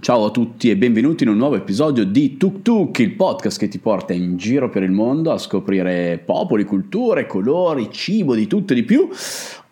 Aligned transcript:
Ciao 0.00 0.24
a 0.24 0.30
tutti 0.30 0.70
e 0.70 0.78
benvenuti 0.78 1.24
in 1.24 1.28
un 1.28 1.36
nuovo 1.36 1.56
episodio 1.56 2.06
di 2.06 2.38
Tuk 2.38 2.62
Tuk, 2.62 2.98
il 3.00 3.16
podcast 3.16 3.58
che 3.58 3.68
ti 3.68 3.78
porta 3.78 4.14
in 4.14 4.38
giro 4.38 4.70
per 4.70 4.82
il 4.82 4.90
mondo 4.90 5.30
a 5.30 5.36
scoprire 5.36 6.22
popoli, 6.24 6.64
culture, 6.64 7.26
colori, 7.26 7.90
cibo, 7.92 8.34
di 8.34 8.46
tutto 8.46 8.72
e 8.72 8.76
di 8.76 8.84
più. 8.84 9.10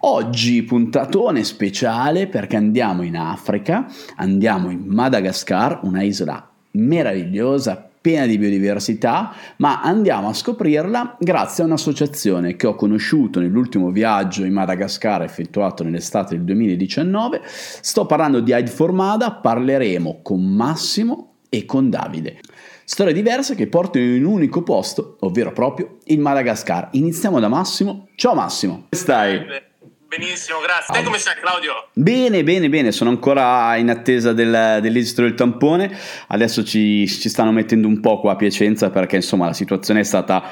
Oggi 0.01 0.62
puntatone 0.64 1.45
speciale 1.45 2.27
perché 2.27 2.56
andiamo 2.56 3.04
in 3.04 3.17
Africa, 3.17 3.91
andiamo 4.17 4.69
in 4.69 4.83
Madagascar, 4.85 5.80
una 5.85 6.03
isola 6.03 6.47
meravigliosa, 6.73 7.88
piena 8.01 8.27
di 8.27 8.39
biodiversità, 8.39 9.35
ma 9.57 9.81
andiamo 9.83 10.29
a 10.29 10.33
scoprirla 10.33 11.17
grazie 11.19 11.62
a 11.62 11.67
un'associazione 11.67 12.57
che 12.57 12.67
ho 12.67 12.75
conosciuto 12.75 13.41
nell'ultimo 13.41 13.91
viaggio 13.91 14.45
in 14.45 14.53
Madagascar 14.53 15.23
effettuato 15.23 15.82
nell'estate 15.85 16.35
del 16.37 16.45
2019. 16.45 17.41
Sto 17.45 18.07
parlando 18.07 18.41
di 18.41 18.53
Hide 18.53 18.71
Formada, 18.71 19.32
parleremo 19.32 20.21
con 20.23 20.43
Massimo 20.43 21.35
e 21.49 21.64
con 21.64 21.91
Davide. 21.91 22.41
Storie 22.85 23.13
diverse 23.13 23.55
che 23.55 23.67
portano 23.67 24.05
in 24.05 24.25
un 24.25 24.33
unico 24.33 24.63
posto, 24.63 25.19
ovvero 25.21 25.53
proprio 25.53 25.99
il 26.05 26.21
Madagascar. 26.21 26.89
Iniziamo 26.93 27.39
da 27.39 27.49
Massimo. 27.49 28.08
Ciao 28.14 28.35
Massimo. 28.35 28.75
Come 28.75 28.89
stai? 28.93 29.67
Benissimo, 30.08 30.61
grazie. 30.61 30.94
Te 30.94 31.03
come 31.03 31.18
stai 31.18 31.35
Claudio? 31.39 31.89
Bene, 31.93 32.42
bene, 32.42 32.70
bene, 32.70 32.92
sono 32.92 33.11
ancora 33.11 33.77
in 33.77 33.91
attesa 33.91 34.33
del, 34.33 34.78
dell'esito 34.80 35.20
del 35.20 35.34
tampone, 35.34 35.94
adesso 36.28 36.64
ci, 36.64 37.06
ci 37.06 37.28
stanno 37.28 37.53
mettendo 37.53 37.86
un 37.86 38.00
po' 38.00 38.19
qua 38.19 38.33
a 38.33 38.36
Piacenza 38.36 38.89
perché 38.89 39.16
insomma 39.16 39.44
la 39.44 39.52
situazione 39.52 40.00
è 40.00 40.05
stata 40.05 40.42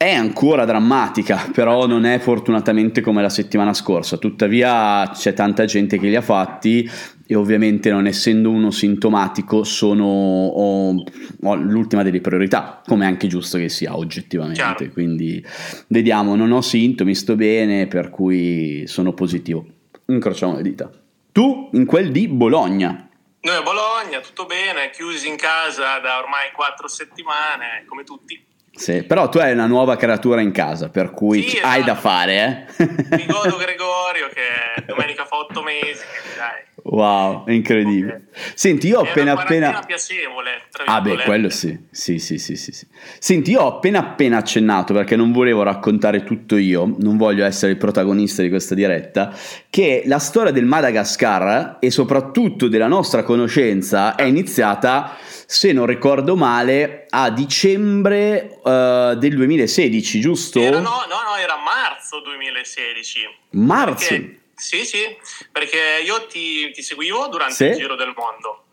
è 0.00 0.14
ancora 0.14 0.64
drammatica, 0.64 1.50
però 1.52 1.88
non 1.88 2.04
è 2.04 2.20
fortunatamente 2.20 3.00
come 3.00 3.20
la 3.20 3.28
settimana 3.28 3.74
scorsa. 3.74 4.16
Tuttavia 4.16 5.10
c'è 5.12 5.32
tanta 5.32 5.64
gente 5.64 5.98
che 5.98 6.06
li 6.06 6.14
ha 6.14 6.22
fatti 6.22 6.88
e 7.26 7.34
ovviamente 7.34 7.90
non 7.90 8.06
essendo 8.06 8.48
uno 8.48 8.70
sintomatico 8.70 9.64
sono 9.64 10.04
ho, 10.04 11.02
ho 11.42 11.54
l'ultima 11.56 12.04
delle 12.04 12.20
priorità, 12.20 12.80
come 12.86 13.06
è 13.06 13.08
anche 13.08 13.26
giusto 13.26 13.58
che 13.58 13.68
sia 13.68 13.96
oggettivamente. 13.96 14.60
Chiaro. 14.60 14.92
Quindi 14.92 15.44
vediamo, 15.88 16.36
non 16.36 16.52
ho 16.52 16.60
sintomi, 16.60 17.16
sto 17.16 17.34
bene, 17.34 17.88
per 17.88 18.10
cui 18.10 18.84
sono 18.86 19.12
positivo. 19.14 19.66
Incrociamo 20.06 20.54
le 20.54 20.62
dita. 20.62 20.88
Tu 21.32 21.70
in 21.72 21.86
quel 21.86 22.12
di 22.12 22.28
Bologna. 22.28 23.08
Noi 23.40 23.56
a 23.56 23.62
Bologna, 23.62 24.20
tutto 24.20 24.46
bene, 24.46 24.90
chiusi 24.90 25.26
in 25.26 25.36
casa 25.36 25.98
da 25.98 26.18
ormai 26.18 26.52
quattro 26.54 26.86
settimane, 26.86 27.82
come 27.88 28.04
tutti. 28.04 28.46
Sì, 28.78 29.02
però 29.02 29.28
tu 29.28 29.38
hai 29.38 29.52
una 29.52 29.66
nuova 29.66 29.96
creatura 29.96 30.40
in 30.40 30.52
casa, 30.52 30.88
per 30.88 31.10
cui 31.10 31.48
sì, 31.48 31.58
hai 31.58 31.82
da 31.82 31.92
esatto. 31.92 32.00
fare, 32.00 32.66
eh? 32.76 32.84
Mi 33.16 33.26
godo 33.26 33.56
Gregorio 33.56 34.28
che 34.32 34.84
domenica 34.86 35.24
fa 35.24 35.36
otto 35.36 35.62
mesi, 35.62 36.04
dai. 36.36 36.66
Wow, 36.84 37.42
incredibile. 37.48 38.28
Okay. 38.30 38.52
Senti, 38.54 38.86
io 38.86 39.00
ho 39.00 39.02
appena 39.02 39.32
appena 39.32 39.82
piacevole, 39.84 40.62
Ah 40.86 41.00
beh, 41.00 41.24
quello 41.24 41.50
sì. 41.50 41.76
Sì, 41.90 42.18
sì, 42.18 42.38
sì, 42.38 42.54
sì, 42.54 42.70
sì. 42.70 42.86
Senti, 43.18 43.50
io 43.50 43.62
ho 43.62 43.76
appena 43.76 43.98
appena 43.98 44.36
accennato 44.38 44.94
perché 44.94 45.16
non 45.16 45.32
volevo 45.32 45.64
raccontare 45.64 46.22
tutto 46.22 46.56
io, 46.56 46.94
non 46.98 47.16
voglio 47.16 47.44
essere 47.44 47.72
il 47.72 47.78
protagonista 47.78 48.42
di 48.42 48.48
questa 48.48 48.76
diretta, 48.76 49.34
che 49.68 50.02
la 50.06 50.20
storia 50.20 50.52
del 50.52 50.64
Madagascar 50.64 51.78
e 51.80 51.90
soprattutto 51.90 52.68
della 52.68 52.86
nostra 52.86 53.24
conoscenza 53.24 54.14
è 54.14 54.22
iniziata 54.22 55.16
se 55.50 55.72
non 55.72 55.86
ricordo 55.86 56.36
male, 56.36 57.06
a 57.08 57.30
dicembre 57.30 58.58
uh, 58.62 59.14
del 59.14 59.34
2016, 59.34 60.20
giusto? 60.20 60.60
Era, 60.60 60.78
no, 60.78 61.06
no, 61.08 61.22
no, 61.22 61.36
era 61.36 61.56
marzo 61.56 62.20
2016. 62.20 63.20
Marzo? 63.52 64.08
Perché, 64.08 64.40
sì, 64.54 64.84
sì, 64.84 65.16
perché 65.50 66.02
io 66.04 66.26
ti, 66.26 66.70
ti 66.72 66.82
seguivo 66.82 67.28
durante 67.28 67.54
sì? 67.54 67.64
il 67.64 67.76
Giro 67.76 67.96
del 67.96 68.12
Mondo 68.14 68.64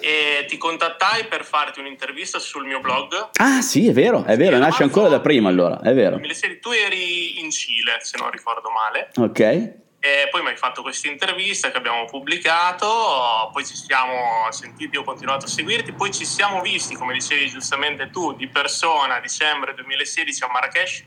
e 0.00 0.44
ti 0.46 0.58
contattai 0.58 1.28
per 1.28 1.46
farti 1.46 1.80
un'intervista 1.80 2.38
sul 2.38 2.66
mio 2.66 2.80
blog. 2.80 3.30
Ah 3.40 3.62
sì, 3.62 3.88
è 3.88 3.92
vero, 3.94 4.22
è 4.26 4.36
vero, 4.36 4.58
nasce 4.58 4.82
ancora 4.82 5.08
da 5.08 5.20
prima 5.20 5.48
allora, 5.48 5.80
è 5.80 5.94
vero. 5.94 6.16
2016, 6.16 6.60
tu 6.60 6.72
eri 6.72 7.40
in 7.40 7.50
Cile, 7.50 8.00
se 8.02 8.18
non 8.18 8.30
ricordo 8.30 8.68
male. 8.68 9.08
Ok. 9.16 9.86
E 10.00 10.28
poi 10.30 10.42
mi 10.42 10.48
hai 10.48 10.56
fatto 10.56 10.82
questa 10.82 11.08
intervista 11.08 11.72
che 11.72 11.76
abbiamo 11.76 12.04
pubblicato, 12.04 13.50
poi 13.52 13.66
ci 13.66 13.74
siamo 13.74 14.46
sentiti, 14.50 14.96
ho 14.96 15.02
continuato 15.02 15.46
a 15.46 15.48
seguirti, 15.48 15.92
poi 15.92 16.12
ci 16.12 16.24
siamo 16.24 16.60
visti, 16.60 16.94
come 16.94 17.14
dicevi 17.14 17.48
giustamente 17.48 18.08
tu, 18.10 18.32
di 18.34 18.48
persona 18.48 19.16
a 19.16 19.20
dicembre 19.20 19.74
2016 19.74 20.44
a 20.44 20.48
Marrakesh. 20.48 21.04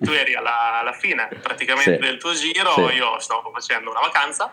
Tu 0.00 0.10
eri 0.10 0.34
alla, 0.34 0.80
alla 0.80 0.94
fine 0.94 1.28
praticamente 1.42 1.94
sì. 1.94 2.00
del 2.00 2.18
tuo 2.18 2.32
giro, 2.32 2.72
sì. 2.72 2.94
io 2.94 3.18
stavo 3.20 3.50
facendo 3.52 3.90
una 3.90 4.00
vacanza 4.00 4.52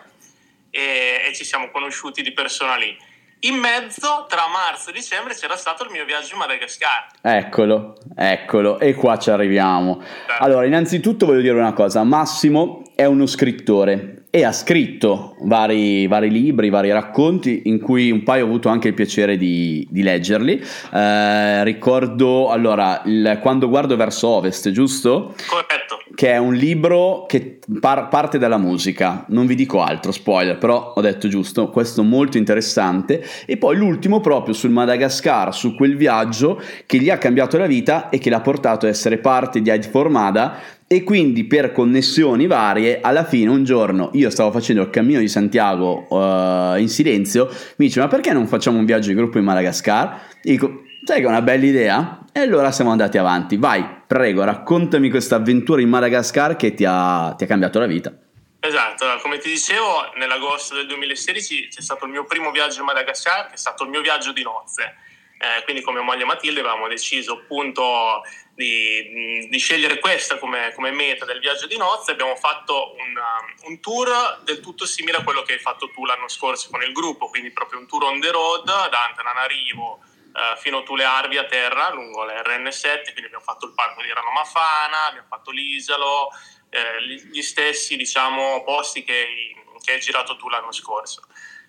e, 0.69 1.21
e 1.25 1.33
ci 1.33 1.45
siamo 1.45 1.71
conosciuti 1.71 2.21
di 2.21 2.33
persona 2.33 2.75
lì 2.75 3.04
in 3.41 3.55
mezzo 3.55 4.25
tra 4.27 4.43
marzo 4.51 4.89
e 4.89 4.93
dicembre 4.93 5.35
c'era 5.35 5.55
stato 5.55 5.83
il 5.83 5.91
mio 5.91 6.05
viaggio 6.05 6.33
in 6.33 6.39
Madagascar. 6.39 7.07
Eccolo, 7.21 7.97
eccolo, 8.15 8.79
e 8.79 8.93
qua 8.95 9.17
ci 9.17 9.29
arriviamo. 9.29 10.01
Certo. 10.01 10.43
Allora, 10.43 10.65
innanzitutto 10.65 11.25
voglio 11.25 11.41
dire 11.41 11.57
una 11.57 11.73
cosa, 11.73 12.03
Massimo 12.03 12.83
è 12.95 13.05
uno 13.05 13.25
scrittore 13.25 14.25
e 14.35 14.43
ha 14.43 14.51
scritto 14.51 15.37
vari, 15.43 16.07
vari, 16.07 16.29
libri, 16.29 16.69
vari 16.69 16.91
racconti 16.91 17.63
in 17.65 17.79
cui 17.79 18.11
un 18.11 18.23
paio 18.23 18.43
ho 18.43 18.47
avuto 18.47 18.67
anche 18.67 18.89
il 18.89 18.93
piacere 18.93 19.37
di, 19.37 19.87
di 19.89 20.03
leggerli. 20.03 20.61
Eh, 20.93 21.63
ricordo 21.63 22.49
allora 22.49 23.01
il, 23.05 23.39
Quando 23.41 23.69
guardo 23.69 23.95
verso 23.95 24.27
ovest, 24.27 24.71
giusto? 24.71 25.33
Corretto. 25.47 25.84
Che 26.13 26.31
è 26.31 26.37
un 26.37 26.53
libro 26.53 27.25
che 27.27 27.59
par- 27.79 28.09
parte 28.09 28.37
dalla 28.37 28.57
musica, 28.57 29.25
non 29.29 29.47
vi 29.47 29.55
dico 29.55 29.81
altro, 29.81 30.11
spoiler, 30.11 30.57
però 30.57 30.93
ho 30.95 31.01
detto 31.01 31.27
giusto, 31.27 31.69
questo 31.69 32.03
molto 32.03 32.37
interessante. 32.37 33.25
E 33.45 33.57
poi 33.57 33.75
l'ultimo 33.75 34.19
proprio 34.19 34.53
sul 34.53 34.69
Madagascar, 34.69 35.53
su 35.53 35.75
quel 35.75 35.97
viaggio 35.97 36.61
che 36.85 36.99
gli 36.99 37.09
ha 37.09 37.17
cambiato 37.17 37.57
la 37.57 37.65
vita 37.65 38.09
e 38.09 38.19
che 38.19 38.29
l'ha 38.29 38.41
portato 38.41 38.85
a 38.85 38.89
essere 38.89 39.17
parte 39.17 39.61
di 39.61 39.69
Heid 39.69 39.89
Formada 39.89 40.59
e 40.87 41.03
quindi 41.03 41.45
per 41.45 41.71
connessioni 41.71 42.45
varie 42.45 42.99
alla 43.01 43.23
fine 43.23 43.49
un 43.49 43.63
giorno 43.63 44.11
io 44.13 44.29
stavo 44.29 44.51
facendo 44.51 44.83
il 44.83 44.91
cammino 44.91 45.19
di 45.19 45.27
Santiago 45.27 46.05
uh, 46.09 46.77
in 46.77 46.87
silenzio 46.89 47.47
mi 47.77 47.87
dice 47.87 47.99
ma 47.99 48.07
perché 48.07 48.31
non 48.33 48.45
facciamo 48.45 48.77
un 48.77 48.85
viaggio 48.85 49.07
di 49.09 49.15
gruppo 49.15 49.39
in 49.39 49.45
Madagascar? 49.45 50.21
E 50.43 50.51
dico 50.51 50.83
sai 51.03 51.21
che 51.21 51.25
è 51.25 51.27
una 51.27 51.41
bella 51.41 51.65
idea 51.65 52.24
e 52.37 52.41
allora 52.41 52.69
siamo 52.73 52.91
andati 52.91 53.17
avanti 53.17 53.55
vai 53.55 53.85
prego 54.05 54.43
raccontami 54.43 55.09
questa 55.09 55.37
avventura 55.37 55.79
in 55.79 55.87
Madagascar 55.87 56.57
che 56.57 56.73
ti 56.73 56.83
ha, 56.85 57.33
ti 57.37 57.45
ha 57.45 57.47
cambiato 57.47 57.79
la 57.79 57.85
vita 57.85 58.13
Esatto, 58.59 59.05
come 59.21 59.37
ti 59.37 59.49
dicevo, 59.49 60.11
nell'agosto 60.15 60.73
del 60.73 60.87
2016 60.87 61.67
c'è 61.67 61.81
stato 61.81 62.05
il 62.05 62.11
mio 62.11 62.23
primo 62.25 62.49
viaggio 62.49 62.79
in 62.79 62.85
Madagascar, 62.85 63.45
che 63.45 63.53
è 63.53 63.57
stato 63.57 63.83
il 63.83 63.91
mio 63.91 64.01
viaggio 64.01 64.31
di 64.31 64.41
nozze. 64.41 64.95
Eh, 65.37 65.63
quindi 65.65 65.83
come 65.83 66.01
moglie 66.01 66.25
Matilde 66.25 66.61
avevamo 66.61 66.87
deciso 66.87 67.33
appunto 67.33 68.23
di, 68.55 69.47
di 69.47 69.57
scegliere 69.59 69.99
questa 69.99 70.39
come, 70.39 70.71
come, 70.73 70.89
meta 70.89 71.25
del 71.25 71.39
viaggio 71.39 71.67
di 71.67 71.77
nozze. 71.77 72.13
Abbiamo 72.13 72.35
fatto 72.35 72.95
un, 72.97 73.15
um, 73.15 73.69
un, 73.69 73.79
tour 73.79 74.41
del 74.43 74.61
tutto 74.61 74.87
simile 74.87 75.17
a 75.17 75.23
quello 75.23 75.43
che 75.43 75.53
hai 75.53 75.59
fatto 75.59 75.91
tu 75.91 76.03
l'anno 76.03 76.27
scorso 76.27 76.69
con 76.71 76.81
il 76.81 76.91
gruppo, 76.91 77.27
quindi 77.27 77.51
proprio 77.51 77.77
un 77.77 77.85
tour 77.85 78.05
on 78.05 78.19
the 78.19 78.31
road 78.31 78.65
da 78.65 79.05
Antananarivo 79.09 79.99
eh, 80.35 80.57
fino 80.57 80.79
a 80.79 80.83
Tulearvi 80.83 81.37
a 81.37 81.45
terra 81.45 81.89
lungo 81.93 82.25
la 82.25 82.41
RN7, 82.41 83.03
quindi 83.03 83.25
abbiamo 83.25 83.43
fatto 83.43 83.67
il 83.67 83.73
parco 83.73 84.01
di 84.01 84.11
Ranomafana, 84.11 85.05
abbiamo 85.05 85.27
fatto 85.29 85.49
l'Isalo, 85.51 86.29
eh, 86.69 87.01
gli 87.31 87.41
stessi 87.41 87.95
diciamo, 87.95 88.61
posti 88.63 89.05
che, 89.05 89.55
che 89.81 89.93
hai 89.93 89.99
girato 90.01 90.35
tu 90.35 90.49
l'anno 90.49 90.73
scorso. 90.73 91.21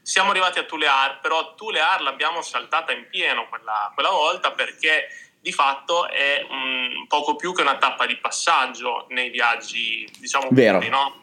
Siamo 0.02 0.30
arrivati 0.30 0.58
a 0.58 0.64
Tulear, 0.64 1.20
però 1.20 1.54
Tulear 1.54 2.02
l'abbiamo 2.02 2.42
saltata 2.42 2.90
in 2.90 3.08
pieno 3.08 3.48
quella, 3.48 3.92
quella 3.94 4.10
volta 4.10 4.50
perché 4.50 5.08
di 5.40 5.52
fatto 5.52 6.08
è 6.08 6.44
un, 6.48 7.06
poco 7.06 7.36
più 7.36 7.54
che 7.54 7.62
una 7.62 7.76
tappa 7.76 8.04
di 8.04 8.16
passaggio 8.16 9.06
nei 9.10 9.30
viaggi, 9.30 10.08
diciamo, 10.18 10.48
Vero. 10.50 10.78
Puri, 10.78 10.90
no? 10.90 11.22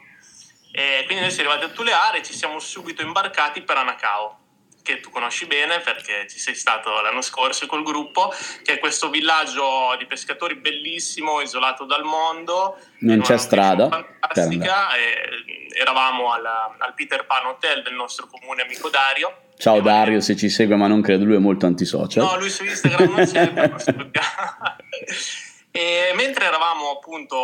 Quindi 0.71 1.19
noi 1.19 1.31
siamo 1.31 1.49
arrivati 1.49 1.71
a 1.71 1.75
Tulear 1.75 2.15
e 2.15 2.23
ci 2.23 2.33
siamo 2.33 2.57
subito 2.59 3.01
imbarcati 3.01 3.61
per 3.61 3.77
Anacao 3.77 4.42
che 4.83 4.99
tu 4.99 5.09
conosci 5.09 5.47
bene 5.47 5.79
perché 5.79 6.27
ci 6.29 6.37
sei 6.37 6.53
stato 6.53 7.01
l'anno 7.01 7.21
scorso 7.21 7.65
col 7.65 7.83
gruppo, 7.83 8.31
che 8.61 8.73
è 8.73 8.79
questo 8.79 9.09
villaggio 9.09 9.95
di 9.97 10.05
pescatori 10.05 10.55
bellissimo, 10.55 11.41
isolato 11.41 11.85
dal 11.85 12.03
mondo. 12.03 12.77
Non 12.99 13.21
c'è 13.21 13.37
strada. 13.37 13.87
Fantastica. 13.87 14.89
eravamo 15.75 16.31
al, 16.31 16.45
al, 16.45 16.93
Peter 16.93 17.25
Pan 17.25 17.47
Hotel 17.47 17.81
del 17.81 17.93
nostro 17.93 18.27
comune 18.27 18.61
amico 18.61 18.89
Dario. 18.89 19.37
Ciao 19.57 19.81
Dario, 19.81 20.19
se 20.19 20.35
ci 20.35 20.49
segue, 20.49 20.75
ma 20.75 20.87
non 20.87 21.01
credo, 21.01 21.23
lui 21.23 21.35
è 21.35 21.39
molto 21.39 21.65
antisocial. 21.65 22.25
No, 22.25 22.37
lui 22.37 22.49
su 22.49 22.63
Instagram 22.63 23.13
non 23.15 23.25
c'è, 23.25 23.51
però 23.51 23.75
E 25.75 26.11
mentre 26.13 26.45
eravamo 26.45 26.91
appunto 26.91 27.35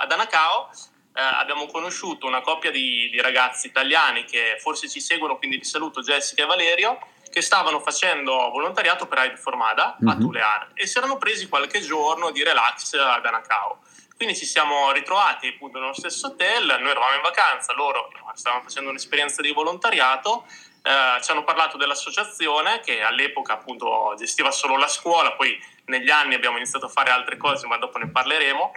ad 0.00 0.12
Anacao, 0.12 0.70
eh, 1.14 1.20
abbiamo 1.20 1.66
conosciuto 1.66 2.26
una 2.26 2.40
coppia 2.40 2.70
di, 2.70 3.08
di, 3.10 3.20
ragazzi 3.20 3.66
italiani 3.66 4.24
che 4.24 4.56
forse 4.58 4.88
ci 4.88 5.00
seguono, 5.00 5.36
quindi 5.38 5.58
vi 5.58 5.64
saluto 5.64 6.00
Jessica 6.00 6.42
e 6.42 6.46
Valerio, 6.46 6.98
che 7.30 7.40
stavano 7.40 7.80
facendo 7.80 8.32
volontariato 8.50 9.06
per 9.06 9.18
Aid 9.18 9.36
Formada 9.36 9.96
mm-hmm. 9.96 10.08
a 10.08 10.14
mhm. 10.14 10.20
Tulear 10.20 10.70
e 10.74 10.86
si 10.86 10.98
erano 10.98 11.16
presi 11.16 11.48
qualche 11.48 11.80
giorno 11.80 12.30
di 12.30 12.42
relax 12.42 12.94
ad 12.94 13.24
Anacao. 13.24 13.80
Quindi 14.16 14.36
ci 14.36 14.46
siamo 14.46 14.92
ritrovati 14.92 15.48
appunto 15.48 15.80
nello 15.80 15.94
stesso 15.94 16.28
hotel, 16.28 16.66
noi 16.80 16.90
eravamo 16.90 17.16
in 17.16 17.22
vacanza, 17.22 17.72
loro 17.72 18.10
stavano 18.34 18.62
facendo 18.62 18.90
un'esperienza 18.90 19.42
di 19.42 19.50
volontariato 19.50 20.44
eh, 20.82 21.22
ci 21.22 21.30
hanno 21.30 21.44
parlato 21.44 21.76
dell'associazione 21.76 22.80
che 22.80 23.02
all'epoca 23.02 23.52
appunto 23.52 24.14
gestiva 24.18 24.50
solo 24.50 24.76
la 24.76 24.88
scuola, 24.88 25.32
poi 25.32 25.56
negli 25.86 26.10
anni 26.10 26.34
abbiamo 26.34 26.56
iniziato 26.56 26.86
a 26.86 26.88
fare 26.88 27.10
altre 27.10 27.36
cose, 27.36 27.66
ma 27.68 27.76
dopo 27.78 27.98
ne 27.98 28.10
parleremo, 28.10 28.72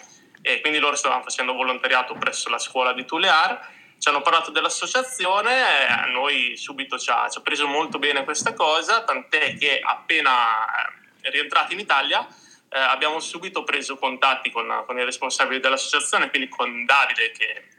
e 0.45 0.61
quindi 0.61 0.77
loro 0.77 0.95
stavano 0.95 1.23
facendo 1.23 1.53
volontariato 1.53 2.13
presso 2.13 2.49
la 2.49 2.59
scuola 2.59 2.93
di 2.93 3.03
Tulear 3.03 3.73
ci 3.97 4.09
hanno 4.09 4.21
parlato 4.21 4.51
dell'associazione, 4.51 5.87
a 5.87 6.05
noi 6.05 6.55
subito 6.57 6.99
ci 6.99 7.09
ha, 7.09 7.27
ci 7.29 7.39
ha, 7.39 7.41
preso 7.41 7.65
molto 7.65 7.97
bene 7.97 8.23
questa 8.23 8.53
cosa, 8.53 9.03
tant'è 9.03 9.57
che 9.57 9.79
appena 9.81 10.91
eh, 11.21 11.29
rientrati 11.31 11.73
in 11.73 11.79
Italia 11.79 12.27
eh, 12.69 12.77
abbiamo 12.77 13.19
subito 13.19 13.63
preso 13.63 13.97
contatti 13.97 14.51
con, 14.51 14.83
con, 14.85 14.99
i 14.99 15.03
responsabili 15.03 15.59
dell'associazione, 15.59 16.29
quindi 16.29 16.49
con 16.49 16.85
Davide 16.85 17.31
che 17.31 17.69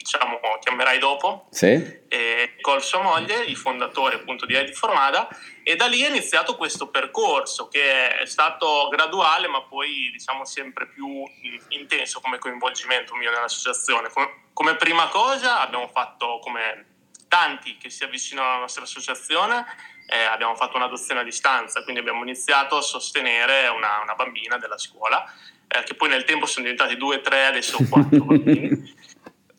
diciamo, 0.00 0.40
chiamerai 0.60 0.98
dopo, 0.98 1.46
sì. 1.50 2.00
e 2.08 2.56
con 2.62 2.80
sua 2.80 3.02
moglie, 3.02 3.44
i 3.44 3.54
fondatori 3.54 4.14
appunto 4.14 4.46
di 4.46 4.54
Edi 4.54 4.72
Formada, 4.72 5.28
e 5.62 5.76
da 5.76 5.86
lì 5.86 6.00
è 6.00 6.08
iniziato 6.08 6.56
questo 6.56 6.88
percorso 6.88 7.68
che 7.68 8.16
è 8.16 8.26
stato 8.26 8.88
graduale 8.88 9.46
ma 9.46 9.62
poi 9.62 10.08
diciamo 10.10 10.46
sempre 10.46 10.88
più 10.88 11.22
intenso 11.68 12.20
come 12.20 12.38
coinvolgimento 12.38 13.14
mio 13.14 13.30
nell'associazione. 13.30 14.08
Come, 14.08 14.44
come 14.54 14.76
prima 14.76 15.08
cosa 15.08 15.60
abbiamo 15.60 15.88
fatto 15.88 16.38
come 16.42 16.86
tanti 17.28 17.76
che 17.76 17.90
si 17.90 18.02
avvicinano 18.02 18.48
alla 18.48 18.60
nostra 18.60 18.84
associazione, 18.84 19.66
eh, 20.06 20.24
abbiamo 20.24 20.56
fatto 20.56 20.78
un'adozione 20.78 21.20
a 21.20 21.24
distanza, 21.24 21.82
quindi 21.82 22.00
abbiamo 22.00 22.22
iniziato 22.22 22.78
a 22.78 22.80
sostenere 22.80 23.68
una, 23.68 24.00
una 24.02 24.14
bambina 24.14 24.56
della 24.56 24.78
scuola, 24.78 25.30
eh, 25.68 25.84
che 25.84 25.94
poi 25.94 26.08
nel 26.08 26.24
tempo 26.24 26.46
sono 26.46 26.64
diventati 26.64 26.96
due, 26.96 27.20
tre, 27.20 27.44
adesso 27.44 27.78
quattro 27.88 28.24
bambini. 28.24 28.98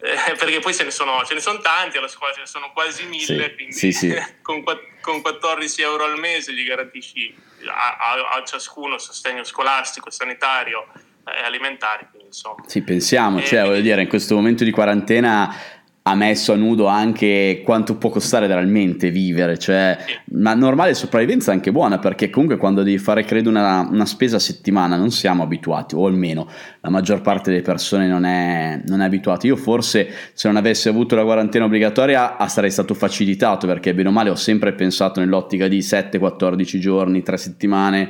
Eh, 0.03 0.35
perché 0.35 0.59
poi 0.59 0.73
ce 0.73 0.83
ne, 0.83 0.89
sono, 0.89 1.23
ce 1.25 1.35
ne, 1.35 1.39
sono, 1.39 1.59
tanti 1.59 1.97
alla 1.97 2.07
scuola, 2.07 2.33
ce 2.33 2.39
ne 2.39 2.47
sono 2.47 2.71
quasi 2.73 3.05
mille, 3.05 3.23
sì, 3.49 3.53
quindi 3.53 3.73
sì, 3.73 3.91
sì. 3.91 4.09
Con, 4.41 4.63
con, 4.99 5.21
14 5.21 5.81
euro 5.81 6.05
al 6.05 6.17
mese 6.17 6.53
gli 6.53 6.65
garantisci 6.65 7.35
a, 7.67 7.97
a, 7.97 8.37
a 8.37 8.43
ciascuno 8.43 8.97
sostegno 8.97 9.43
scolastico, 9.43 10.09
sanitario 10.09 10.87
e 11.25 11.43
alimentare. 11.43 12.07
Quindi, 12.09 12.27
insomma. 12.27 12.63
Sì, 12.65 12.81
pensiamo, 12.81 13.41
cioè, 13.43 13.63
voglio 13.63 13.81
dire, 13.81 14.01
in 14.01 14.07
questo 14.07 14.33
momento 14.33 14.63
di 14.63 14.71
quarantena 14.71 15.55
ha 16.03 16.15
messo 16.15 16.51
a 16.53 16.55
nudo 16.55 16.87
anche 16.87 17.61
quanto 17.63 17.95
può 17.95 18.09
costare 18.09 18.47
realmente 18.47 19.11
vivere, 19.11 19.59
cioè 19.59 19.95
una 20.31 20.55
normale 20.55 20.95
sopravvivenza 20.95 21.51
è 21.51 21.53
anche 21.53 21.71
buona 21.71 21.99
perché 21.99 22.31
comunque 22.31 22.57
quando 22.57 22.81
devi 22.81 22.97
fare 22.97 23.23
credo 23.23 23.49
una, 23.49 23.87
una, 23.87 24.05
spesa 24.05 24.37
a 24.37 24.39
settimana 24.39 24.95
non 24.95 25.11
siamo 25.11 25.43
abituati 25.43 25.93
o 25.93 26.07
almeno 26.07 26.49
la 26.79 26.89
maggior 26.89 27.21
parte 27.21 27.51
delle 27.51 27.61
persone 27.61 28.07
non 28.07 28.25
è, 28.25 28.81
non 28.87 29.01
è 29.01 29.05
abituata. 29.05 29.45
Io 29.45 29.55
forse 29.55 30.09
se 30.33 30.47
non 30.47 30.57
avessi 30.57 30.89
avuto 30.89 31.15
la 31.15 31.23
quarantena 31.23 31.65
obbligatoria 31.65 32.35
sarei 32.47 32.71
stato 32.71 32.95
facilitato 32.95 33.67
perché 33.67 33.93
bene 33.93 34.09
o 34.09 34.11
male 34.11 34.31
ho 34.31 34.35
sempre 34.35 34.73
pensato 34.73 35.19
nell'ottica 35.19 35.67
di 35.67 35.79
7-14 35.79 36.79
giorni, 36.79 37.21
3 37.21 37.37
settimane, 37.37 38.09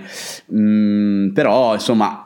mm, 0.54 1.32
però 1.32 1.74
insomma 1.74 2.26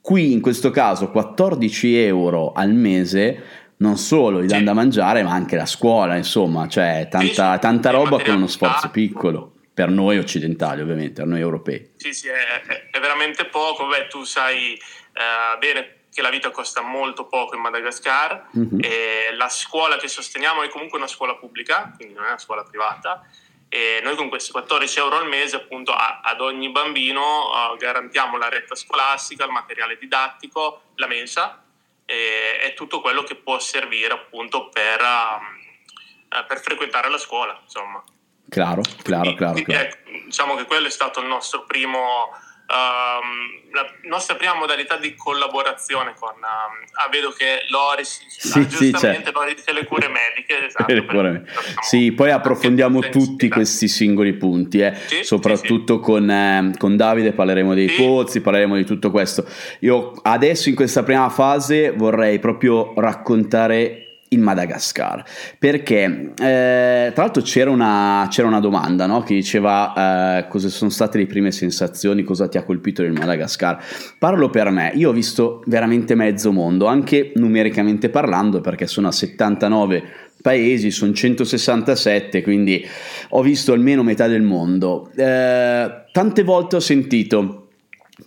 qui 0.00 0.32
in 0.32 0.40
questo 0.40 0.70
caso 0.70 1.10
14 1.10 1.96
euro 1.96 2.52
al 2.52 2.72
mese 2.72 3.64
non 3.78 3.96
solo 3.96 4.42
gli 4.42 4.46
danno 4.46 4.64
da 4.64 4.72
mangiare, 4.72 5.22
ma 5.22 5.32
anche 5.32 5.56
la 5.56 5.66
scuola, 5.66 6.16
insomma, 6.16 6.66
cioè 6.68 7.08
tanta, 7.10 7.58
tanta 7.58 7.90
roba 7.90 8.22
con 8.22 8.36
uno 8.36 8.46
sforzo 8.46 8.90
piccolo. 8.90 9.52
Per 9.74 9.90
noi 9.90 10.16
occidentali, 10.16 10.80
ovviamente, 10.80 11.20
per 11.20 11.26
noi 11.26 11.40
europei. 11.40 11.92
Sì, 11.96 12.14
sì, 12.14 12.28
è, 12.28 12.90
è 12.90 12.98
veramente 12.98 13.44
poco. 13.44 13.86
Beh, 13.86 14.06
tu 14.06 14.24
sai 14.24 14.72
eh, 14.72 15.58
bene 15.58 15.96
che 16.10 16.22
la 16.22 16.30
vita 16.30 16.50
costa 16.50 16.80
molto 16.80 17.26
poco 17.26 17.56
in 17.56 17.60
Madagascar 17.60 18.48
mm-hmm. 18.56 18.78
e 18.80 19.34
la 19.36 19.50
scuola 19.50 19.98
che 19.98 20.08
sosteniamo 20.08 20.62
è 20.62 20.68
comunque 20.70 20.96
una 20.96 21.06
scuola 21.06 21.36
pubblica, 21.36 21.92
quindi 21.94 22.14
non 22.14 22.24
è 22.24 22.28
una 22.28 22.38
scuola 22.38 22.62
privata. 22.62 23.22
E 23.68 24.00
noi 24.02 24.16
con 24.16 24.30
questi 24.30 24.50
14 24.50 24.98
euro 24.98 25.18
al 25.18 25.28
mese, 25.28 25.56
appunto, 25.56 25.92
a, 25.92 26.20
ad 26.22 26.40
ogni 26.40 26.70
bambino 26.70 27.48
uh, 27.48 27.76
garantiamo 27.76 28.38
la 28.38 28.48
retta 28.48 28.74
scolastica, 28.74 29.44
il 29.44 29.50
materiale 29.50 29.98
didattico, 29.98 30.92
la 30.94 31.06
mensa, 31.06 31.65
e, 32.06 32.58
è 32.60 32.74
tutto 32.74 33.00
quello 33.00 33.22
che 33.22 33.34
può 33.34 33.58
servire 33.58 34.14
appunto 34.14 34.68
per, 34.68 35.00
uh, 35.00 36.46
per 36.46 36.60
frequentare 36.60 37.10
la 37.10 37.18
scuola, 37.18 37.58
insomma. 37.62 38.02
Claro, 38.48 38.82
claro, 39.02 39.34
claro. 39.34 39.52
Quindi, 39.52 39.72
claro. 39.72 39.88
Ecco, 39.88 40.10
diciamo 40.24 40.54
che 40.54 40.64
quello 40.64 40.86
è 40.86 40.90
stato 40.90 41.20
il 41.20 41.26
nostro 41.26 41.64
primo 41.64 42.30
Um, 42.68 43.70
la 43.72 43.86
nostra 44.08 44.34
prima 44.34 44.54
modalità 44.54 44.96
di 44.96 45.14
collaborazione 45.14 46.14
con 46.18 46.30
um, 46.30 46.40
ah, 46.40 47.08
vedo 47.10 47.30
che 47.30 47.60
Lori 47.68 48.04
sì, 48.04 48.24
sì, 48.28 48.58
ah, 48.58 48.66
giustamente 48.66 49.30
Lori 49.30 49.54
dice 49.54 49.72
le 49.72 49.84
cure 49.84 50.08
mediche 50.08 50.66
esatto, 50.66 50.92
le 50.92 51.04
cure 51.04 51.30
mediche. 51.30 51.52
Diciamo, 51.52 51.82
sì 51.82 52.10
poi 52.10 52.32
approfondiamo 52.32 53.08
tutti 53.08 53.48
questi 53.48 53.86
singoli 53.86 54.32
punti 54.32 54.80
eh. 54.80 54.96
sì, 55.06 55.22
soprattutto 55.22 55.96
sì, 55.96 56.00
Con, 56.00 56.28
eh, 56.28 56.72
con, 56.76 56.96
Davide 56.96 57.32
parleremo 57.32 57.72
dei 57.72 57.90
pozzi 57.90 58.40
parleremo 58.40 58.74
di 58.74 58.84
tutto 58.84 59.12
questo. 59.12 59.46
Io 59.80 60.12
adesso 60.22 60.68
in 60.68 60.74
questa 60.74 61.04
prima 61.04 61.28
fase 61.28 61.92
vorrei 61.92 62.40
proprio 62.40 62.94
raccontare 62.96 64.05
in 64.30 64.40
Madagascar. 64.40 65.24
Perché 65.58 66.32
eh, 66.38 67.10
tra 67.12 67.22
l'altro 67.22 67.42
c'era 67.42 67.70
una, 67.70 68.26
c'era 68.30 68.48
una 68.48 68.60
domanda 68.60 69.06
no? 69.06 69.22
che 69.22 69.34
diceva 69.34 70.38
eh, 70.38 70.48
cosa 70.48 70.68
sono 70.68 70.90
state 70.90 71.18
le 71.18 71.26
prime 71.26 71.52
sensazioni? 71.52 72.22
Cosa 72.22 72.48
ti 72.48 72.58
ha 72.58 72.62
colpito 72.62 73.02
nel 73.02 73.12
Madagascar? 73.12 73.82
Parlo 74.18 74.50
per 74.50 74.70
me. 74.70 74.92
Io 74.94 75.10
ho 75.10 75.12
visto 75.12 75.62
veramente 75.66 76.14
mezzo 76.14 76.52
mondo 76.52 76.86
anche 76.86 77.32
numericamente 77.36 78.08
parlando 78.08 78.60
perché 78.60 78.86
sono 78.86 79.08
a 79.08 79.12
79 79.12 80.24
paesi 80.42 80.92
sono 80.92 81.12
167 81.12 82.40
quindi 82.42 82.86
ho 83.30 83.42
visto 83.42 83.72
almeno 83.72 84.02
metà 84.02 84.26
del 84.28 84.42
mondo. 84.42 85.10
Eh, 85.16 85.90
tante 86.12 86.42
volte 86.42 86.76
ho 86.76 86.80
sentito 86.80 87.68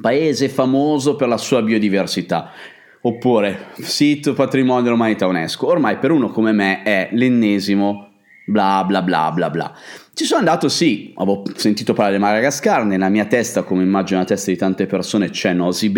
paese 0.01 0.49
famoso 0.49 1.15
per 1.15 1.27
la 1.27 1.37
sua 1.37 1.61
biodiversità 1.61 2.51
Oppure 3.01 3.67
sito 3.79 4.33
patrimonio 4.33 4.83
dell'umanità 4.83 5.27
UNESCO. 5.27 5.67
Ormai 5.67 5.97
per 5.97 6.11
uno 6.11 6.29
come 6.29 6.51
me 6.51 6.83
è 6.83 7.09
l'ennesimo 7.13 8.09
bla 8.45 8.83
bla 8.83 9.01
bla 9.01 9.31
bla 9.31 9.49
bla. 9.49 9.73
Ci 10.13 10.25
sono 10.25 10.39
andato, 10.39 10.67
sì, 10.67 11.13
avevo 11.15 11.43
sentito 11.55 11.93
parlare 11.93 12.17
di 12.17 12.21
Madagascar, 12.21 12.83
nella 12.83 13.07
mia 13.07 13.25
testa, 13.25 13.63
come 13.63 13.83
immagino 13.83 14.19
la 14.19 14.25
testa 14.25 14.51
di 14.51 14.57
tante 14.57 14.85
persone, 14.85 15.29
c'è 15.29 15.53
Nosy 15.53 15.93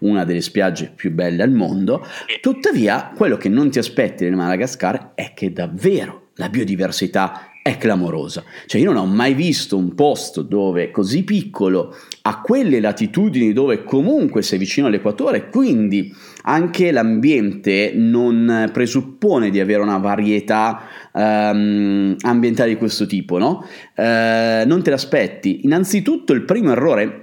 una 0.00 0.24
delle 0.24 0.42
spiagge 0.42 0.92
più 0.94 1.10
belle 1.10 1.42
al 1.42 1.50
mondo. 1.50 2.06
Tuttavia, 2.40 3.10
quello 3.16 3.36
che 3.36 3.48
non 3.48 3.70
ti 3.70 3.80
aspetti 3.80 4.22
nel 4.22 4.36
Madagascar 4.36 5.12
è 5.14 5.32
che 5.34 5.52
davvero 5.52 6.28
la 6.34 6.48
biodiversità 6.48 7.48
è 7.66 7.78
clamorosa. 7.78 8.44
Cioè 8.66 8.78
io 8.78 8.92
non 8.92 9.02
ho 9.02 9.06
mai 9.06 9.32
visto 9.32 9.78
un 9.78 9.94
posto 9.94 10.42
dove 10.42 10.90
così 10.90 11.22
piccolo, 11.24 11.96
a 12.20 12.42
quelle 12.42 12.78
latitudini 12.78 13.54
dove 13.54 13.84
comunque 13.84 14.42
sei 14.42 14.58
vicino 14.58 14.86
all'equatore, 14.86 15.48
quindi 15.48 16.14
anche 16.42 16.92
l'ambiente 16.92 17.92
non 17.94 18.68
presuppone 18.70 19.48
di 19.48 19.60
avere 19.60 19.80
una 19.80 19.96
varietà 19.96 20.82
um, 21.12 22.14
ambientale 22.20 22.68
di 22.68 22.76
questo 22.76 23.06
tipo, 23.06 23.38
no? 23.38 23.66
Uh, 23.96 24.66
non 24.66 24.82
te 24.82 24.90
l'aspetti. 24.90 25.64
Innanzitutto 25.64 26.34
il 26.34 26.42
primo 26.42 26.72
errore 26.72 27.20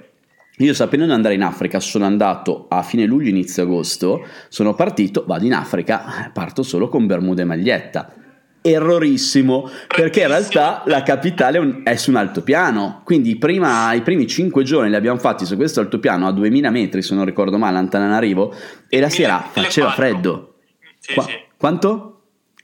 io 0.57 0.73
sapendo 0.73 1.05
di 1.05 1.11
andare 1.11 1.35
in 1.35 1.43
Africa, 1.43 1.79
sono 1.79 2.05
andato 2.05 2.65
a 2.67 2.81
fine 2.81 3.05
luglio, 3.05 3.29
inizio 3.29 3.61
agosto, 3.61 4.25
sono 4.49 4.73
partito, 4.73 5.23
vado 5.27 5.45
in 5.45 5.53
Africa, 5.53 6.31
parto 6.33 6.63
solo 6.63 6.89
con 6.89 7.05
Bermuda 7.05 7.43
e 7.43 7.45
maglietta 7.45 8.15
errorissimo 8.61 9.69
perché 9.87 10.21
in 10.21 10.27
realtà 10.27 10.83
la 10.85 11.03
capitale 11.03 11.81
è 11.83 11.95
su 11.95 12.09
un 12.11 12.17
altopiano. 12.17 13.01
Quindi 13.03 13.37
prima, 13.37 13.93
i 13.93 14.01
primi 14.01 14.27
5 14.27 14.63
giorni 14.63 14.89
li 14.89 14.95
abbiamo 14.95 15.17
fatti 15.19 15.45
su 15.45 15.55
questo 15.55 15.79
altopiano 15.79 16.27
a 16.27 16.31
2000 16.31 16.69
metri 16.69 17.01
se 17.01 17.15
non 17.15 17.25
ricordo 17.25 17.57
male 17.57 17.77
Antananarivo 17.77 18.53
e 18.87 18.99
la 18.99 19.09
sera 19.09 19.47
faceva 19.51 19.91
freddo. 19.91 20.55
Sì, 20.99 21.13
Qua- 21.13 21.23
sì. 21.23 21.33
quanto? 21.57 22.05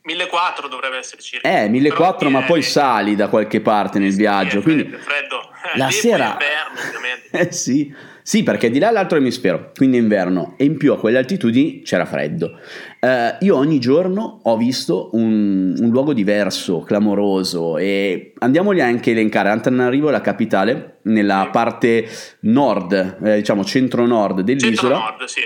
1400 0.03 0.67
dovrebbe 0.69 0.97
essere 0.97 1.21
circa. 1.21 1.49
Eh 1.63 1.67
1400 1.67 2.29
ma 2.29 2.43
poi 2.45 2.61
sali 2.61 3.15
da 3.15 3.27
qualche 3.27 3.59
parte 3.59 3.99
nel 3.99 4.15
viaggio 4.15 4.61
quindi 4.61 4.83
freddo. 4.85 5.49
la 5.75 5.91
sera 5.91 6.37
eh 7.31 7.51
sì 7.51 7.93
sì, 8.27 8.43
perché 8.43 8.69
di 8.69 8.77
là 8.77 8.89
all'altro 8.89 9.17
emisfero, 9.17 9.71
quindi 9.73 9.95
inverno, 9.95 10.55
e 10.57 10.65
in 10.65 10.75
più 10.75 10.91
a 10.91 10.97
quelle 10.97 11.17
altitudini 11.17 11.81
c'era 11.81 12.03
freddo. 12.03 12.59
Uh, 12.99 13.37
io 13.45 13.55
ogni 13.55 13.79
giorno 13.79 14.41
ho 14.43 14.57
visto 14.57 15.11
un, 15.13 15.73
un, 15.79 15.89
luogo 15.89 16.11
diverso, 16.11 16.81
clamoroso, 16.81 17.77
e 17.77 18.33
andiamoli 18.39 18.81
anche 18.81 19.11
a 19.11 19.13
elencare. 19.13 19.47
Antananarivo 19.47 20.09
è 20.09 20.11
la 20.11 20.19
capitale, 20.19 20.97
nella 21.03 21.47
parte 21.53 22.05
nord, 22.41 23.19
eh, 23.23 23.35
diciamo 23.37 23.63
centro-nord 23.63 24.41
dell'isola. 24.41 24.73
Centro-nord, 24.75 25.23
sì. 25.23 25.39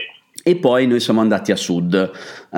E 0.43 0.55
poi 0.55 0.87
noi 0.87 0.99
siamo 0.99 1.21
andati 1.21 1.51
a 1.51 1.55
sud. 1.55 1.93
Uh, 2.49 2.57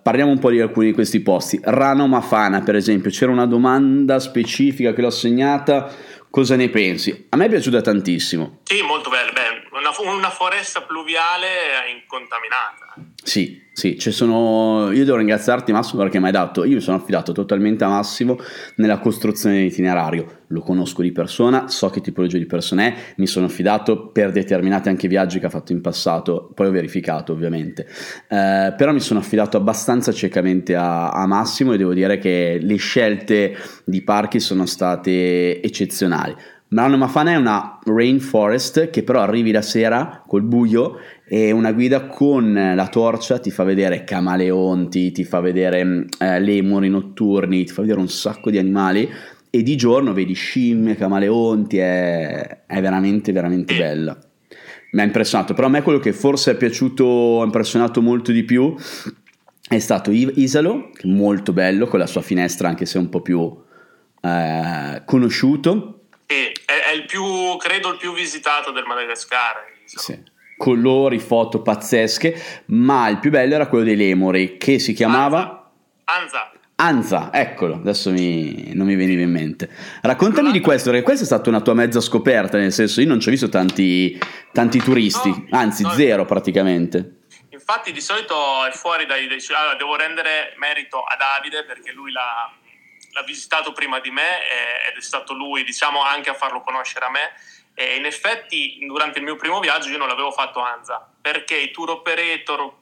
parliamo 0.00 0.30
un 0.30 0.38
po' 0.38 0.50
di 0.50 0.60
alcuni 0.60 0.86
di 0.86 0.92
questi 0.92 1.18
posti. 1.18 1.58
Rano 1.60 2.06
Mafana, 2.06 2.60
per 2.60 2.76
esempio, 2.76 3.10
c'era 3.10 3.32
una 3.32 3.46
domanda 3.46 4.20
specifica 4.20 4.92
che 4.92 5.00
l'ho 5.00 5.10
segnata 5.10 5.90
Cosa 6.34 6.56
ne 6.56 6.68
pensi? 6.68 7.28
A 7.28 7.36
me 7.36 7.44
è 7.44 7.48
piaciuta 7.48 7.80
tantissimo. 7.80 8.62
Sì, 8.64 8.82
molto 8.82 9.08
bello. 9.08 9.30
Beh, 9.30 9.68
una, 9.70 9.92
una, 10.12 10.30
foresta 10.30 10.82
pluviale 10.82 11.46
incontaminata. 11.94 12.96
Sì, 13.24 13.62
sì, 13.72 13.96
sono... 13.98 14.92
io 14.92 15.04
devo 15.04 15.16
ringraziarti 15.16 15.72
Massimo 15.72 16.02
perché 16.02 16.20
mi 16.20 16.26
hai 16.26 16.32
dato, 16.32 16.62
io 16.64 16.74
mi 16.74 16.80
sono 16.80 16.98
affidato 16.98 17.32
totalmente 17.32 17.82
a 17.82 17.88
Massimo 17.88 18.38
nella 18.76 18.98
costruzione 18.98 19.56
dell'itinerario, 19.56 20.42
lo 20.48 20.60
conosco 20.60 21.00
di 21.00 21.10
persona, 21.10 21.68
so 21.68 21.88
che 21.88 22.02
tipologia 22.02 22.36
di 22.36 22.44
persona 22.44 22.82
è, 22.82 22.94
mi 23.16 23.26
sono 23.26 23.46
affidato 23.46 24.08
per 24.08 24.30
determinati 24.30 24.90
anche 24.90 25.08
viaggi 25.08 25.40
che 25.40 25.46
ha 25.46 25.50
fatto 25.50 25.72
in 25.72 25.80
passato, 25.80 26.52
poi 26.54 26.66
ho 26.66 26.70
verificato 26.70 27.32
ovviamente, 27.32 27.86
eh, 28.28 28.74
però 28.76 28.92
mi 28.92 29.00
sono 29.00 29.20
affidato 29.20 29.56
abbastanza 29.56 30.12
ciecamente 30.12 30.76
a, 30.76 31.08
a 31.10 31.26
Massimo 31.26 31.72
e 31.72 31.78
devo 31.78 31.94
dire 31.94 32.18
che 32.18 32.58
le 32.60 32.76
scelte 32.76 33.56
di 33.86 34.02
parchi 34.02 34.38
sono 34.38 34.66
state 34.66 35.62
eccezionali. 35.62 36.36
Milano 36.74 36.96
Mafana 36.96 37.30
è 37.30 37.36
una 37.36 37.78
rainforest 37.84 38.90
che 38.90 39.04
però 39.04 39.20
arrivi 39.20 39.52
la 39.52 39.62
sera 39.62 40.24
col 40.26 40.42
buio 40.42 40.96
e 41.34 41.50
una 41.50 41.72
guida 41.72 42.06
con 42.06 42.72
la 42.76 42.86
torcia 42.86 43.40
ti 43.40 43.50
fa 43.50 43.64
vedere 43.64 44.04
camaleonti, 44.04 45.10
ti 45.10 45.24
fa 45.24 45.40
vedere 45.40 45.82
mm, 45.84 46.02
eh, 46.20 46.38
lemuri 46.38 46.88
notturni, 46.88 47.64
ti 47.64 47.72
fa 47.72 47.80
vedere 47.80 47.98
un 47.98 48.08
sacco 48.08 48.50
di 48.50 48.58
animali 48.58 49.12
e 49.50 49.62
di 49.64 49.74
giorno 49.74 50.12
vedi 50.12 50.32
scimmie, 50.32 50.94
camaleonti, 50.94 51.76
è, 51.78 52.66
è 52.66 52.80
veramente 52.80 53.32
veramente 53.32 53.74
bella. 53.74 54.16
Mi 54.92 55.00
ha 55.00 55.02
impressionato, 55.02 55.54
però 55.54 55.66
a 55.66 55.70
me 55.70 55.82
quello 55.82 55.98
che 55.98 56.12
forse 56.12 56.52
è 56.52 56.56
piaciuto, 56.56 57.40
ha 57.40 57.44
impressionato 57.44 58.00
molto 58.00 58.30
di 58.30 58.44
più 58.44 58.72
è 59.66 59.78
stato 59.80 60.12
Isalo, 60.12 60.90
molto 61.02 61.52
bello, 61.52 61.88
con 61.88 61.98
la 61.98 62.06
sua 62.06 62.22
finestra 62.22 62.68
anche 62.68 62.86
se 62.86 62.98
un 62.98 63.08
po' 63.08 63.22
più 63.22 63.52
eh, 64.20 65.02
conosciuto 65.04 66.02
sì, 66.28 66.52
è, 66.64 66.90
è, 66.90 66.94
il 66.94 67.06
più, 67.06 67.22
credo, 67.58 67.90
il 67.90 67.98
più 67.98 68.14
visitato 68.14 68.70
del 68.70 68.84
Madagascar. 68.86 69.72
Sì. 69.84 70.32
Colori, 70.56 71.18
foto 71.18 71.62
pazzesche, 71.62 72.64
ma 72.66 73.08
il 73.08 73.18
più 73.18 73.30
bello 73.30 73.54
era 73.54 73.66
quello 73.66 73.84
dei 73.84 73.96
lemuri, 73.96 74.56
che 74.56 74.78
si 74.78 74.92
chiamava... 74.92 75.70
Anza. 76.04 76.52
Anza, 76.76 77.32
eccolo, 77.32 77.74
adesso 77.74 78.10
mi, 78.10 78.72
non 78.74 78.86
mi 78.86 78.96
veniva 78.96 79.22
in 79.22 79.30
mente. 79.30 79.70
Raccontami 80.02 80.50
di 80.50 80.60
questo, 80.60 80.90
perché 80.90 81.04
questa 81.04 81.22
è 81.22 81.26
stata 81.26 81.48
una 81.48 81.60
tua 81.60 81.74
mezza 81.74 82.00
scoperta, 82.00 82.58
nel 82.58 82.72
senso 82.72 83.00
io 83.00 83.06
non 83.06 83.20
ci 83.20 83.28
ho 83.28 83.30
visto 83.30 83.48
tanti, 83.48 84.18
tanti 84.52 84.78
turisti, 84.78 85.28
no, 85.28 85.46
anzi 85.50 85.84
no, 85.84 85.90
zero 85.90 86.24
praticamente. 86.24 87.20
Infatti 87.50 87.92
di 87.92 88.00
solito 88.00 88.66
è 88.66 88.72
fuori 88.72 89.06
dai... 89.06 89.28
dai 89.28 89.38
allora, 89.56 89.76
devo 89.76 89.94
rendere 89.94 90.54
merito 90.58 91.00
a 91.00 91.16
Davide 91.16 91.64
perché 91.64 91.92
lui 91.92 92.10
l'ha 92.10 92.50
l'ha 93.14 93.22
visitato 93.22 93.72
prima 93.72 94.00
di 94.00 94.10
me 94.10 94.38
ed 94.88 94.96
è 94.98 95.00
stato 95.00 95.34
lui, 95.34 95.64
diciamo, 95.64 96.02
anche 96.02 96.30
a 96.30 96.34
farlo 96.34 96.60
conoscere 96.60 97.06
a 97.06 97.10
me. 97.10 97.32
E 97.74 97.96
in 97.96 98.04
effetti, 98.04 98.78
durante 98.86 99.18
il 99.18 99.24
mio 99.24 99.36
primo 99.36 99.58
viaggio, 99.58 99.88
io 99.88 99.98
non 99.98 100.08
l'avevo 100.08 100.30
fatto 100.30 100.60
Anza 100.60 101.10
perché 101.20 101.56
i 101.56 101.72
tour 101.72 101.90
operator 101.90 102.72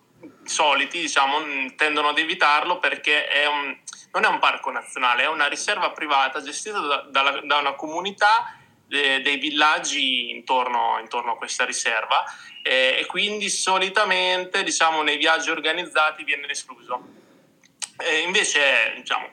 soliti, 0.45 1.01
diciamo, 1.01 1.39
tendono 1.77 2.09
ad 2.09 2.19
evitarlo 2.19 2.79
perché 2.79 3.27
è 3.27 3.47
un, 3.47 3.77
non 4.13 4.25
è 4.25 4.29
un 4.29 4.39
parco 4.39 4.71
nazionale, 4.71 5.23
è 5.23 5.29
una 5.29 5.47
riserva 5.47 5.91
privata 5.91 6.43
gestita 6.43 6.79
da, 6.79 7.07
da, 7.09 7.41
da 7.43 7.57
una 7.57 7.73
comunità 7.73 8.57
dei 8.87 9.39
villaggi 9.39 10.31
intorno, 10.31 10.99
intorno, 11.01 11.33
a 11.33 11.37
questa 11.37 11.65
riserva 11.65 12.25
eh, 12.63 12.99
e 12.99 13.07
quindi 13.07 13.49
solitamente 13.49 14.63
diciamo, 14.63 15.03
nei 15.03 15.17
viaggi 15.17 15.49
organizzati 15.49 16.25
viene 16.25 16.47
escluso. 16.51 17.03
E 17.97 18.19
invece 18.19 18.93
diciamo, 18.97 19.33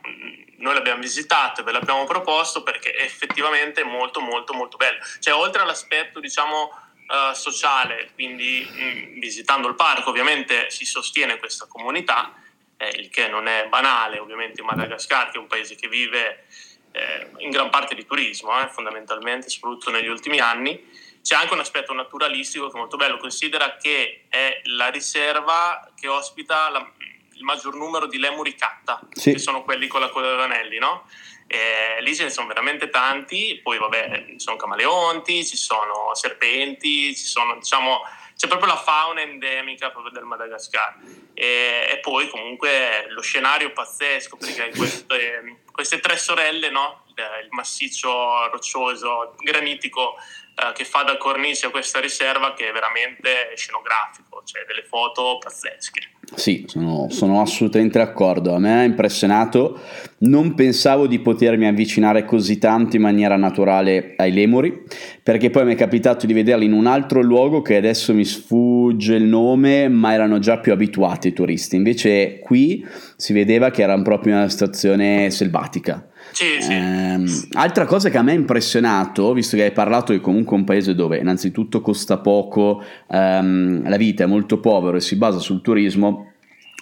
noi 0.59 0.73
l'abbiamo 0.73 1.01
visitato 1.01 1.61
e 1.61 1.63
ve 1.63 1.71
l'abbiamo 1.71 2.05
proposto 2.05 2.63
perché 2.63 2.95
effettivamente 2.95 3.81
è 3.81 3.83
molto 3.83 4.19
molto 4.19 4.53
molto 4.53 4.77
bello. 4.77 4.99
Cioè 5.19 5.33
oltre 5.33 5.61
all'aspetto 5.61 6.19
diciamo 6.19 6.71
uh, 7.07 7.33
sociale, 7.33 8.11
quindi 8.13 8.67
mh, 8.69 8.83
mm, 8.83 9.19
visitando 9.19 9.67
il 9.67 9.75
parco 9.75 10.09
ovviamente 10.09 10.69
si 10.69 10.85
sostiene 10.85 11.37
questa 11.37 11.65
comunità, 11.67 12.33
eh, 12.77 12.89
il 12.89 13.09
che 13.09 13.27
non 13.27 13.47
è 13.47 13.67
banale 13.67 14.19
ovviamente 14.19 14.61
in 14.61 14.67
Madagascar 14.67 15.29
che 15.29 15.37
è 15.37 15.41
un 15.41 15.47
paese 15.47 15.75
che 15.75 15.87
vive 15.87 16.45
eh, 16.91 17.29
in 17.37 17.49
gran 17.49 17.69
parte 17.69 17.95
di 17.95 18.05
turismo 18.05 18.59
eh, 18.61 18.67
fondamentalmente, 18.67 19.49
soprattutto 19.49 19.91
negli 19.91 20.07
ultimi 20.07 20.39
anni. 20.39 21.07
C'è 21.21 21.35
anche 21.35 21.53
un 21.53 21.59
aspetto 21.59 21.93
naturalistico 21.93 22.69
che 22.69 22.75
è 22.75 22.79
molto 22.79 22.97
bello, 22.97 23.17
considera 23.17 23.75
che 23.75 24.25
è 24.29 24.61
la 24.65 24.87
riserva 24.87 25.91
che 25.95 26.07
ospita 26.07 26.69
la, 26.69 26.91
il 27.39 27.45
maggior 27.45 27.73
numero 27.75 28.05
di 28.05 28.19
lemuri 28.19 28.53
catta, 28.53 28.99
sì. 29.11 29.31
che 29.31 29.39
sono 29.39 29.63
quelli 29.63 29.87
con 29.87 30.01
la 30.01 30.09
coda 30.09 30.35
d'anelli, 30.35 30.77
no? 30.77 31.07
E 31.47 32.01
lì 32.01 32.13
ce 32.13 32.25
ne 32.25 32.29
sono 32.29 32.47
veramente 32.47 32.89
tanti, 32.89 33.59
poi 33.63 33.79
vabbè, 33.79 34.25
ci 34.31 34.39
sono 34.39 34.57
camaleonti, 34.57 35.45
ci 35.45 35.57
sono 35.57 36.13
serpenti, 36.13 37.15
ci 37.15 37.25
sono, 37.25 37.55
diciamo, 37.55 38.01
c'è 38.35 38.47
proprio 38.47 38.69
la 38.69 38.77
fauna 38.77 39.21
endemica 39.21 39.89
proprio 39.89 40.11
del 40.11 40.25
Madagascar. 40.25 40.97
E, 41.33 41.87
e 41.89 41.97
poi 42.01 42.29
comunque 42.29 43.07
lo 43.09 43.21
scenario 43.21 43.71
pazzesco, 43.71 44.37
perché 44.37 44.63
hai 44.63 44.75
queste, 44.75 45.61
queste 45.71 45.99
tre 45.99 46.17
sorelle, 46.17 46.69
no? 46.69 47.05
il 47.41 47.49
massiccio 47.49 48.47
roccioso, 48.49 49.35
granitico 49.39 50.15
eh, 50.55 50.71
che 50.73 50.85
fa 50.85 51.03
da 51.03 51.17
cornice 51.17 51.65
a 51.65 51.69
questa 51.69 51.99
riserva 51.99 52.53
che 52.53 52.69
è 52.69 52.71
veramente 52.71 53.53
scenografico, 53.55 54.43
cioè 54.45 54.65
delle 54.65 54.83
foto 54.83 55.37
pazzesche. 55.37 56.11
Sì, 56.35 56.63
sono, 56.67 57.07
sono, 57.09 57.41
assolutamente 57.41 57.97
d'accordo. 57.97 58.53
A 58.53 58.59
me 58.59 58.79
ha 58.79 58.83
impressionato. 58.83 59.79
Non 60.19 60.53
pensavo 60.53 61.07
di 61.07 61.19
potermi 61.19 61.65
avvicinare 61.65 62.25
così 62.25 62.57
tanto 62.57 62.95
in 62.95 63.01
maniera 63.01 63.35
naturale 63.35 64.13
ai 64.17 64.31
lemuri, 64.31 64.83
perché 65.23 65.49
poi 65.49 65.65
mi 65.65 65.73
è 65.73 65.77
capitato 65.77 66.25
di 66.25 66.33
vederli 66.33 66.65
in 66.65 66.73
un 66.73 66.87
altro 66.87 67.21
luogo 67.21 67.61
che 67.61 67.77
adesso 67.77 68.13
mi 68.13 68.25
sfugge 68.25 69.15
il 69.15 69.23
nome, 69.23 69.87
ma 69.87 70.13
erano 70.13 70.39
già 70.39 70.59
più 70.59 70.71
abituati 70.71 71.29
i 71.29 71.33
turisti. 71.33 71.75
Invece 71.75 72.39
qui 72.39 72.85
si 73.15 73.33
vedeva 73.33 73.71
che 73.71 73.81
erano 73.81 74.03
proprio 74.03 74.33
in 74.33 74.39
una 74.39 74.49
situazione 74.49 75.29
selvatica. 75.31 76.05
Sì, 76.31 76.61
sì. 76.61 76.71
Eh, 76.73 77.23
altra 77.53 77.85
cosa 77.85 78.09
che 78.09 78.17
a 78.17 78.21
me 78.21 78.31
ha 78.31 78.35
impressionato, 78.35 79.33
visto 79.33 79.55
che 79.57 79.63
hai 79.63 79.71
parlato 79.71 80.11
di 80.13 80.19
comunque 80.21 80.55
un 80.55 80.63
paese 80.63 80.93
dove 80.95 81.17
innanzitutto 81.17 81.81
costa 81.81 82.19
poco, 82.19 82.81
ehm, 83.09 83.87
la 83.89 83.97
vita 83.97 84.23
è 84.23 84.27
molto 84.27 84.59
povera 84.59 84.97
e 84.97 85.01
si 85.01 85.15
basa 85.17 85.39
sul 85.39 85.61
turismo, 85.61 86.28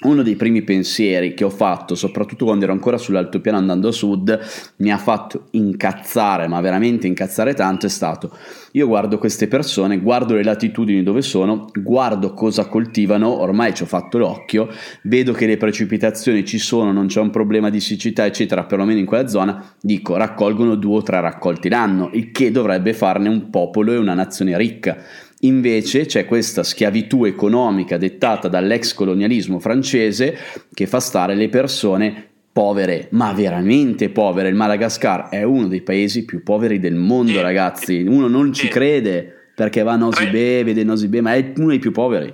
uno 0.02 0.22
dei 0.22 0.36
primi 0.36 0.62
pensieri 0.62 1.34
che 1.34 1.44
ho 1.44 1.50
fatto, 1.50 1.96
soprattutto 1.96 2.46
quando 2.46 2.66
ero 2.66 2.74
ancora 2.74 2.98
sull'altopiano 2.98 3.58
andando 3.58 3.88
a 3.88 3.92
sud, 3.92 4.40
mi 4.78 4.92
ha 4.92 4.98
fatto 4.98 5.48
incazzare, 5.52 6.48
ma 6.48 6.62
veramente 6.62 7.08
incazzare 7.08 7.54
tanto, 7.54 7.88
è 7.88 7.90
stato 7.90 8.32
io 8.78 8.86
guardo 8.86 9.18
queste 9.18 9.48
persone, 9.48 10.00
guardo 10.00 10.36
le 10.36 10.44
latitudini 10.44 11.02
dove 11.02 11.24
sono, 11.24 11.68
guardo 11.74 12.34
cosa 12.34 12.68
coltivano, 12.68 13.40
ormai 13.40 13.74
ci 13.74 13.82
ho 13.82 13.88
fatto 13.88 14.20
l'occhio, 14.20 14.70
vedo 15.04 15.34
che 15.34 15.48
le 15.48 15.58
precipitazioni 15.58 16.46
ci 16.46 16.60
sono, 16.60 16.92
non 16.92 17.08
c'è 17.08 17.20
un 17.20 17.32
problema 17.32 17.72
di 17.72 17.80
siccità, 17.80 18.26
eccetera, 18.26 18.66
perlomeno 18.66 19.00
in 19.00 19.06
quella 19.06 19.28
zona, 19.28 19.74
dico 19.82 20.16
raccolgono 20.16 20.76
due 20.76 20.98
o 20.98 21.02
tre 21.02 21.20
raccolti 21.22 21.70
l'anno, 21.70 22.12
il 22.14 22.32
che 22.32 22.52
dovrebbe 22.52 22.94
farne 22.94 23.30
un 23.30 23.50
popolo 23.50 23.94
e 23.94 23.98
una 23.98 24.14
nazione 24.14 24.56
ricca 24.58 24.98
Invece 25.42 26.06
c'è 26.06 26.26
questa 26.26 26.64
schiavitù 26.64 27.26
economica 27.26 27.98
dettata 27.98 28.48
dall'ex 28.48 28.94
colonialismo 28.94 29.60
francese 29.60 30.38
che 30.74 30.88
fa 30.88 31.00
stare 31.00 31.36
le 31.36 31.48
persone 31.50 32.30
povere, 32.52 33.08
ma 33.12 33.34
veramente 33.34 34.10
povere. 34.10 34.50
Il 34.50 34.56
Madagascar 34.56 35.30
è 35.30 35.44
uno 35.44 35.68
dei 35.68 35.82
paesi 35.82 36.26
più 36.26 36.42
poveri 36.42 36.80
del 36.80 36.96
mondo, 36.96 37.40
ragazzi. 37.40 38.02
Uno 38.02 38.28
non 38.28 38.52
ci 38.52 38.68
crede 38.68 39.52
perché 39.54 39.84
va 39.84 39.94
a 39.94 39.98
Nosibè, 39.98 40.64
vede 40.64 40.84
Nosibè, 40.84 41.22
ma 41.22 41.36
è 41.36 41.54
uno 41.56 41.70
dei 41.70 41.80
più 41.80 41.92
poveri. 41.92 42.34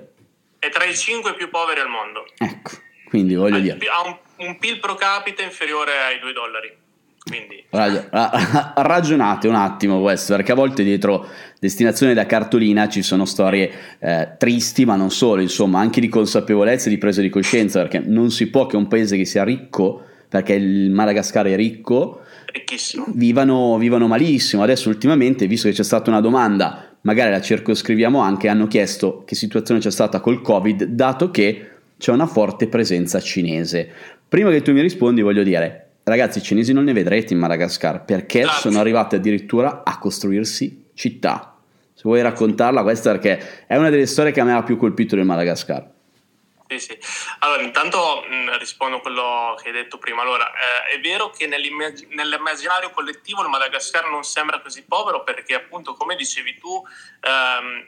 È 0.60 0.70
tra 0.70 0.86
i 0.86 0.96
cinque 0.96 1.36
più 1.36 1.50
poveri 1.50 1.82
al 1.82 1.90
mondo. 1.90 2.26
Ecco, 2.38 2.72
quindi 3.10 3.36
voglio 3.36 3.58
ha, 3.58 3.60
dire. 3.60 3.78
Ha 3.80 4.08
un, 4.08 4.48
un 4.48 4.58
PIL 4.58 4.80
pro 4.80 4.96
capite 4.96 5.44
inferiore 5.44 5.92
ai 6.08 6.20
2 6.20 6.32
dollari. 6.32 6.83
Quindi... 7.26 7.64
Ragionate 8.76 9.48
un 9.48 9.56
attimo 9.56 10.02
questo, 10.02 10.36
perché 10.36 10.52
a 10.52 10.56
volte 10.56 10.84
dietro 10.84 11.26
destinazione 11.60 12.14
da 12.14 12.26
cartolina 12.26 12.88
ci 12.90 13.02
sono 13.02 13.26
storie 13.26 13.72
eh, 14.00 14.30
tristi, 14.38 14.86
ma 14.86 14.96
non 14.96 15.10
solo, 15.10 15.42
insomma, 15.42 15.80
anche 15.80 16.02
di 16.02 16.10
consapevolezza 16.10 16.88
e 16.88 16.90
di 16.90 16.98
presa 16.98 17.22
di 17.22 17.30
coscienza, 17.30 17.80
perché 17.80 18.00
non 18.00 18.30
si 18.30 18.50
può 18.50 18.68
che 18.68 18.76
un 18.76 18.88
paese 18.88 19.18
che 19.18 19.26
sia 19.26 19.44
ricco, 19.44 20.02
perché 20.28 20.54
il 20.54 20.92
Madagascar 20.92 21.46
è 21.46 21.56
ricco, 21.56 22.22
vivano, 23.14 23.78
vivano 23.78 24.08
malissimo. 24.08 24.62
Adesso 24.64 24.90
ultimamente, 24.90 25.48
visto 25.48 25.68
che 25.70 25.74
c'è 25.74 25.84
stata 25.84 26.10
una 26.10 26.22
domanda, 26.22 26.96
magari 27.02 27.32
la 27.32 27.42
circoscriviamo 27.42 28.20
anche, 28.20 28.50
hanno 28.50 28.68
chiesto 28.68 29.24
che 29.26 29.36
situazione 29.36 29.80
c'è 29.80 29.92
stata 29.92 30.20
col 30.20 30.42
Covid, 30.42 30.84
dato 30.84 31.32
che 31.32 31.70
c'è 31.98 32.12
una 32.12 32.28
forte 32.28 32.68
presenza 32.68 33.20
cinese. 33.20 33.90
Prima 34.28 34.50
che 34.50 34.62
tu 34.62 34.74
mi 34.74 34.82
rispondi, 34.82 35.22
voglio 35.22 35.44
dire, 35.44 35.83
Ragazzi, 36.04 36.40
i 36.40 36.42
cinesi 36.42 36.74
non 36.74 36.84
ne 36.84 36.94
vedrete 36.94 37.34
in 37.34 37.40
Madagascar 37.40 38.04
perché 38.04 38.42
Grazie. 38.42 38.60
sono 38.60 38.80
arrivati 38.80 39.16
addirittura 39.16 39.84
a 39.86 39.98
costruirsi 39.98 40.92
città. 40.94 41.58
Se 41.94 42.02
vuoi 42.04 42.22
raccontarla, 42.22 42.84
questa 42.84 43.12
perché 43.12 43.66
è 43.66 43.78
una 43.78 43.90
delle 43.90 44.06
storie 44.06 44.32
che 44.32 44.42
a 44.42 44.44
me 44.44 44.54
ha 44.54 44.64
più 44.64 44.78
colpito 44.78 45.16
del 45.16 45.26
Madagascar. 45.26 45.92
Sì, 46.68 46.80
sì. 46.80 47.00
Allora, 47.40 47.62
intanto 47.62 48.26
mh, 48.28 48.36
mm, 48.36 48.50
rispondo 48.58 48.98
a 48.98 49.02
quello 49.02 49.56
che 49.62 49.70
hai 49.70 49.74
detto 49.74 49.98
prima. 49.98 50.22
Allora, 50.24 50.52
eh, 50.52 50.96
è 50.96 51.00
vero 51.00 51.30
che 51.30 51.48
nell'immag- 51.48 52.08
nell'immaginario 52.10 52.90
collettivo 52.92 53.42
il 53.42 53.50
Madagascar 53.50 54.10
non 54.10 54.24
sembra 54.24 54.60
così 54.60 54.84
povero 54.84 55.24
perché, 55.24 55.54
appunto, 55.54 55.94
come 55.94 56.16
dicevi 56.16 56.58
tu, 56.58 56.84
ehm, 57.22 57.88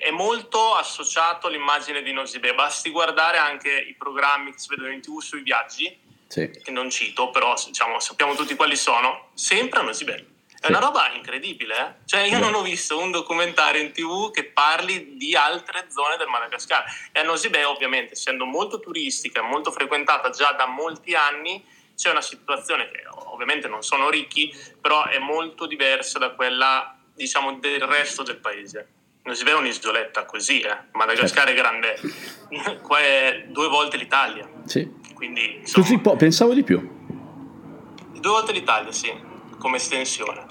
è, 0.00 0.10
molto 0.10 0.74
associato 0.74 1.48
all'immagine 1.48 2.02
di 2.02 2.12
Nosibè. 2.12 2.54
Basti 2.54 2.90
guardare 2.90 3.38
anche 3.38 3.70
i 3.70 3.94
programmi 3.94 4.52
che 4.52 4.58
si 4.58 4.68
vedono 4.68 4.92
in 4.92 5.00
tv 5.00 5.20
sui 5.20 5.42
viaggi, 5.42 5.98
sì. 6.26 6.50
che 6.50 6.70
non 6.70 6.90
cito, 6.90 7.30
però 7.30 7.54
diciamo, 7.64 8.00
sappiamo 8.00 8.34
tutti 8.34 8.54
quali 8.56 8.76
sono, 8.76 9.30
sempre 9.34 9.80
a 9.80 9.82
Nosibè. 9.82 10.24
È 10.58 10.68
una 10.68 10.80
roba 10.80 11.12
incredibile, 11.12 11.78
eh? 11.78 11.92
Cioè, 12.06 12.22
io 12.22 12.38
non 12.38 12.54
ho 12.54 12.62
visto 12.62 12.98
un 12.98 13.10
documentario 13.10 13.80
in 13.80 13.92
tv 13.92 14.32
che 14.32 14.44
parli 14.44 15.16
di 15.16 15.36
altre 15.36 15.86
zone 15.90 16.16
del 16.16 16.26
Madagascar. 16.26 16.84
E 17.12 17.20
a 17.20 17.22
Nosibè, 17.22 17.64
ovviamente, 17.66 18.14
essendo 18.14 18.46
molto 18.46 18.80
turistica 18.80 19.40
e 19.40 19.42
molto 19.42 19.70
frequentata 19.70 20.30
già 20.30 20.52
da 20.52 20.66
molti 20.66 21.14
anni, 21.14 21.64
c'è 21.94 22.10
una 22.10 22.22
situazione 22.22 22.90
che 22.90 23.04
ovviamente 23.26 23.68
non 23.68 23.82
sono 23.82 24.10
ricchi, 24.10 24.52
però 24.80 25.06
è 25.06 25.18
molto 25.18 25.66
diversa 25.66 26.18
da 26.18 26.30
quella, 26.30 26.98
diciamo, 27.14 27.58
del 27.58 27.82
resto 27.82 28.22
del 28.22 28.38
paese. 28.38 28.88
Nosibè 29.22 29.50
è 29.50 29.54
un'isoletta 29.54 30.24
così, 30.24 30.60
eh? 30.60 30.76
Madagascar 30.92 31.46
certo. 31.46 31.50
è 31.50 31.54
grande, 31.54 32.80
qua 32.82 32.98
è 32.98 33.44
due 33.48 33.68
volte 33.68 33.96
l'Italia. 33.96 34.48
Sì. 34.64 35.04
Quindi, 35.16 35.60
insomma, 35.60 35.86
Così 35.86 35.98
po- 35.98 36.16
pensavo 36.16 36.52
di 36.52 36.62
più. 36.62 36.78
Due 36.78 38.30
volte 38.30 38.52
l'Italia, 38.52 38.92
sì, 38.92 39.10
come 39.58 39.76
estensione. 39.78 40.44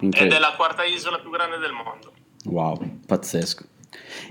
Ed 0.00 0.32
è 0.32 0.38
la 0.40 0.54
quarta 0.56 0.82
isola 0.82 1.20
più 1.20 1.30
grande 1.30 1.58
del 1.58 1.70
mondo. 1.70 2.12
Wow, 2.46 2.98
pazzesco. 3.06 3.64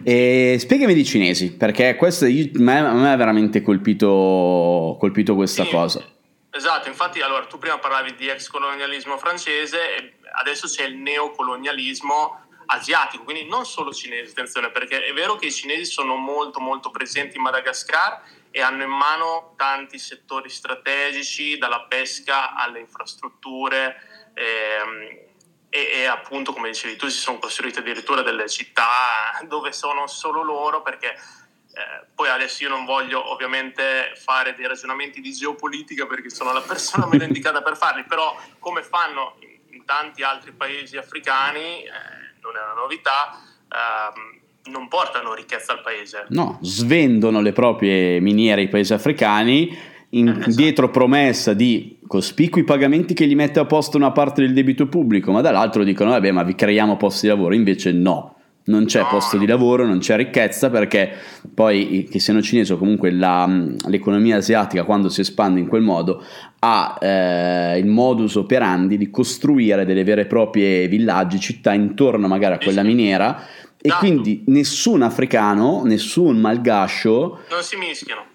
E 0.04 0.58
spiegami 0.60 0.94
di 0.94 1.06
cinesi, 1.06 1.54
perché 1.54 1.96
questo 1.96 2.26
io, 2.26 2.52
a 2.54 2.60
me 2.60 3.12
ha 3.12 3.16
veramente 3.16 3.62
colpito, 3.62 4.98
colpito 5.00 5.36
questa 5.36 5.64
sì, 5.64 5.70
cosa. 5.70 6.06
Esatto, 6.52 6.90
infatti 6.90 7.22
allora 7.22 7.46
tu 7.46 7.58
prima 7.58 7.78
parlavi 7.78 8.16
di 8.16 8.28
ex 8.28 8.48
colonialismo 8.50 9.18
francese 9.18 9.78
e 9.78 10.14
adesso 10.40 10.68
c'è 10.68 10.84
il 10.84 10.98
neocolonialismo 10.98 12.40
asiatico, 12.66 13.24
quindi 13.24 13.46
non 13.48 13.66
solo 13.66 13.94
cinese, 13.94 14.32
attenzione, 14.32 14.70
perché 14.70 15.06
è 15.06 15.14
vero 15.14 15.36
che 15.36 15.48
i 15.48 15.52
cinesi 15.52 15.86
sono 15.86 16.16
molto 16.16 16.60
molto 16.60 16.92
presenti 16.92 17.38
in 17.38 17.44
Madagascar 17.44 18.22
e 18.56 18.62
hanno 18.62 18.84
in 18.84 18.90
mano 18.90 19.54
tanti 19.58 20.00
settori 20.00 20.50
strategici, 20.50 21.58
dalla 21.58 21.82
pesca 21.90 22.56
alle 22.56 22.80
infrastrutture. 22.80 24.32
Ehm, 24.34 25.24
e, 25.68 25.90
e, 25.94 26.06
appunto, 26.06 26.54
come 26.54 26.70
dicevi 26.70 26.96
tu, 26.96 27.10
si 27.10 27.20
sono 27.20 27.38
costruite 27.38 27.80
addirittura 27.80 28.22
delle 28.22 28.48
città 28.48 29.42
dove 29.46 29.74
sono 29.74 30.08
solo 30.08 30.42
loro 30.42 30.82
perché 30.82 31.10
eh, 31.10 32.06
poi 32.16 32.30
adesso 32.30 32.64
io 32.64 32.70
non 32.70 32.86
voglio 32.86 33.30
ovviamente 33.30 34.14
fare 34.16 34.56
dei 34.56 34.68
ragionamenti 34.68 35.20
di 35.20 35.34
geopolitica 35.34 36.06
perché 36.06 36.30
sono 36.30 36.54
la 36.54 36.62
persona 36.62 37.08
meno 37.08 37.26
indicata 37.28 37.62
per 37.62 37.76
farli, 37.76 38.06
però 38.06 38.40
come 38.60 38.84
fanno 38.84 39.36
in, 39.40 39.60
in 39.72 39.84
tanti 39.84 40.24
altri 40.24 40.54
paesi 40.54 40.96
africani, 40.96 41.84
eh, 41.84 41.92
non 42.40 42.56
è 42.56 42.62
una 42.62 42.74
novità, 42.74 43.38
ehm, 43.68 44.44
non 44.72 44.88
portano 44.88 45.34
ricchezza 45.34 45.74
al 45.74 45.82
paese. 45.82 46.26
No, 46.30 46.58
svendono 46.62 47.42
le 47.42 47.52
proprie 47.52 48.20
miniere 48.20 48.62
ai 48.62 48.70
paesi 48.70 48.94
africani 48.94 49.78
in, 50.10 50.30
esatto. 50.30 50.56
dietro 50.56 50.90
promessa 50.90 51.54
di 51.54 51.98
cospicui 52.08 52.64
pagamenti 52.64 53.14
che 53.14 53.28
gli 53.28 53.36
mette 53.36 53.60
a 53.60 53.66
posto 53.66 53.98
una 53.98 54.12
parte 54.12 54.42
del 54.42 54.54
debito 54.54 54.88
pubblico, 54.88 55.32
ma 55.32 55.42
dall'altro 55.42 55.84
dicono 55.84 56.12
vabbè 56.12 56.32
ma 56.32 56.44
vi 56.44 56.56
creiamo 56.56 56.98
posti 56.98 57.28
di 57.28 57.34
lavoro, 57.34 57.54
invece 57.54 57.92
no. 57.92 58.32
Non 58.68 58.86
c'è 58.86 59.02
no, 59.02 59.10
posto 59.10 59.38
di 59.38 59.46
lavoro, 59.46 59.86
non 59.86 60.00
c'è 60.00 60.16
ricchezza 60.16 60.72
perché 60.72 61.12
poi 61.54 62.08
che 62.10 62.18
siano 62.18 62.42
cinesi 62.42 62.74
o 62.74 62.78
comunque 62.78 63.12
la, 63.12 63.48
l'economia 63.86 64.38
asiatica 64.38 64.84
quando 64.84 65.08
si 65.08 65.22
espande 65.22 65.60
in 65.60 65.68
quel 65.68 65.84
modo 65.84 66.24
ha 66.58 66.98
eh, 67.00 67.78
il 67.78 67.86
modus 67.86 68.34
operandi 68.34 68.98
di 68.98 69.12
costruire 69.12 69.86
delle 69.86 70.04
vere 70.04 70.22
e 70.22 70.26
proprie 70.26 70.88
villaggi, 70.88 71.40
città 71.40 71.74
intorno 71.74 72.28
magari 72.28 72.56
a 72.56 72.58
quella 72.58 72.82
miniera 72.82 73.40
e 73.86 73.90
esatto. 73.90 74.00
quindi 74.00 74.44
nessun 74.48 75.04
africano, 75.04 75.84
nessun 75.84 76.40
malgascio 76.40 77.42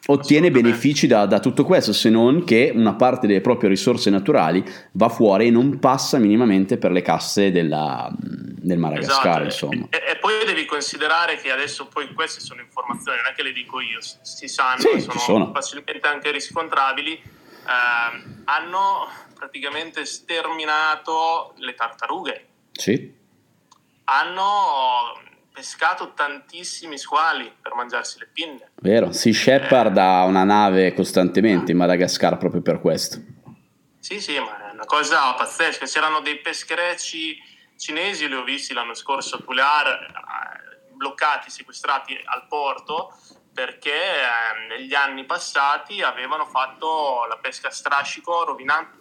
ottiene 0.07 0.53
benefici 0.53 1.09
da, 1.09 1.27
da, 1.27 1.41
tutto 1.41 1.65
questo, 1.65 1.93
se 1.93 2.09
non 2.09 2.45
che 2.45 2.71
una 2.73 2.95
parte 2.95 3.27
delle 3.27 3.41
proprie 3.41 3.69
risorse 3.69 4.11
naturali 4.11 4.65
va 4.93 5.09
fuori 5.09 5.49
e 5.49 5.51
non 5.51 5.81
passa 5.81 6.19
minimamente 6.19 6.79
per 6.79 6.93
le 6.93 7.03
casse 7.03 7.51
della, 7.51 8.09
del 8.17 8.79
Madagascar. 8.79 9.47
Esatto. 9.47 9.73
E, 9.91 10.13
e, 10.13 10.17
poi 10.21 10.45
devi 10.47 10.65
considerare 10.67 11.37
che 11.39 11.51
adesso 11.51 11.89
poi 11.89 12.15
queste 12.15 12.39
sono 12.39 12.61
informazioni, 12.61 13.19
non 13.19 13.33
è 13.33 13.35
che 13.35 13.43
le 13.43 13.53
dico 13.53 13.81
io, 13.81 13.99
si 14.01 14.47
sanno, 14.47 14.79
sì, 14.79 15.01
sono, 15.01 15.19
sono, 15.19 15.51
facilmente 15.53 16.07
anche 16.07 16.31
riscontrabili. 16.31 17.15
Eh, 17.15 18.41
hanno 18.45 19.09
praticamente 19.35 20.05
sterminato 20.05 21.55
le 21.57 21.75
tartarughe. 21.75 22.47
Sì. 22.71 23.19
Hanno 24.05 25.29
pescato 25.61 26.15
tantissimi 26.15 26.97
squali 26.97 27.53
per 27.61 27.75
mangiarsi 27.75 28.19
le 28.19 28.31
pinne. 28.33 28.71
Vero, 28.77 29.13
Shepherd 29.13 29.95
eh. 29.95 30.01
ha 30.01 30.25
una 30.25 30.43
nave 30.43 30.95
costantemente 30.95 31.73
in 31.73 31.77
Madagascar 31.77 32.39
proprio 32.39 32.63
per 32.63 32.81
questo. 32.81 33.21
Sì, 33.99 34.23
sì, 34.23 34.39
ma 34.39 34.71
è 34.71 34.73
una 34.73 34.87
cosa 34.87 35.35
pazzesca. 35.35 35.85
C'erano 35.85 36.21
dei 36.21 36.41
pescherecci 36.41 37.37
cinesi, 37.77 38.27
li 38.27 38.35
ho 38.35 38.43
visti 38.43 38.73
l'anno 38.73 38.95
scorso 38.95 39.37
a 39.37 39.41
Pular, 39.41 39.87
eh, 39.87 40.95
bloccati, 40.95 41.51
sequestrati 41.51 42.19
al 42.25 42.47
porto 42.49 43.15
perché 43.53 43.93
eh, 43.93 44.67
negli 44.69 44.95
anni 44.95 45.27
passati 45.27 46.01
avevano 46.01 46.47
fatto 46.47 47.27
la 47.29 47.37
pesca 47.37 47.69
a 47.69 47.71
strascico 47.71 48.45
rovinando 48.45 49.00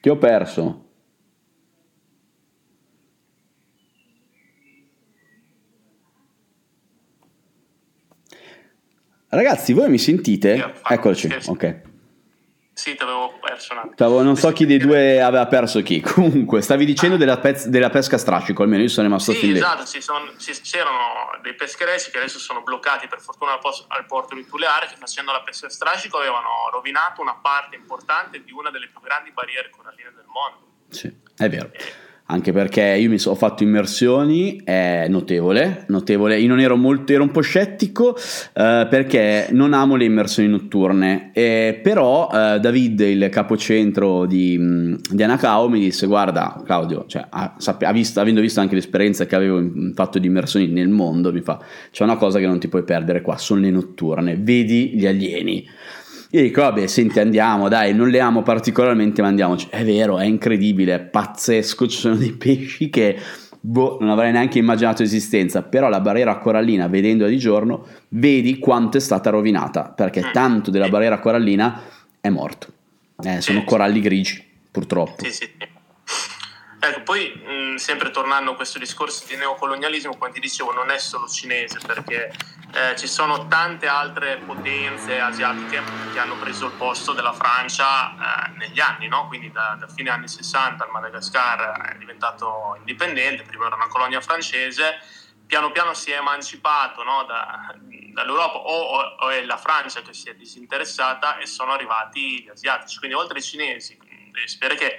Ti 0.00 0.08
ho 0.08 0.16
perso. 0.16 0.84
Ragazzi, 9.30 9.72
voi 9.72 9.90
mi 9.90 9.98
sentite? 9.98 10.74
Eccoci, 10.88 11.28
ok. 11.46 11.87
Sì, 12.78 12.94
ti 12.94 13.02
avevo 13.02 13.36
perso 13.40 13.72
un 13.72 13.80
attimo. 13.80 14.22
non 14.22 14.36
so 14.36 14.52
chi 14.52 14.64
dei 14.64 14.78
due 14.78 15.20
aveva 15.20 15.48
perso 15.48 15.82
chi. 15.82 15.98
Comunque, 16.14 16.62
stavi 16.62 16.84
dicendo 16.84 17.16
ah. 17.16 17.18
della, 17.18 17.38
pez- 17.38 17.66
della, 17.66 17.90
pesca 17.90 18.14
a 18.14 18.18
strascico, 18.20 18.62
almeno 18.62 18.82
io 18.82 18.88
sono 18.88 19.08
rimasto 19.08 19.32
sì, 19.32 19.38
fin. 19.38 19.56
Esatto, 19.56 19.84
sì, 19.84 20.00
son, 20.00 20.32
sì, 20.36 20.52
c'erano 20.60 21.36
dei 21.42 21.56
pescherecci 21.56 22.12
che 22.12 22.18
adesso 22.18 22.38
sono 22.38 22.62
bloccati 22.62 23.08
per 23.08 23.20
fortuna 23.20 23.54
al, 23.54 23.58
posto, 23.58 23.86
al 23.88 24.06
porto 24.06 24.36
di 24.36 24.46
Tuleare 24.46 24.86
che 24.86 24.94
facendo 24.94 25.32
la 25.32 25.42
pesca 25.42 25.66
a 25.66 25.70
strascico 25.70 26.18
avevano 26.18 26.68
rovinato 26.70 27.20
una 27.20 27.34
parte 27.34 27.74
importante 27.74 28.44
di 28.44 28.52
una 28.52 28.70
delle 28.70 28.86
più 28.86 29.00
grandi 29.00 29.32
barriere 29.32 29.70
coralline 29.70 30.12
del 30.14 30.26
mondo. 30.26 30.66
Sì, 30.88 31.12
è 31.36 31.48
vero. 31.48 31.70
E, 31.72 32.07
anche 32.30 32.52
perché 32.52 32.82
io 32.82 33.08
mi 33.08 33.18
so, 33.18 33.30
ho 33.30 33.34
fatto 33.34 33.62
immersioni, 33.62 34.60
è 34.62 35.06
notevole, 35.08 35.84
notevole. 35.88 36.38
Io 36.38 36.48
non 36.48 36.60
ero 36.60 36.76
molto, 36.76 37.14
ero 37.14 37.22
un 37.22 37.30
po' 37.30 37.40
scettico 37.40 38.16
eh, 38.16 38.86
perché 38.88 39.48
non 39.52 39.72
amo 39.72 39.96
le 39.96 40.04
immersioni 40.04 40.46
notturne, 40.46 41.30
eh, 41.32 41.80
però 41.82 42.28
eh, 42.30 42.60
David, 42.60 43.00
il 43.00 43.28
capocentro 43.30 44.26
di, 44.26 44.58
di 45.10 45.22
Anacao, 45.22 45.70
mi 45.70 45.80
disse 45.80 46.06
guarda 46.06 46.62
Claudio, 46.66 47.06
cioè, 47.06 47.24
ha, 47.30 47.56
ha 47.56 47.92
visto, 47.92 48.20
avendo 48.20 48.42
visto 48.42 48.60
anche 48.60 48.74
l'esperienza 48.74 49.24
che 49.24 49.34
avevo 49.34 49.66
fatto 49.94 50.18
di 50.18 50.26
immersioni 50.26 50.66
nel 50.66 50.90
mondo, 50.90 51.32
mi 51.32 51.40
fa, 51.40 51.58
c'è 51.90 52.04
una 52.04 52.16
cosa 52.16 52.38
che 52.38 52.46
non 52.46 52.58
ti 52.58 52.68
puoi 52.68 52.82
perdere 52.82 53.22
qua, 53.22 53.38
sono 53.38 53.62
le 53.62 53.70
notturne, 53.70 54.36
vedi 54.38 54.90
gli 54.94 55.06
alieni. 55.06 55.66
Io 56.30 56.42
dico, 56.42 56.60
vabbè, 56.60 56.86
senti, 56.86 57.20
andiamo, 57.20 57.68
dai, 57.68 57.94
non 57.94 58.08
le 58.08 58.20
amo 58.20 58.42
particolarmente, 58.42 59.22
ma 59.22 59.28
andiamoci. 59.28 59.68
È 59.70 59.82
vero, 59.82 60.18
è 60.18 60.24
incredibile, 60.24 60.94
è 60.94 61.00
pazzesco, 61.00 61.86
ci 61.86 61.98
sono 61.98 62.16
dei 62.16 62.32
pesci 62.32 62.90
che 62.90 63.18
boh, 63.60 63.96
non 64.00 64.10
avrei 64.10 64.32
neanche 64.32 64.58
immaginato 64.58 65.02
esistenza, 65.02 65.62
però 65.62 65.88
la 65.88 66.00
barriera 66.00 66.36
corallina, 66.38 66.86
vedendola 66.86 67.30
di 67.30 67.38
giorno, 67.38 67.86
vedi 68.08 68.58
quanto 68.58 68.98
è 68.98 69.00
stata 69.00 69.30
rovinata, 69.30 69.84
perché 69.84 70.20
mm. 70.26 70.32
tanto 70.32 70.70
della 70.70 70.88
barriera 70.88 71.18
corallina 71.18 71.82
è 72.20 72.28
morto. 72.28 72.66
Eh, 73.22 73.40
sono 73.40 73.64
coralli 73.64 74.00
grigi, 74.00 74.44
purtroppo. 74.70 75.24
Sì, 75.24 75.32
sì. 75.32 75.48
Ecco, 76.80 77.02
poi 77.02 77.34
mh, 77.34 77.74
sempre 77.74 78.10
tornando 78.10 78.52
a 78.52 78.54
questo 78.54 78.78
discorso 78.78 79.26
di 79.26 79.34
neocolonialismo, 79.36 80.16
come 80.16 80.30
ti 80.30 80.38
dicevo, 80.38 80.72
non 80.72 80.90
è 80.90 80.98
solo 80.98 81.26
cinese, 81.26 81.80
perché 81.84 82.32
eh, 82.72 82.94
ci 82.96 83.08
sono 83.08 83.48
tante 83.48 83.88
altre 83.88 84.36
potenze 84.36 85.18
asiatiche 85.18 85.82
che 86.12 86.18
hanno 86.18 86.36
preso 86.36 86.66
il 86.66 86.72
posto 86.72 87.12
della 87.12 87.32
Francia 87.32 88.12
eh, 88.12 88.50
negli 88.58 88.78
anni, 88.78 89.08
no? 89.08 89.26
quindi 89.26 89.50
da, 89.50 89.76
da, 89.78 89.88
fine 89.88 90.10
anni 90.10 90.28
60 90.28 90.84
il 90.84 90.90
Madagascar 90.92 91.94
è 91.94 91.96
diventato 91.96 92.76
indipendente, 92.78 93.42
prima 93.42 93.66
era 93.66 93.74
una 93.74 93.88
colonia 93.88 94.20
francese, 94.20 95.00
piano 95.46 95.72
piano 95.72 95.94
si 95.94 96.12
è 96.12 96.18
emancipato 96.18 97.02
no? 97.02 97.24
da, 97.24 97.74
dall'Europa 98.12 98.58
o, 98.58 99.16
o, 99.18 99.28
è 99.30 99.44
la 99.44 99.56
Francia 99.56 100.02
che 100.02 100.12
si 100.12 100.28
è 100.28 100.34
disinteressata 100.34 101.38
e 101.38 101.46
sono 101.46 101.72
arrivati 101.72 102.44
gli 102.44 102.48
asiatici, 102.48 102.98
quindi 102.98 103.16
oltre 103.16 103.38
ai 103.38 103.42
cinesi, 103.42 103.98
devi 104.30 104.46
sapere 104.46 104.76
che 104.76 104.96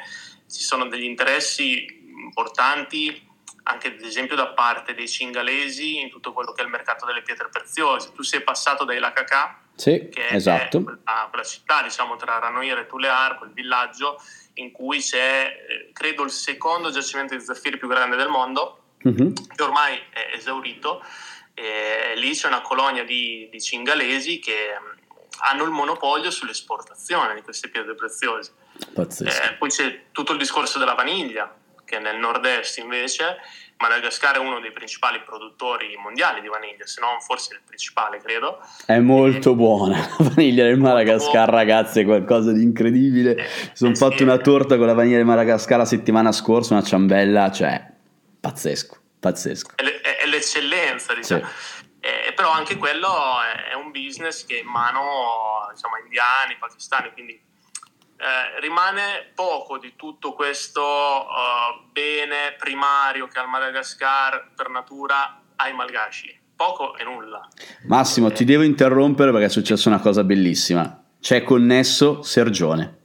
ci 0.49 0.63
sono 0.63 0.87
degli 0.87 1.03
interessi 1.03 1.85
importanti 2.23 3.27
anche 3.63 3.87
ad 3.87 4.01
esempio 4.01 4.35
da 4.35 4.47
parte 4.47 4.95
dei 4.95 5.07
cingalesi 5.07 5.99
in 5.99 6.09
tutto 6.09 6.33
quello 6.33 6.53
che 6.53 6.61
è 6.61 6.65
il 6.65 6.71
mercato 6.71 7.05
delle 7.05 7.21
pietre 7.21 7.49
preziose. 7.49 8.11
Tu 8.13 8.23
sei 8.23 8.41
passato 8.41 8.83
dai 8.83 8.97
Lacacà, 8.97 9.61
sì, 9.75 10.09
che 10.09 10.27
esatto. 10.29 10.79
è 10.79 10.83
quella, 10.83 11.27
quella, 11.29 11.43
città, 11.43 11.83
diciamo, 11.83 12.15
tra 12.15 12.39
Ranoir 12.39 12.79
e 12.79 12.87
Tulear, 12.87 13.37
quel 13.37 13.51
villaggio 13.51 14.19
in 14.55 14.71
cui 14.71 14.99
c'è, 14.99 15.65
eh, 15.69 15.91
credo, 15.93 16.23
il 16.23 16.31
secondo 16.31 16.89
giacimento 16.89 17.35
di 17.35 17.41
zaffiri 17.41 17.77
più 17.77 17.87
grande 17.87 18.15
del 18.15 18.27
mondo, 18.27 18.95
mm-hmm. 19.07 19.33
che 19.55 19.63
ormai 19.63 19.97
è 20.09 20.31
esaurito. 20.33 21.03
E 21.53 22.13
lì 22.15 22.31
c'è 22.31 22.47
una 22.47 22.61
colonia 22.61 23.03
di, 23.03 23.47
di 23.51 23.61
cingalesi 23.61 24.39
che 24.39 24.77
hanno 25.41 25.63
il 25.63 25.71
monopolio 25.71 26.31
sull'esportazione 26.31 27.35
di 27.35 27.41
queste 27.41 27.69
pietre 27.69 27.93
preziose. 27.93 28.53
Eh, 28.95 29.55
poi 29.57 29.69
c'è 29.69 30.03
tutto 30.11 30.31
il 30.31 30.37
discorso 30.37 30.79
della 30.79 30.93
vaniglia, 30.93 31.53
che 31.85 31.99
nel 31.99 32.17
nord-est 32.17 32.77
invece 32.77 33.37
Madagascar 33.77 34.35
è 34.35 34.39
uno 34.39 34.59
dei 34.59 34.71
principali 34.71 35.21
produttori 35.21 35.95
mondiali 35.97 36.41
di 36.41 36.47
vaniglia, 36.47 36.85
se 36.85 36.99
non 36.99 37.21
forse 37.21 37.53
il 37.53 37.61
principale, 37.65 38.19
credo. 38.19 38.59
È 38.85 38.99
molto 38.99 39.51
e... 39.51 39.55
buona 39.55 39.97
la 39.97 40.29
vaniglia 40.29 40.65
del 40.65 40.77
Madagascar, 40.77 41.49
ragazzi, 41.49 42.01
è 42.01 42.05
qualcosa 42.05 42.51
di 42.51 42.61
incredibile. 42.61 43.35
Eh, 43.35 43.47
Sono 43.73 43.91
eh, 43.91 43.95
fatto 43.95 44.17
sì, 44.17 44.23
una 44.23 44.37
torta 44.37 44.77
con 44.77 44.85
la 44.85 44.93
vaniglia 44.93 45.17
del 45.17 45.25
Madagascar 45.25 45.77
la 45.77 45.85
settimana 45.85 46.31
scorsa, 46.33 46.73
una 46.73 46.83
ciambella, 46.83 47.51
cioè 47.51 47.81
pazzesco, 48.39 48.97
pazzesco. 49.19 49.71
È, 49.75 49.83
è, 49.83 50.17
è 50.17 50.27
l'eccellenza, 50.27 51.13
diciamo. 51.13 51.45
Sì. 51.45 51.87
Eh, 52.01 52.33
però 52.33 52.51
anche 52.51 52.77
quello 52.77 53.07
è, 53.41 53.71
è, 53.71 53.73
un 53.75 53.91
business 53.91 54.45
che 54.45 54.57
è 54.57 54.61
in 54.61 54.67
mano 54.67 55.69
diciamo, 55.73 55.97
indiani, 56.03 56.57
pakistani, 56.57 57.11
quindi 57.13 57.41
eh, 58.19 58.59
rimane 58.59 59.31
poco 59.33 59.77
di 59.77 59.95
tutto 59.95 60.33
questo 60.33 60.81
uh, 60.81 61.89
bene 61.89 62.53
primario 62.57 63.27
che 63.27 63.39
ha 63.39 63.43
il 63.43 63.47
Madagascar 63.47 64.51
per 64.53 64.69
natura 64.69 65.41
ai 65.55 65.73
malgaci. 65.73 66.37
Poco 66.53 66.97
e 66.97 67.05
nulla. 67.05 67.47
Massimo, 67.87 68.27
eh, 68.27 68.33
ti 68.33 68.43
devo 68.43 68.63
interrompere 68.63 69.31
perché 69.31 69.45
è 69.45 69.49
successa 69.49 69.87
una 69.87 70.01
cosa 70.01 70.25
bellissima. 70.25 71.01
C'è 71.21 71.43
connesso 71.43 72.21
Sergione. 72.21 72.98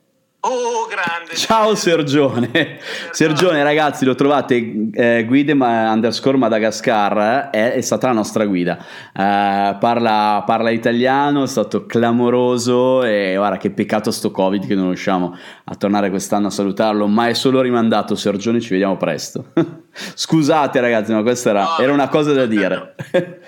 Oh, 0.47 0.87
grande! 0.87 1.37
Ciao 1.37 1.75
Sergione! 1.75 2.79
Sergione, 3.13 3.63
ragazzi, 3.63 4.05
lo 4.05 4.15
trovate 4.15 4.91
eh, 4.93 5.25
guide 5.27 5.55
ma, 5.55 5.91
underscore 5.91 6.37
Madagascar, 6.37 7.49
eh, 7.51 7.73
è, 7.73 7.81
stata 7.81 8.09
la 8.09 8.13
nostra 8.13 8.45
guida. 8.45 8.77
Eh, 8.77 9.77
parla, 9.81 10.43
parla, 10.45 10.69
italiano, 10.69 11.45
è 11.45 11.47
stato 11.47 11.87
clamoroso 11.87 13.03
e 13.05 13.33
guarda 13.37 13.57
che 13.57 13.71
peccato 13.71 14.11
sto 14.11 14.31
Covid 14.31 14.67
che 14.67 14.75
non 14.75 14.89
riusciamo 14.89 15.35
a 15.65 15.75
tornare 15.77 16.11
quest'anno 16.11 16.49
a 16.49 16.51
salutarlo, 16.51 17.07
ma 17.07 17.29
è 17.29 17.33
solo 17.33 17.63
rimandato 17.63 18.15
Sergione, 18.15 18.61
ci 18.61 18.69
vediamo 18.69 18.99
presto. 18.99 19.47
Scusate 19.97 20.79
ragazzi, 20.79 21.15
ma 21.15 21.23
questa 21.23 21.49
era, 21.49 21.63
no, 21.63 21.79
era 21.79 21.93
una 21.95 22.09
cosa 22.09 22.35
da 22.35 22.45
dire. 22.45 22.97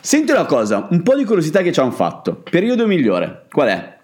Senti 0.00 0.32
una 0.32 0.46
cosa, 0.46 0.88
un 0.92 1.02
po' 1.02 1.14
di 1.14 1.26
curiosità 1.26 1.60
che 1.60 1.72
ci 1.72 1.80
hanno 1.80 1.90
fatto. 1.90 2.42
Periodo 2.50 2.86
migliore, 2.86 3.44
qual 3.50 3.68
è? 3.68 3.96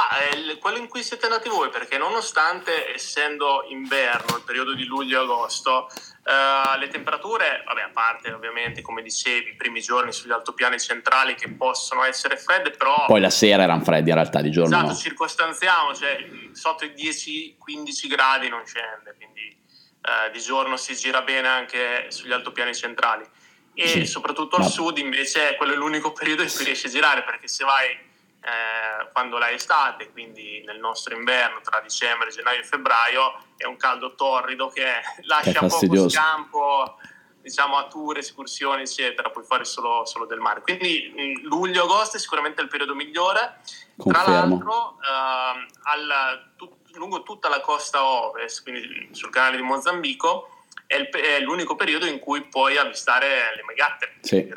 Ah, 0.00 0.18
è 0.18 0.58
quello 0.58 0.78
in 0.78 0.88
cui 0.88 1.02
siete 1.02 1.28
nati 1.28 1.50
voi, 1.50 1.68
perché 1.68 1.98
nonostante 1.98 2.94
essendo 2.94 3.66
inverno, 3.68 4.36
il 4.36 4.42
periodo 4.46 4.72
di 4.72 4.86
luglio-agosto, 4.86 5.88
uh, 5.90 6.78
le 6.78 6.88
temperature, 6.88 7.62
vabbè, 7.66 7.82
a 7.82 7.90
parte 7.92 8.32
ovviamente, 8.32 8.80
come 8.80 9.02
dicevi, 9.02 9.50
i 9.50 9.56
primi 9.56 9.82
giorni 9.82 10.10
sugli 10.10 10.30
altopiani 10.32 10.80
centrali 10.80 11.34
che 11.34 11.50
possono 11.50 12.02
essere 12.04 12.38
fredde, 12.38 12.70
però... 12.70 13.04
Poi 13.06 13.20
la 13.20 13.28
sera 13.28 13.64
erano 13.64 13.84
freddi 13.84 14.08
in 14.08 14.14
realtà, 14.14 14.40
di 14.40 14.50
giorno 14.50 14.74
Esatto, 14.74 14.92
no. 14.92 14.96
circostanziamo, 14.96 15.94
cioè 15.94 16.26
sotto 16.52 16.86
i 16.86 16.94
10-15 16.96 18.08
gradi 18.08 18.48
non 18.48 18.64
scende, 18.64 19.14
quindi 19.16 19.54
uh, 20.00 20.32
di 20.32 20.40
giorno 20.40 20.78
si 20.78 20.94
gira 20.94 21.20
bene 21.20 21.48
anche 21.48 22.06
sugli 22.08 22.32
altopiani 22.32 22.74
centrali. 22.74 23.28
E 23.74 23.86
sì, 23.86 24.06
soprattutto 24.06 24.56
al 24.56 24.62
ma... 24.62 24.68
sud 24.68 24.96
invece 24.96 25.56
quello 25.56 25.74
è 25.74 25.76
l'unico 25.76 26.12
periodo 26.12 26.42
in 26.42 26.50
cui 26.50 26.64
riesci 26.64 26.86
a 26.86 26.90
girare, 26.90 27.22
perché 27.22 27.48
se 27.48 27.64
vai 27.64 28.08
eh, 28.40 29.08
quando 29.12 29.38
la 29.38 29.50
estate, 29.50 30.10
quindi 30.10 30.62
nel 30.64 30.78
nostro 30.78 31.14
inverno 31.14 31.60
tra 31.60 31.80
dicembre, 31.80 32.30
gennaio 32.30 32.60
e 32.60 32.64
febbraio, 32.64 33.42
è 33.56 33.64
un 33.64 33.76
caldo 33.76 34.14
torrido 34.14 34.68
che 34.68 34.84
lascia 35.24 35.66
poco 35.66 36.08
scampo 36.08 36.96
diciamo, 37.40 37.76
a 37.76 37.86
tour, 37.86 38.18
escursioni, 38.18 38.82
eccetera, 38.82 39.30
puoi 39.30 39.44
fare 39.44 39.64
solo, 39.64 40.04
solo 40.04 40.26
del 40.26 40.38
mare. 40.38 40.60
Quindi 40.60 41.40
luglio-agosto 41.42 42.16
è 42.16 42.20
sicuramente 42.20 42.62
il 42.62 42.68
periodo 42.68 42.94
migliore. 42.94 43.60
Confermo. 43.96 44.24
Tra 44.24 44.32
l'altro, 44.32 44.98
eh, 45.00 45.66
al, 45.82 46.52
tu, 46.56 46.78
lungo 46.94 47.22
tutta 47.22 47.48
la 47.48 47.60
costa 47.60 48.04
ovest, 48.04 48.62
quindi 48.62 49.08
sul 49.12 49.30
canale 49.30 49.56
di 49.56 49.62
Mozambico, 49.62 50.59
è, 50.90 51.40
l'unico 51.44 51.76
periodo 51.76 52.06
in 52.06 52.18
cui 52.18 52.42
puoi 52.50 52.76
avvistare 52.76 53.26
le 53.54 53.62
megatte. 53.64 54.08
Sì. 54.22 54.48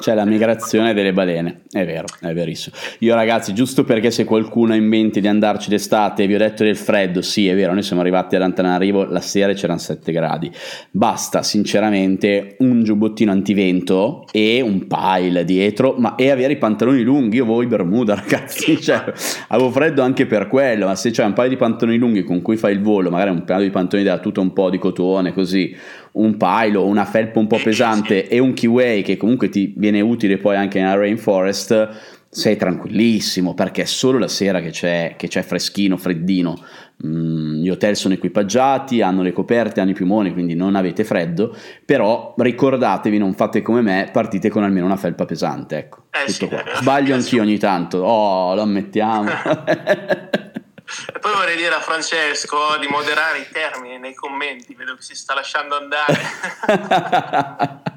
C'è 0.00 0.14
la 0.14 0.24
migrazione 0.24 0.92
delle 0.92 1.12
balene, 1.12 1.62
è 1.70 1.84
vero, 1.86 2.06
è 2.20 2.32
verissimo. 2.32 2.74
Io 2.98 3.14
ragazzi, 3.14 3.54
giusto 3.54 3.84
perché 3.84 4.10
se 4.10 4.24
qualcuno 4.24 4.72
ha 4.72 4.76
in 4.76 4.84
mente 4.84 5.20
di 5.20 5.28
andarci 5.28 5.68
d'estate, 5.70 6.26
vi 6.26 6.34
ho 6.34 6.38
detto 6.38 6.64
del 6.64 6.76
freddo, 6.76 7.22
sì 7.22 7.48
è 7.48 7.54
vero, 7.54 7.72
noi 7.72 7.84
siamo 7.84 8.00
arrivati 8.00 8.34
ad 8.34 8.42
Antananarivo, 8.42 9.04
la 9.04 9.20
sera 9.20 9.52
c'erano 9.52 9.78
7 9.78 10.10
gradi, 10.10 10.50
basta 10.90 11.44
sinceramente 11.44 12.56
un 12.58 12.82
giubbottino 12.82 13.30
antivento 13.30 14.26
e 14.32 14.60
un 14.60 14.86
pile 14.88 15.44
dietro, 15.44 15.94
ma 15.96 16.16
e 16.16 16.30
avere 16.30 16.54
i 16.54 16.58
pantaloni 16.58 17.02
lunghi, 17.02 17.36
io 17.36 17.44
voglio 17.44 17.66
i 17.66 17.70
Bermuda 17.70 18.14
ragazzi, 18.16 18.80
cioè, 18.80 19.12
avevo 19.48 19.70
freddo 19.70 20.02
anche 20.02 20.26
per 20.26 20.48
quello, 20.48 20.86
ma 20.86 20.96
se 20.96 21.10
c'è 21.10 21.24
un 21.24 21.34
paio 21.34 21.48
di 21.48 21.56
pantaloni 21.56 21.98
lunghi 21.98 22.24
con 22.24 22.42
cui 22.42 22.56
fai 22.56 22.72
il 22.72 22.82
volo, 22.82 23.10
magari 23.10 23.30
un 23.30 23.44
paio 23.44 23.62
di 23.62 23.70
pantaloni 23.70 24.06
della 24.06 24.18
tuta 24.18 24.40
un 24.40 24.52
po' 24.52 24.70
di 24.70 24.78
cotone 24.78 25.32
così, 25.32 25.67
un 26.12 26.36
pilo, 26.36 26.84
una 26.84 27.04
felpa 27.04 27.38
un 27.38 27.46
po' 27.46 27.60
pesante 27.62 28.28
e 28.28 28.38
un 28.38 28.52
keyway 28.52 29.02
che 29.02 29.16
comunque 29.16 29.48
ti 29.48 29.72
viene 29.76 30.00
utile 30.00 30.38
poi 30.38 30.56
anche 30.56 30.80
nella 30.80 30.96
rainforest, 30.96 32.16
sei 32.30 32.56
tranquillissimo 32.56 33.54
perché 33.54 33.82
è 33.82 33.86
solo 33.86 34.18
la 34.18 34.28
sera 34.28 34.60
che 34.60 34.70
c'è, 34.70 35.14
che 35.16 35.28
c'è 35.28 35.42
freschino, 35.42 35.96
freddino. 35.96 36.60
Mm, 37.06 37.62
gli 37.62 37.68
hotel 37.70 37.94
sono 37.94 38.14
equipaggiati, 38.14 39.02
hanno 39.02 39.22
le 39.22 39.32
coperte, 39.32 39.80
hanno 39.80 39.90
i 39.90 39.94
piumoni, 39.94 40.32
quindi 40.32 40.54
non 40.54 40.74
avete 40.74 41.04
freddo, 41.04 41.54
però 41.84 42.34
ricordatevi, 42.36 43.18
non 43.18 43.34
fate 43.34 43.62
come 43.62 43.82
me, 43.82 44.08
partite 44.12 44.48
con 44.48 44.64
almeno 44.64 44.86
una 44.86 44.96
felpa 44.96 45.24
pesante, 45.24 45.78
ecco. 45.78 46.04
Eh 46.10 46.26
tutto 46.32 46.32
sì, 46.32 46.48
qua. 46.48 46.62
Sbaglio 46.80 47.14
anch'io 47.14 47.42
ogni 47.42 47.58
tanto, 47.58 47.98
oh, 47.98 48.54
lo 48.54 48.62
ammettiamo. 48.62 49.30
E 51.14 51.18
poi 51.18 51.34
vorrei 51.34 51.56
dire 51.56 51.74
a 51.74 51.80
Francesco 51.80 52.76
di 52.78 52.86
moderare 52.86 53.40
i 53.40 53.48
termini 53.50 53.98
nei 53.98 54.14
commenti, 54.14 54.74
vedo 54.74 54.94
che 54.94 55.02
si 55.02 55.14
sta 55.14 55.34
lasciando 55.34 55.76
andare. 55.76 56.18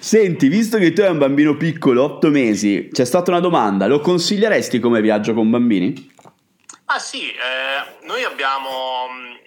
Senti, 0.00 0.48
visto 0.48 0.78
che 0.78 0.92
tu 0.92 1.00
hai 1.00 1.10
un 1.10 1.18
bambino 1.18 1.56
piccolo, 1.56 2.04
8 2.04 2.28
mesi, 2.28 2.88
c'è 2.92 3.04
stata 3.04 3.30
una 3.30 3.40
domanda, 3.40 3.86
lo 3.86 4.00
consiglieresti 4.00 4.78
come 4.78 5.00
viaggio 5.00 5.34
con 5.34 5.50
bambini? 5.50 6.12
Ah 6.86 6.98
sì, 6.98 7.30
eh, 7.30 8.06
noi 8.06 8.22
abbiamo 8.24 9.08
mh, 9.08 9.38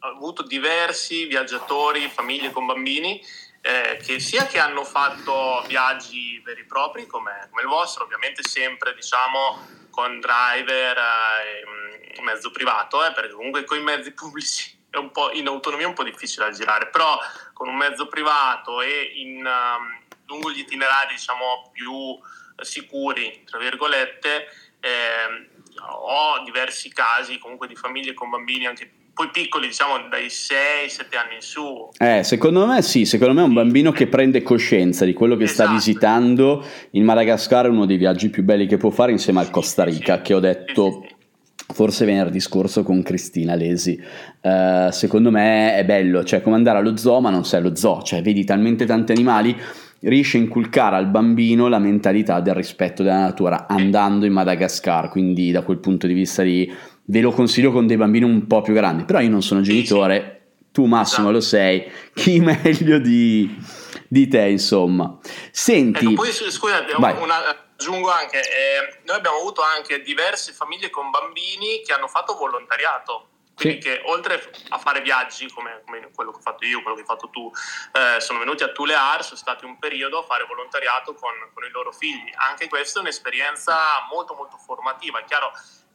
avuto 0.00 0.42
diversi 0.42 1.24
viaggiatori, 1.24 2.10
famiglie 2.12 2.50
con 2.50 2.66
bambini, 2.66 3.20
eh, 3.62 3.96
che 4.04 4.20
sia 4.20 4.46
che 4.46 4.58
hanno 4.58 4.84
fatto 4.84 5.64
viaggi 5.66 6.40
veri 6.44 6.60
e 6.60 6.66
propri 6.66 7.06
come, 7.06 7.48
come 7.48 7.62
il 7.62 7.68
vostro, 7.68 8.04
ovviamente 8.04 8.42
sempre 8.42 8.94
diciamo 8.94 9.82
con 9.94 10.18
driver 10.18 10.98
e 10.98 12.20
mm, 12.20 12.24
mezzo 12.24 12.50
privato, 12.50 13.04
eh, 13.06 13.12
perché 13.12 13.32
comunque 13.32 13.64
con 13.64 13.78
i 13.78 13.82
mezzi 13.82 14.12
pubblici 14.12 14.76
è 14.90 14.96
un 14.96 15.12
po' 15.12 15.30
in 15.30 15.46
autonomia 15.46 15.86
è 15.86 15.88
un 15.88 15.94
po' 15.94 16.02
difficile 16.02 16.46
da 16.46 16.52
girare, 16.52 16.88
però 16.88 17.16
con 17.52 17.68
un 17.68 17.76
mezzo 17.76 18.08
privato 18.08 18.82
e 18.82 19.12
in, 19.14 19.46
um, 19.46 20.00
lungo 20.26 20.50
gli 20.50 20.58
itinerari 20.58 21.14
diciamo 21.14 21.70
più 21.72 22.18
sicuri, 22.56 23.44
tra 23.44 23.58
virgolette, 23.58 24.48
eh, 24.80 25.48
ho 25.80 26.42
diversi 26.42 26.92
casi 26.92 27.38
comunque 27.38 27.68
di 27.68 27.76
famiglie 27.76 28.14
con 28.14 28.30
bambini 28.30 28.66
anche 28.66 28.90
poi 29.14 29.30
piccoli, 29.32 29.68
diciamo 29.68 30.08
dai 30.10 30.26
6-7 30.26 31.16
anni 31.16 31.34
in 31.36 31.40
su. 31.40 31.88
Eh, 31.98 32.24
secondo 32.24 32.66
me 32.66 32.82
sì, 32.82 33.04
secondo 33.04 33.34
me 33.34 33.42
è 33.42 33.44
un 33.44 33.54
bambino 33.54 33.92
che 33.92 34.08
prende 34.08 34.42
coscienza 34.42 35.04
di 35.04 35.12
quello 35.12 35.36
che 35.36 35.44
esatto. 35.44 35.62
sta 35.62 35.72
visitando. 35.72 36.64
Il 36.90 37.04
Madagascar 37.04 37.66
è 37.66 37.68
uno 37.68 37.86
dei 37.86 37.96
viaggi 37.96 38.28
più 38.28 38.42
belli 38.42 38.66
che 38.66 38.76
può 38.76 38.90
fare 38.90 39.12
insieme 39.12 39.40
al 39.40 39.50
Costa 39.50 39.84
Rica, 39.84 40.16
sì, 40.16 40.22
che 40.22 40.34
ho 40.34 40.40
detto... 40.40 41.00
Sì, 41.06 41.12
forse 41.66 42.04
venerdì 42.04 42.40
scorso 42.40 42.82
con 42.82 43.02
Cristina 43.02 43.54
Lesi. 43.54 43.98
Uh, 44.42 44.90
secondo 44.90 45.30
me 45.30 45.76
è 45.76 45.84
bello, 45.84 46.22
cioè 46.22 46.42
come 46.42 46.56
andare 46.56 46.78
allo 46.78 46.96
zoo, 46.96 47.20
ma 47.20 47.30
non 47.30 47.44
sei 47.44 47.60
allo 47.60 47.74
zoo, 47.74 48.02
cioè 48.02 48.20
vedi 48.20 48.44
talmente 48.44 48.84
tanti 48.84 49.12
animali, 49.12 49.56
riesce 50.00 50.36
a 50.36 50.40
inculcare 50.40 50.96
al 50.96 51.08
bambino 51.08 51.68
la 51.68 51.78
mentalità 51.78 52.40
del 52.40 52.54
rispetto 52.54 53.02
della 53.02 53.20
natura 53.20 53.66
andando 53.66 54.26
in 54.26 54.32
Madagascar, 54.32 55.08
quindi 55.08 55.50
da 55.50 55.62
quel 55.62 55.78
punto 55.78 56.06
di 56.06 56.12
vista 56.12 56.42
lì 56.42 56.70
ve 57.06 57.20
lo 57.20 57.32
consiglio 57.32 57.70
con 57.70 57.86
dei 57.86 57.96
bambini 57.96 58.24
un 58.24 58.46
po' 58.46 58.62
più 58.62 58.74
grandi, 58.74 59.04
però 59.04 59.20
io 59.20 59.30
non 59.30 59.42
sono 59.42 59.60
genitore, 59.60 60.34
tu 60.72 60.86
Massimo 60.86 61.30
lo 61.30 61.40
sei, 61.40 61.90
chi 62.14 62.40
meglio 62.40 62.98
di, 62.98 63.56
di 64.08 64.28
te 64.28 64.46
insomma. 64.46 65.18
Senti... 65.50 66.06
Ecco, 66.06 66.14
poi 66.14 66.32
scusate, 66.32 66.92
una, 66.94 67.64
aggiungo 67.76 68.10
anche, 68.10 68.38
eh, 68.38 69.00
noi 69.04 69.16
abbiamo 69.16 69.38
avuto 69.38 69.62
anche 69.62 70.00
diverse 70.02 70.52
famiglie 70.52 70.90
con 70.90 71.10
bambini 71.10 71.82
che 71.84 71.92
hanno 71.92 72.08
fatto 72.08 72.34
volontariato 72.34 73.28
Quindi 73.54 73.82
sì. 73.82 73.88
che 73.88 74.02
oltre 74.06 74.40
a 74.70 74.78
fare 74.78 75.00
viaggi 75.02 75.48
come, 75.50 75.82
come, 75.84 76.10
quello 76.14 76.30
che 76.30 76.38
ho 76.38 76.40
fatto 76.40 76.64
io, 76.64 76.80
quello 76.80 76.96
che 76.96 77.02
hai 77.02 77.06
fatto 77.06 77.28
tu, 77.30 77.50
eh, 77.92 78.20
sono 78.20 78.38
venuti 78.38 78.62
a 78.62 78.68
Tulear, 78.68 79.22
sono 79.24 79.36
stati 79.36 79.64
un 79.64 79.78
periodo 79.78 80.20
a 80.20 80.22
fare 80.22 80.44
volontariato 80.44 81.14
con, 81.14 81.32
con, 81.52 81.64
i 81.64 81.70
loro 81.70 81.92
figli. 81.92 82.30
Anche 82.48 82.68
questa 82.68 82.98
è 82.98 83.02
un'esperienza 83.02 83.76
molto 84.10 84.34
molto 84.34 84.56
formativa. 84.56 85.20
È 85.20 85.24
chiaro, 85.24 85.52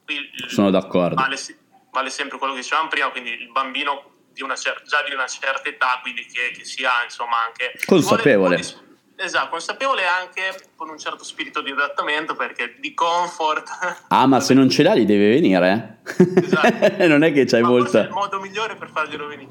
qui 0.10 0.32
sono 0.48 0.72
d'accordo. 0.72 1.15
Vale, 1.15 1.38
vale 1.91 2.10
sempre 2.10 2.38
quello 2.39 2.54
che 2.54 2.62
dicevamo 2.62 2.88
prima, 2.88 3.10
quindi 3.10 3.32
il 3.32 3.52
bambino 3.52 4.17
di 4.32 4.43
cer- 4.56 4.84
già 4.84 5.04
di 5.04 5.13
una 5.13 5.28
certa 5.28 5.69
età, 5.69 6.00
quindi 6.02 6.26
che, 6.26 6.52
che 6.56 6.63
sia 6.63 7.04
insomma 7.04 7.43
anche 7.45 7.74
consapevole. 7.86 8.58
Vuole, 8.58 8.88
Esatto, 9.21 9.49
consapevole 9.49 10.03
anche 10.05 10.67
con 10.77 10.88
un 10.88 10.97
certo 10.97 11.25
spirito 11.25 11.62
di 11.62 11.71
adattamento 11.71 12.36
perché 12.36 12.75
di 12.79 12.93
comfort. 12.93 13.67
Ah, 14.08 14.25
ma 14.25 14.39
se 14.39 14.53
non 14.53 14.69
ce 14.69 14.82
l'ha, 14.82 14.95
gli 14.95 15.03
deve 15.03 15.32
venire, 15.32 15.99
eh? 16.08 16.41
Esatto. 16.41 17.03
non 17.05 17.23
è 17.23 17.34
che 17.34 17.43
c'hai 17.43 17.62
ma 17.62 17.67
molta. 17.67 18.03
È 18.03 18.05
il 18.05 18.12
modo 18.12 18.39
migliore 18.39 18.75
per 18.77 18.89
farglielo 18.89 19.27
venire. 19.27 19.49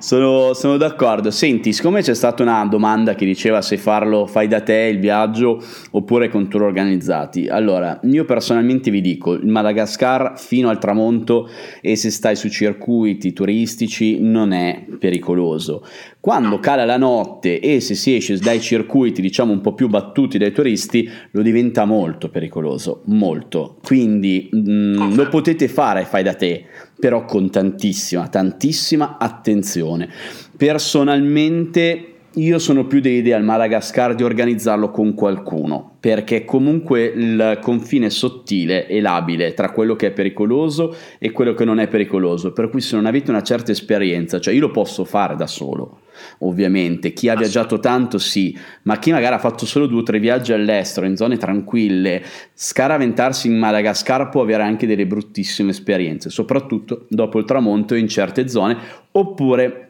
Sono, 0.00 0.52
sono, 0.52 0.76
d'accordo. 0.76 1.30
Senti, 1.30 1.72
siccome 1.72 2.02
c'è 2.02 2.14
stata 2.14 2.42
una 2.42 2.62
domanda 2.66 3.14
che 3.14 3.24
diceva 3.24 3.62
se 3.62 3.78
farlo 3.78 4.26
fai 4.26 4.48
da 4.48 4.60
te 4.60 4.74
il 4.74 5.00
viaggio 5.00 5.64
oppure 5.92 6.28
con 6.28 6.50
tour 6.50 6.64
organizzati, 6.64 7.48
allora 7.48 7.98
io 8.02 8.26
personalmente 8.26 8.90
vi 8.90 9.00
dico: 9.00 9.32
il 9.32 9.46
Madagascar 9.46 10.38
fino 10.38 10.68
al 10.68 10.78
tramonto 10.78 11.48
e 11.80 11.96
se 11.96 12.10
stai 12.10 12.36
su 12.36 12.50
circuiti 12.50 13.32
turistici 13.32 14.20
non 14.20 14.52
è 14.52 14.84
pericoloso. 14.98 15.86
Quando 16.20 16.58
cala 16.58 16.84
la 16.84 16.98
notte 16.98 17.60
e 17.60 17.80
se 17.80 17.94
si 17.94 18.14
esce 18.14 18.36
dai 18.36 18.60
circuiti 18.60 18.89
diciamo 19.20 19.52
un 19.52 19.60
po' 19.60 19.74
più 19.74 19.88
battuti 19.88 20.38
dai 20.38 20.52
turisti 20.52 21.08
lo 21.32 21.42
diventa 21.42 21.84
molto 21.84 22.28
pericoloso, 22.28 23.02
molto. 23.06 23.78
Quindi 23.82 24.48
mh, 24.50 24.58
mm, 24.58 25.14
lo 25.14 25.28
potete 25.28 25.68
fare 25.68 26.04
fai 26.04 26.22
da 26.22 26.34
te, 26.34 26.64
però 26.98 27.24
con 27.24 27.50
tantissima, 27.50 28.28
tantissima 28.28 29.16
attenzione. 29.18 30.08
Personalmente 30.56 32.09
io 32.34 32.60
sono 32.60 32.86
più 32.86 33.00
dell'idea 33.00 33.36
al 33.36 33.42
Madagascar 33.42 34.14
di 34.14 34.22
organizzarlo 34.22 34.90
con 34.90 35.14
qualcuno, 35.14 35.96
perché 35.98 36.44
comunque 36.44 37.04
il 37.06 37.58
confine 37.60 38.06
è 38.06 38.10
sottile 38.10 38.86
e 38.86 39.00
labile 39.00 39.52
tra 39.52 39.72
quello 39.72 39.96
che 39.96 40.08
è 40.08 40.10
pericoloso 40.12 40.94
e 41.18 41.32
quello 41.32 41.54
che 41.54 41.64
non 41.64 41.80
è 41.80 41.88
pericoloso, 41.88 42.52
per 42.52 42.70
cui 42.70 42.80
se 42.80 42.94
non 42.94 43.06
avete 43.06 43.32
una 43.32 43.42
certa 43.42 43.72
esperienza, 43.72 44.38
cioè 44.38 44.54
io 44.54 44.60
lo 44.60 44.70
posso 44.70 45.04
fare 45.04 45.34
da 45.34 45.48
solo, 45.48 46.02
ovviamente, 46.38 47.12
chi 47.12 47.28
ha 47.28 47.34
viaggiato 47.34 47.80
tanto 47.80 48.18
sì, 48.18 48.56
ma 48.82 49.00
chi 49.00 49.10
magari 49.10 49.34
ha 49.34 49.40
fatto 49.40 49.66
solo 49.66 49.86
due 49.86 50.00
o 50.00 50.04
tre 50.04 50.20
viaggi 50.20 50.52
all'estero, 50.52 51.06
in 51.06 51.16
zone 51.16 51.36
tranquille, 51.36 52.22
scaraventarsi 52.54 53.48
in 53.48 53.58
Madagascar 53.58 54.28
può 54.28 54.42
avere 54.42 54.62
anche 54.62 54.86
delle 54.86 55.06
bruttissime 55.06 55.70
esperienze, 55.70 56.30
soprattutto 56.30 57.06
dopo 57.08 57.40
il 57.40 57.44
tramonto 57.44 57.96
in 57.96 58.06
certe 58.06 58.46
zone, 58.46 58.76
oppure 59.10 59.89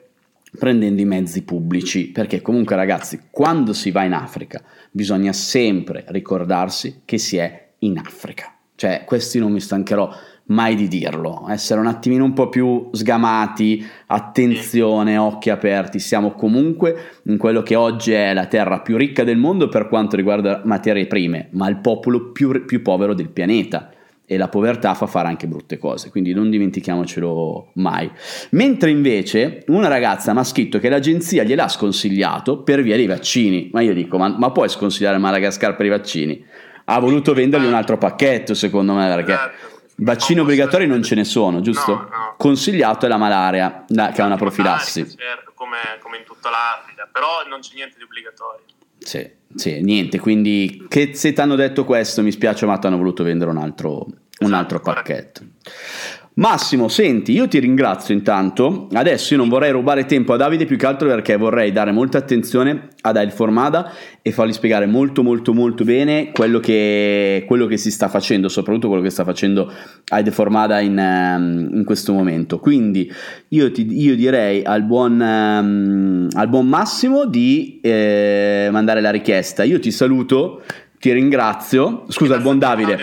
prendendo 0.59 1.01
i 1.01 1.05
mezzi 1.05 1.43
pubblici, 1.43 2.09
perché 2.09 2.41
comunque 2.41 2.77
ragazzi, 2.77 3.21
quando 3.31 3.73
si 3.73 3.91
va 3.91 4.05
in 4.05 4.13
Africa 4.13 4.63
bisogna 4.91 5.33
sempre 5.33 6.05
ricordarsi 6.09 7.03
che 7.05 7.19
si 7.19 7.37
è 7.37 7.69
in 7.81 7.99
Africa. 7.99 8.55
Cioè, 8.75 9.05
questi 9.05 9.39
non 9.39 9.53
mi 9.53 9.61
stancherò 9.61 10.11
mai 10.51 10.75
di 10.75 10.89
dirlo, 10.89 11.47
essere 11.49 11.81
un 11.81 11.87
attimino 11.87 12.25
un 12.25 12.33
po' 12.33 12.49
più 12.49 12.89
sgamati, 12.93 13.87
attenzione, 14.07 15.17
occhi 15.17 15.51
aperti, 15.51 15.99
siamo 16.01 16.33
comunque 16.33 17.21
in 17.25 17.37
quello 17.37 17.63
che 17.63 17.77
oggi 17.77 18.13
è 18.13 18.35
la 18.35 18.47
terra 18.47 18.81
più 18.81 18.97
ricca 18.97 19.23
del 19.23 19.37
mondo 19.37 19.69
per 19.69 19.87
quanto 19.89 20.17
riguarda 20.17 20.63
materie 20.65 21.07
prime, 21.07 21.49
ma 21.53 21.69
il 21.69 21.77
popolo 21.77 22.33
più, 22.33 22.65
più 22.65 22.83
povero 22.83 23.15
del 23.15 23.31
pianeta 23.31 23.91
e 24.31 24.37
la 24.37 24.47
povertà 24.47 24.95
fa 24.95 25.09
fare 25.09 25.27
anche 25.27 25.49
brutte 25.49 25.77
cose, 25.77 26.09
quindi 26.09 26.33
non 26.33 26.51
dimentichiamocelo 26.51 27.71
mai. 27.75 28.09
Mentre 28.51 28.91
invece 28.91 29.65
una 29.67 29.89
ragazza 29.89 30.33
mi 30.33 30.39
ha 30.39 30.45
scritto 30.45 30.79
che 30.79 30.89
l'agenzia 30.89 31.43
gliel'ha 31.43 31.67
sconsigliato 31.67 32.63
per 32.63 32.81
via 32.81 32.95
dei 32.95 33.09
vaccini, 33.09 33.71
ma 33.73 33.81
io 33.81 33.93
dico, 33.93 34.19
ma, 34.19 34.29
ma 34.29 34.53
puoi 34.53 34.69
sconsigliare 34.69 35.19
Madagascar 35.19 35.75
per 35.75 35.87
i 35.87 35.89
vaccini? 35.89 36.47
Ha 36.85 37.01
voluto 37.01 37.35
vendergli 37.35 37.67
un 37.67 37.75
altro 37.75 37.99
pacchetto 37.99 38.55
secondo 38.55 38.93
me 38.93 39.13
perché... 39.13 39.33
Esatto. 39.33 39.69
Vaccini 40.03 40.41
obbligatori 40.41 40.87
non 40.87 41.03
ce 41.03 41.15
ne 41.15 41.25
sono, 41.25 41.61
giusto? 41.61 41.93
No, 41.93 42.01
no. 42.01 42.35
Consigliato 42.39 43.05
è 43.05 43.09
la 43.09 43.19
malaria, 43.19 43.85
la, 43.89 44.13
che 44.13 44.23
è 44.23 44.25
una 44.25 44.37
profilassi. 44.37 45.07
Certo, 45.07 45.53
come, 45.55 45.77
come 46.01 46.17
in 46.17 46.25
tutta 46.25 46.49
l'Africa, 46.49 47.07
però 47.13 47.47
non 47.47 47.61
c'è 47.61 47.75
niente 47.75 47.97
di 47.99 48.05
obbligatorio. 48.05 48.65
Sì, 48.97 49.31
sì, 49.55 49.81
niente, 49.83 50.19
quindi 50.19 50.87
che 50.89 51.15
se 51.15 51.33
ti 51.33 51.41
hanno 51.41 51.57
detto 51.57 51.85
questo 51.85 52.23
mi 52.23 52.31
spiace 52.31 52.67
ma 52.67 52.79
ti 52.79 52.87
hanno 52.87 52.97
voluto 52.97 53.25
vendere 53.25 53.51
un 53.51 53.57
altro, 53.57 54.07
un 54.41 54.53
altro 54.53 54.81
esatto, 54.81 54.93
pacchetto. 54.93 55.43
Massimo, 56.33 56.89
senti, 56.89 57.33
io 57.33 57.49
ti 57.49 57.59
ringrazio 57.59 58.15
intanto. 58.15 58.89
Adesso 58.93 59.35
io 59.35 59.41
non 59.41 59.49
vorrei 59.49 59.73
rubare 59.73 60.07
tempo 60.07 60.33
a 60.33 60.37
Davide 60.37 60.65
più 60.65 60.77
che 60.79 60.87
altro 60.87 61.09
perché 61.09 61.37
vorrei 61.37 61.73
dare 61.73 61.91
molta 61.91 62.19
attenzione 62.19 62.89
ad 63.03 63.17
El 63.17 63.33
Formada 63.33 63.93
e 64.23 64.31
fargli 64.31 64.53
spiegare 64.53 64.87
molto 64.87 65.23
molto 65.23 65.53
molto 65.53 65.85
bene 65.85 66.31
quello 66.33 66.61
che, 66.61 67.45
quello 67.47 67.67
che 67.67 67.77
si 67.77 67.91
sta 67.91 68.09
facendo, 68.09 68.49
soprattutto 68.49 68.87
quello 68.87 69.03
che 69.03 69.11
sta 69.11 69.25
facendo 69.25 69.71
Aide 70.09 70.31
Formada 70.31 70.79
in, 70.81 70.97
um, 70.97 71.77
in 71.77 71.85
questo 71.85 72.13
momento. 72.13 72.59
Quindi 72.59 73.13
io, 73.49 73.71
ti, 73.73 73.87
io 74.01 74.15
direi 74.15 74.63
al 74.63 74.85
buon, 74.85 75.21
um, 75.21 76.29
al 76.33 76.49
buon, 76.49 76.69
Massimo 76.69 77.27
di 77.27 77.81
eh, 77.83 78.69
mandare 78.71 79.01
la 79.01 79.11
richiesta. 79.11 79.65
Io 79.65 79.81
ti 79.81 79.91
saluto, 79.91 80.63
ti 80.99 81.13
ringrazio. 81.13 82.05
Scusa, 82.09 82.37
al 82.37 82.43
buon 82.43 82.59
Davide. 82.59 82.99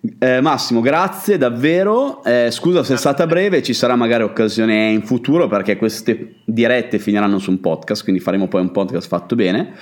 Eh, 0.00 0.40
Massimo, 0.40 0.80
grazie 0.80 1.38
davvero. 1.38 2.22
Eh, 2.22 2.50
scusa 2.50 2.84
se 2.84 2.94
è 2.94 2.96
stata 2.96 3.26
breve, 3.26 3.62
ci 3.62 3.74
sarà 3.74 3.96
magari 3.96 4.22
occasione 4.22 4.90
in 4.90 5.04
futuro 5.04 5.48
perché 5.48 5.76
queste 5.76 6.40
dirette 6.44 6.98
finiranno 6.98 7.38
su 7.38 7.50
un 7.50 7.60
podcast, 7.60 8.04
quindi 8.04 8.20
faremo 8.20 8.46
poi 8.46 8.60
un 8.60 8.70
podcast 8.70 9.08
fatto 9.08 9.34
bene. 9.34 9.76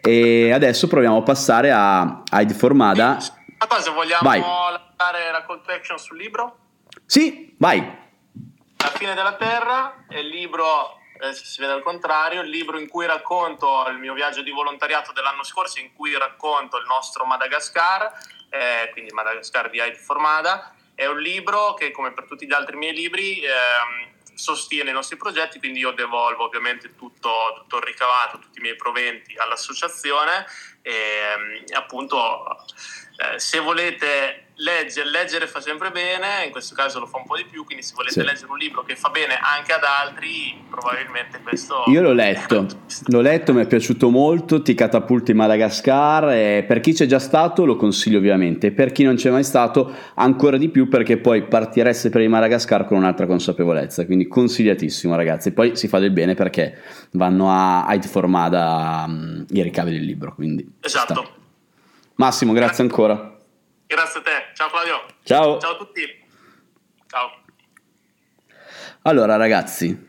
E 0.00 0.50
adesso 0.52 0.88
proviamo 0.88 1.18
a 1.18 1.22
passare 1.22 1.70
a 1.70 2.22
Heidi 2.32 2.54
Formada. 2.54 3.18
Una 3.18 3.66
cosa, 3.68 3.90
vogliamo 3.92 4.22
vai. 4.22 4.40
lasciare 4.40 5.30
la 5.30 5.44
call 5.46 5.62
to 5.62 5.70
action 5.70 5.98
sul 5.98 6.16
libro? 6.16 6.56
Sì, 7.06 7.54
vai. 7.58 7.78
La 7.78 8.92
fine 8.94 9.14
della 9.14 9.34
Terra 9.34 10.06
è 10.08 10.18
il 10.18 10.28
libro 10.28 10.98
eh, 11.20 11.34
si 11.34 11.60
vede 11.60 11.74
al 11.74 11.82
contrario, 11.82 12.40
il 12.40 12.48
libro 12.48 12.78
in 12.78 12.88
cui 12.88 13.04
racconto 13.04 13.86
il 13.90 13.98
mio 13.98 14.14
viaggio 14.14 14.42
di 14.42 14.50
volontariato 14.50 15.12
dell'anno 15.12 15.44
scorso, 15.44 15.78
in 15.78 15.92
cui 15.92 16.16
racconto 16.16 16.78
il 16.78 16.86
nostro 16.86 17.26
Madagascar, 17.26 18.10
eh, 18.50 18.90
quindi 18.92 19.12
Madagascar 19.12 19.70
di 19.70 19.80
Haiti 19.80 19.98
Formada, 19.98 20.74
è 20.94 21.06
un 21.06 21.18
libro 21.18 21.74
che 21.74 21.90
come 21.90 22.12
per 22.12 22.26
tutti 22.26 22.46
gli 22.46 22.52
altri 22.52 22.76
miei 22.76 22.92
libri 22.92 23.40
eh, 23.40 23.50
sostiene 24.34 24.90
i 24.90 24.92
nostri 24.92 25.16
progetti, 25.16 25.58
quindi 25.58 25.80
io 25.80 25.92
devolvo 25.92 26.44
ovviamente 26.44 26.94
tutto, 26.94 27.54
tutto 27.56 27.76
il 27.76 27.82
ricavato, 27.82 28.38
tutti 28.38 28.58
i 28.58 28.62
miei 28.62 28.76
proventi 28.76 29.36
all'associazione. 29.36 30.46
E 30.82 30.92
ehm, 30.92 31.64
appunto 31.76 32.64
eh, 33.16 33.38
se 33.38 33.58
volete 33.60 34.49
leggere, 34.60 35.08
leggere 35.10 35.46
fa 35.46 35.60
sempre 35.60 35.90
bene, 35.90 36.44
in 36.44 36.50
questo 36.50 36.74
caso 36.74 36.98
lo 37.00 37.06
fa 37.06 37.18
un 37.18 37.24
po' 37.24 37.36
di 37.36 37.44
più, 37.48 37.64
quindi 37.64 37.82
se 37.82 37.92
volete 37.94 38.20
sì. 38.20 38.26
leggere 38.26 38.50
un 38.50 38.58
libro 38.58 38.82
che 38.82 38.96
fa 38.96 39.08
bene 39.08 39.38
anche 39.40 39.72
ad 39.72 39.82
altri, 39.82 40.62
probabilmente 40.68 41.40
questo... 41.42 41.84
Io 41.86 42.02
l'ho 42.02 42.12
letto, 42.12 42.66
l'ho 43.06 43.20
letto, 43.20 43.52
mi 43.52 43.62
è 43.62 43.66
piaciuto 43.66 44.10
molto, 44.10 44.62
ti 44.62 44.74
catapulti 44.74 45.32
Madagascar, 45.32 46.30
e 46.30 46.64
per 46.66 46.80
chi 46.80 46.92
c'è 46.92 47.06
già 47.06 47.18
stato 47.18 47.64
lo 47.64 47.76
consiglio 47.76 48.18
ovviamente, 48.18 48.72
per 48.72 48.92
chi 48.92 49.02
non 49.02 49.14
c'è 49.14 49.30
mai 49.30 49.44
stato 49.44 49.92
ancora 50.14 50.56
di 50.56 50.68
più 50.68 50.88
perché 50.88 51.16
poi 51.16 51.44
partireste 51.44 52.10
per 52.10 52.20
il 52.20 52.28
Madagascar 52.28 52.84
con 52.84 52.98
un'altra 52.98 53.26
consapevolezza, 53.26 54.04
quindi 54.04 54.28
consigliatissimo 54.28 55.14
ragazzi, 55.14 55.52
poi 55.52 55.76
si 55.76 55.88
fa 55.88 55.98
del 55.98 56.12
bene 56.12 56.34
perché 56.34 56.78
vanno 57.12 57.50
a 57.50 57.86
Ait 57.86 58.06
Formada 58.06 59.04
um, 59.06 59.44
i 59.50 59.62
ricavi 59.62 59.90
del 59.90 60.04
libro, 60.04 60.34
quindi... 60.34 60.68
Esatto. 60.80 61.38
Massimo, 62.16 62.52
grazie 62.52 62.84
ancora. 62.84 63.38
Grazie 63.90 64.20
a 64.20 64.22
te, 64.22 64.30
ciao 64.54 64.68
Claudio. 64.68 64.94
Ciao. 65.24 65.58
Ciao 65.58 65.72
a 65.72 65.76
tutti. 65.76 66.00
Ciao. 67.08 67.42
Allora 69.02 69.34
ragazzi, 69.34 70.06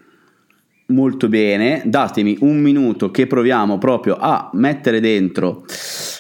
molto 0.89 1.28
bene, 1.28 1.82
datemi 1.86 2.38
un 2.41 2.62
minuto 2.62 3.10
che 3.10 3.26
proviamo 3.26 3.80
proprio 3.80 4.17
a 4.17 4.52
mettere 4.54 5.00
dentro 5.00 5.65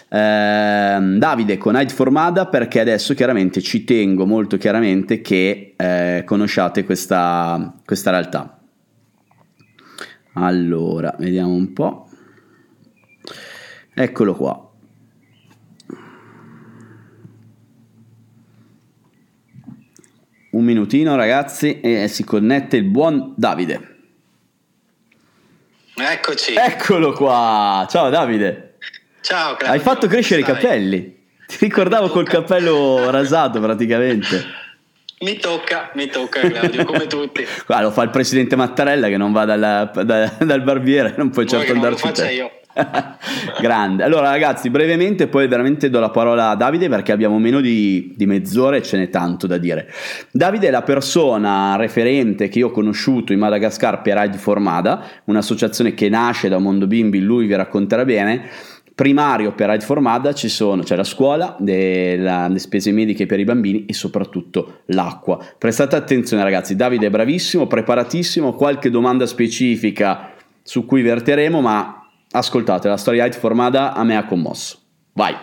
eh, 0.09 0.97
Davide 1.19 1.57
con 1.59 1.73
Night 1.73 1.91
Formada 1.91 2.47
perché 2.47 2.79
adesso 2.79 3.13
chiaramente 3.13 3.61
ci 3.61 3.83
tengo 3.83 4.25
molto 4.25 4.57
chiaramente 4.57 5.21
che 5.21 5.75
eh, 5.77 6.23
conosciate 6.25 6.83
questa, 6.83 7.75
questa 7.85 8.09
realtà. 8.09 8.59
Allora, 10.33 11.13
vediamo 11.19 11.53
un 11.53 11.73
po'. 11.73 12.09
Eccolo 13.93 14.33
qua. 14.33 14.70
Un 20.51 20.63
minutino 20.65 21.15
ragazzi 21.15 21.79
e 21.79 22.07
si 22.09 22.23
connette 22.23 22.75
il 22.75 22.83
buon 22.83 23.33
Davide. 23.37 23.95
Eccoci. 25.95 26.55
Eccolo 26.55 27.13
qua. 27.13 27.87
Ciao 27.89 28.09
Davide. 28.09 28.75
Ciao. 29.21 29.55
Claudio. 29.55 29.67
Hai 29.67 29.79
fatto 29.79 30.07
crescere 30.07 30.41
i 30.41 30.43
capelli. 30.43 31.19
Ti 31.47 31.57
ricordavo 31.59 32.09
col 32.09 32.27
cappello 32.27 33.09
rasato 33.11 33.59
praticamente. 33.61 34.59
Mi 35.19 35.37
tocca, 35.37 35.91
mi 35.93 36.07
tocca 36.07 36.39
Claudio, 36.41 36.83
come 36.83 37.07
tutti. 37.07 37.45
Qua 37.65 37.81
lo 37.81 37.91
fa 37.91 38.03
il 38.03 38.09
presidente 38.09 38.55
Mattarella 38.55 39.07
che 39.07 39.17
non 39.17 39.31
va 39.31 39.45
dalla, 39.45 39.91
da, 40.03 40.33
dal 40.39 40.63
barbiere, 40.63 41.13
non 41.15 41.29
puoi 41.29 41.47
certo 41.47 41.73
andarci. 41.73 42.01
Lo 42.01 42.07
faccia 42.07 42.25
te. 42.25 42.33
io. 42.33 42.51
Grande. 43.61 44.03
Allora, 44.03 44.29
ragazzi, 44.29 44.69
brevemente, 44.69 45.27
poi 45.27 45.47
veramente 45.47 45.89
do 45.89 45.99
la 45.99 46.09
parola 46.09 46.49
a 46.49 46.55
Davide 46.55 46.89
perché 46.89 47.11
abbiamo 47.11 47.39
meno 47.39 47.59
di, 47.59 48.13
di, 48.15 48.25
mezz'ora 48.25 48.77
e 48.77 48.81
ce 48.81 48.97
n'è 48.97 49.09
tanto 49.09 49.47
da 49.47 49.57
dire. 49.57 49.89
Davide 50.31 50.67
è 50.67 50.71
la 50.71 50.83
persona 50.83 51.75
referente 51.75 52.47
che 52.47 52.59
io 52.59 52.67
ho 52.67 52.71
conosciuto 52.71 53.33
in 53.33 53.39
Madagascar 53.39 54.01
per 54.01 54.17
Ride 54.17 54.37
for 54.37 54.59
Mada, 54.59 55.03
un'associazione 55.25 55.93
che 55.93 56.09
nasce 56.09 56.49
da 56.49 56.57
Mondo 56.57 56.87
Bimbi, 56.87 57.19
lui 57.19 57.45
vi 57.45 57.55
racconterà 57.55 58.05
bene. 58.05 58.49
Primario 58.93 59.53
per 59.53 59.69
Ride 59.69 59.83
for 59.83 59.99
Mada 59.99 60.33
ci 60.33 60.47
sono, 60.49 60.83
c'è 60.83 60.95
la 60.95 61.03
scuola, 61.03 61.55
della, 61.57 62.47
le 62.47 62.59
spese 62.59 62.91
mediche 62.91 63.25
per 63.25 63.39
i 63.39 63.45
bambini 63.45 63.85
e 63.85 63.93
soprattutto 63.93 64.81
l'acqua. 64.87 65.43
Prestate 65.57 65.95
attenzione 65.95 66.43
ragazzi, 66.43 66.75
Davide 66.75 67.07
è 67.07 67.09
bravissimo, 67.09 67.67
preparatissimo, 67.67 68.53
qualche 68.53 68.89
domanda 68.89 69.25
specifica 69.25 70.33
su 70.61 70.85
cui 70.85 71.01
verteremo, 71.01 71.61
ma 71.61 72.00
ascoltate, 72.31 72.87
la 72.87 72.97
storia 72.97 73.25
Hyde 73.25 73.37
formata 73.37 73.93
a 73.93 74.03
me 74.03 74.17
ha 74.17 74.25
commosso. 74.25 74.79
Vai. 75.13 75.37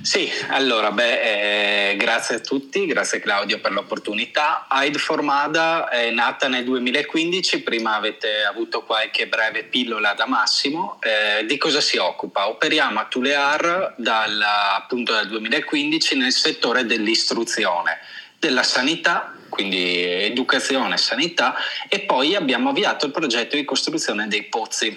Sì, 0.00 0.30
allora, 0.50 0.92
beh, 0.92 1.90
eh, 1.90 1.96
grazie 1.96 2.36
a 2.36 2.38
tutti, 2.38 2.86
grazie 2.86 3.18
Claudio 3.18 3.58
per 3.58 3.72
l'opportunità. 3.72 4.68
Hyde 4.70 4.98
Formada 4.98 5.88
è 5.88 6.10
nata 6.10 6.46
nel 6.46 6.62
2015, 6.62 7.62
prima 7.62 7.96
avete 7.96 8.44
avuto 8.48 8.84
qualche 8.84 9.26
breve 9.26 9.64
pillola 9.64 10.14
da 10.14 10.26
Massimo. 10.26 11.00
Eh, 11.02 11.44
di 11.46 11.58
cosa 11.58 11.80
si 11.80 11.96
occupa? 11.96 12.48
Operiamo 12.48 13.00
a 13.00 13.06
Tulear 13.06 13.94
dal, 13.96 14.40
appunto 14.76 15.12
dal 15.12 15.26
2015 15.26 16.16
nel 16.16 16.32
settore 16.32 16.86
dell'istruzione, 16.86 17.98
della 18.38 18.62
sanità 18.62 19.32
quindi 19.58 20.04
educazione 20.04 20.94
e 20.94 20.98
sanità, 20.98 21.56
e 21.88 21.98
poi 21.98 22.36
abbiamo 22.36 22.68
avviato 22.68 23.06
il 23.06 23.10
progetto 23.10 23.56
di 23.56 23.64
costruzione 23.64 24.28
dei 24.28 24.44
pozzi 24.44 24.96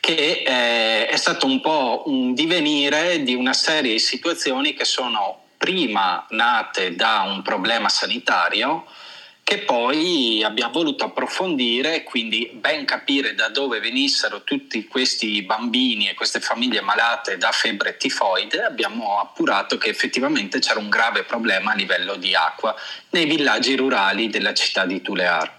che 0.00 0.42
eh, 0.46 1.06
è 1.06 1.16
stato 1.16 1.46
un 1.46 1.62
po' 1.62 2.02
un 2.06 2.34
divenire 2.34 3.22
di 3.22 3.34
una 3.34 3.54
serie 3.54 3.92
di 3.92 3.98
situazioni 3.98 4.74
che 4.74 4.84
sono 4.84 5.44
prima 5.56 6.26
nate 6.28 6.94
da 6.94 7.24
un 7.26 7.40
problema 7.40 7.88
sanitario 7.88 8.84
che 9.48 9.58
poi 9.58 10.42
abbiamo 10.42 10.72
voluto 10.72 11.04
approfondire 11.04 11.94
e 11.94 12.02
quindi 12.02 12.50
ben 12.52 12.84
capire 12.84 13.32
da 13.36 13.48
dove 13.48 13.78
venissero 13.78 14.42
tutti 14.42 14.88
questi 14.88 15.40
bambini 15.42 16.08
e 16.08 16.14
queste 16.14 16.40
famiglie 16.40 16.80
malate 16.80 17.36
da 17.36 17.50
febbre 17.52 17.96
tifoide, 17.96 18.64
abbiamo 18.64 19.20
appurato 19.20 19.78
che 19.78 19.88
effettivamente 19.88 20.58
c'era 20.58 20.80
un 20.80 20.88
grave 20.88 21.22
problema 21.22 21.70
a 21.70 21.74
livello 21.76 22.16
di 22.16 22.34
acqua 22.34 22.74
nei 23.10 23.26
villaggi 23.26 23.76
rurali 23.76 24.28
della 24.28 24.52
città 24.52 24.84
di 24.84 25.00
Tulear. 25.00 25.58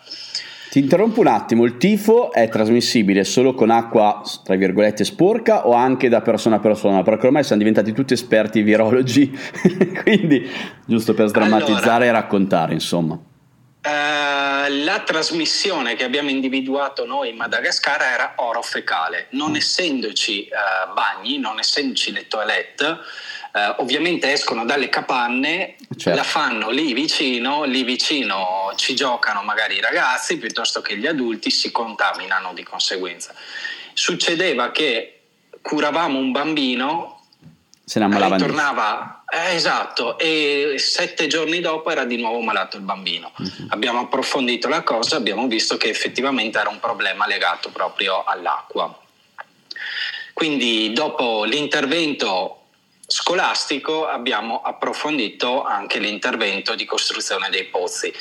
Ti 0.69 0.79
interrompo 0.79 1.21
un 1.21 1.27
attimo, 1.27 1.63
il 1.63 1.77
tifo 1.77 2.33
è 2.33 2.49
trasmissibile 2.49 3.23
solo 3.23 3.53
con 3.53 3.69
acqua, 3.69 4.21
tra 4.43 4.57
virgolette, 4.57 5.05
sporca 5.05 5.65
o 5.65 5.71
anche 5.71 6.09
da 6.09 6.19
persona 6.19 6.57
a 6.57 6.59
persona? 6.59 7.03
Perché 7.03 7.27
ormai 7.27 7.45
siamo 7.45 7.63
diventati 7.63 7.93
tutti 7.93 8.11
esperti 8.11 8.63
virologi, 8.63 9.31
quindi 10.03 10.45
giusto 10.85 11.13
per 11.13 11.29
sdrammatizzare 11.29 12.03
allora, 12.03 12.05
e 12.05 12.11
raccontare, 12.11 12.73
insomma. 12.73 13.26
Uh, 13.79 14.83
la 14.83 15.01
trasmissione 15.05 15.95
che 15.95 16.03
abbiamo 16.03 16.29
individuato 16.29 17.05
noi 17.05 17.29
in 17.29 17.37
Madagascar 17.37 18.01
era 18.01 18.33
oro 18.37 18.61
fecale. 18.61 19.27
Non 19.31 19.51
mm. 19.51 19.55
essendoci 19.55 20.49
uh, 20.51 20.93
bagni, 20.93 21.37
non 21.37 21.59
essendoci 21.59 22.11
le 22.11 22.27
toilette, 22.27 22.99
Uh, 23.57 23.81
ovviamente 23.81 24.31
escono 24.31 24.65
dalle 24.65 24.87
capanne, 24.87 25.77
certo. 25.95 26.15
la 26.15 26.23
fanno 26.23 26.69
lì 26.69 26.93
vicino, 26.93 27.63
lì 27.63 27.81
vicino 27.83 28.71
ci 28.75 28.93
giocano 28.93 29.41
magari 29.41 29.77
i 29.77 29.81
ragazzi 29.81 30.37
piuttosto 30.37 30.81
che 30.81 30.95
gli 30.97 31.07
adulti, 31.07 31.49
si 31.49 31.71
contaminano 31.71 32.53
di 32.53 32.61
conseguenza. 32.61 33.33
Succedeva 33.93 34.69
che 34.69 35.21
curavamo 35.61 36.19
un 36.19 36.31
bambino 36.31 37.16
se 37.87 37.99
ne 37.99 38.05
ammalava. 38.05 38.35
Tornava, 38.35 39.23
eh, 39.29 39.55
esatto, 39.55 40.19
e 40.19 40.75
sette 40.77 41.27
giorni 41.27 41.61
dopo 41.61 41.89
era 41.89 42.03
di 42.03 42.17
nuovo 42.17 42.41
malato 42.41 42.75
il 42.75 42.83
bambino. 42.83 43.31
Uh-huh. 43.37 43.67
Abbiamo 43.69 44.01
approfondito 44.01 44.67
la 44.67 44.83
cosa, 44.83 45.15
abbiamo 45.15 45.47
visto 45.47 45.77
che 45.77 45.87
effettivamente 45.87 46.59
era 46.59 46.67
un 46.67 46.81
problema 46.81 47.25
legato 47.25 47.69
proprio 47.69 48.25
all'acqua. 48.25 48.93
Quindi 50.33 50.91
dopo 50.91 51.45
l'intervento 51.45 52.63
scolastico 53.07 54.05
abbiamo 54.05 54.61
approfondito 54.61 55.63
anche 55.63 55.99
l'intervento 55.99 56.75
di 56.75 56.83
costruzione 56.83 57.49
dei 57.49 57.67
pozzi. 57.67 58.13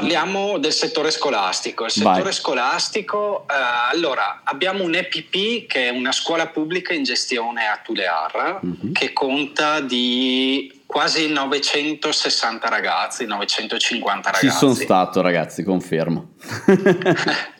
Parliamo 0.00 0.58
del 0.58 0.72
settore 0.72 1.10
scolastico. 1.10 1.84
Il 1.84 1.90
settore 1.90 2.22
Vai. 2.22 2.32
scolastico, 2.32 3.46
eh, 3.48 3.54
allora, 3.92 4.42
abbiamo 4.44 4.84
un 4.84 4.94
EPP 4.94 5.66
che 5.66 5.88
è 5.88 5.90
una 5.90 6.12
scuola 6.12 6.48
pubblica 6.48 6.92
in 6.94 7.02
gestione 7.02 7.66
a 7.66 7.80
Tulear, 7.82 8.60
uh-huh. 8.62 8.92
che 8.92 9.12
conta 9.12 9.80
di 9.80 10.82
quasi 10.86 11.28
960 11.30 12.68
ragazzi, 12.68 13.26
950 13.26 14.30
ragazzi. 14.30 14.48
Ci 14.48 14.56
sono 14.56 14.74
stato 14.74 15.20
ragazzi, 15.20 15.62
confermo. 15.62 16.34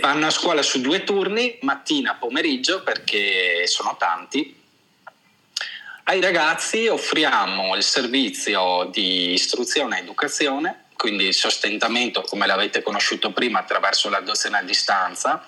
vanno 0.00 0.26
a 0.26 0.30
scuola 0.30 0.62
su 0.62 0.80
due 0.80 1.02
turni, 1.02 1.58
mattina, 1.62 2.14
pomeriggio, 2.14 2.82
perché 2.82 3.66
sono 3.66 3.96
tanti 3.98 4.62
ai 6.04 6.20
ragazzi 6.20 6.86
offriamo 6.86 7.74
il 7.76 7.82
servizio 7.82 8.88
di 8.92 9.32
istruzione 9.32 9.98
e 9.98 10.00
educazione, 10.02 10.84
quindi 10.96 11.24
il 11.24 11.34
sostentamento 11.34 12.22
come 12.22 12.46
l'avete 12.46 12.82
conosciuto 12.82 13.32
prima 13.32 13.60
attraverso 13.60 14.08
l'adozione 14.10 14.58
a 14.58 14.62
distanza, 14.62 15.44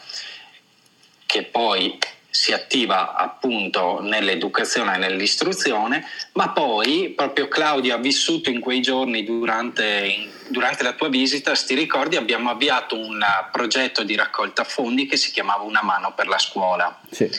che 1.27 1.43
poi 1.45 1.99
si 2.31 2.53
attiva 2.53 3.15
appunto 3.15 4.01
nell'educazione 4.01 4.95
e 4.95 4.99
nell'istruzione, 4.99 6.07
ma 6.33 6.51
poi 6.51 7.13
proprio 7.17 7.49
Claudio 7.49 7.95
ha 7.95 7.99
vissuto 7.99 8.51
in 8.51 8.61
quei 8.61 8.81
giorni 8.81 9.25
durante, 9.25 10.31
durante 10.49 10.83
la 10.83 10.93
tua 10.93 11.09
visita, 11.09 11.55
sti 11.55 11.75
ricordi, 11.75 12.17
abbiamo 12.17 12.51
avviato 12.51 12.95
un 12.95 13.25
progetto 13.53 14.05
di 14.05 14.15
raccolta 14.15 14.65
fondi 14.65 15.07
che 15.07 15.17
si 15.17 15.33
chiamava 15.33 15.63
Una 15.63 15.83
mano 15.83 16.13
per 16.15 16.29
la 16.29 16.39
scuola. 16.39 17.01
Sì 17.11 17.31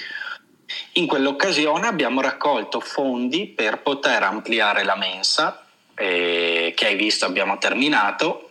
in 0.94 1.08
quell'occasione 1.08 1.88
abbiamo 1.88 2.22
raccolto 2.22 2.80
fondi 2.80 3.48
per 3.48 3.82
poter 3.82 4.24
ampliare 4.24 4.84
la 4.84 4.96
mensa, 4.96 5.66
eh, 5.96 6.74
che 6.76 6.86
hai 6.86 6.96
visto 6.96 7.26
abbiamo 7.26 7.58
terminato. 7.58 8.50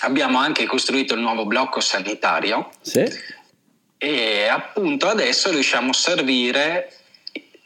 Abbiamo 0.00 0.38
anche 0.38 0.66
costruito 0.66 1.14
il 1.14 1.20
nuovo 1.20 1.46
blocco 1.46 1.80
sanitario. 1.80 2.70
Sì. 2.80 3.04
E 3.96 4.46
appunto 4.48 5.08
adesso 5.08 5.50
riusciamo 5.50 5.90
a 5.90 5.94
servire 5.94 6.92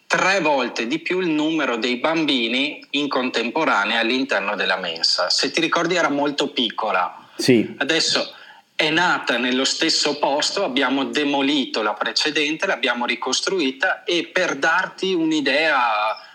tre 0.07 0.41
volte 0.41 0.87
di 0.87 1.01
più 1.01 1.21
il 1.21 1.29
numero 1.29 1.77
dei 1.77 1.97
bambini 1.97 2.85
in 2.91 3.09
contemporanea 3.09 4.01
all'interno 4.01 4.57
della 4.57 4.77
mensa. 4.77 5.31
Se 5.31 5.51
ti 5.51 5.61
ricordi 5.61 5.97
era 5.97 6.09
molto 6.09 6.49
piccola. 6.49 7.29
Sì. 7.37 7.75
Adesso 7.77 8.35
è 8.79 8.91
nata 8.91 9.39
nello 9.39 9.65
stesso 9.65 10.21
posto, 10.21 10.63
abbiamo 10.63 11.07
demolito 11.07 11.83
la 11.83 11.95
precedente, 11.95 12.65
l'abbiamo 12.65 13.07
ricostruita 13.07 14.05
e 14.05 14.31
per 14.33 14.55
darti 14.55 15.13
un'idea 15.13 15.77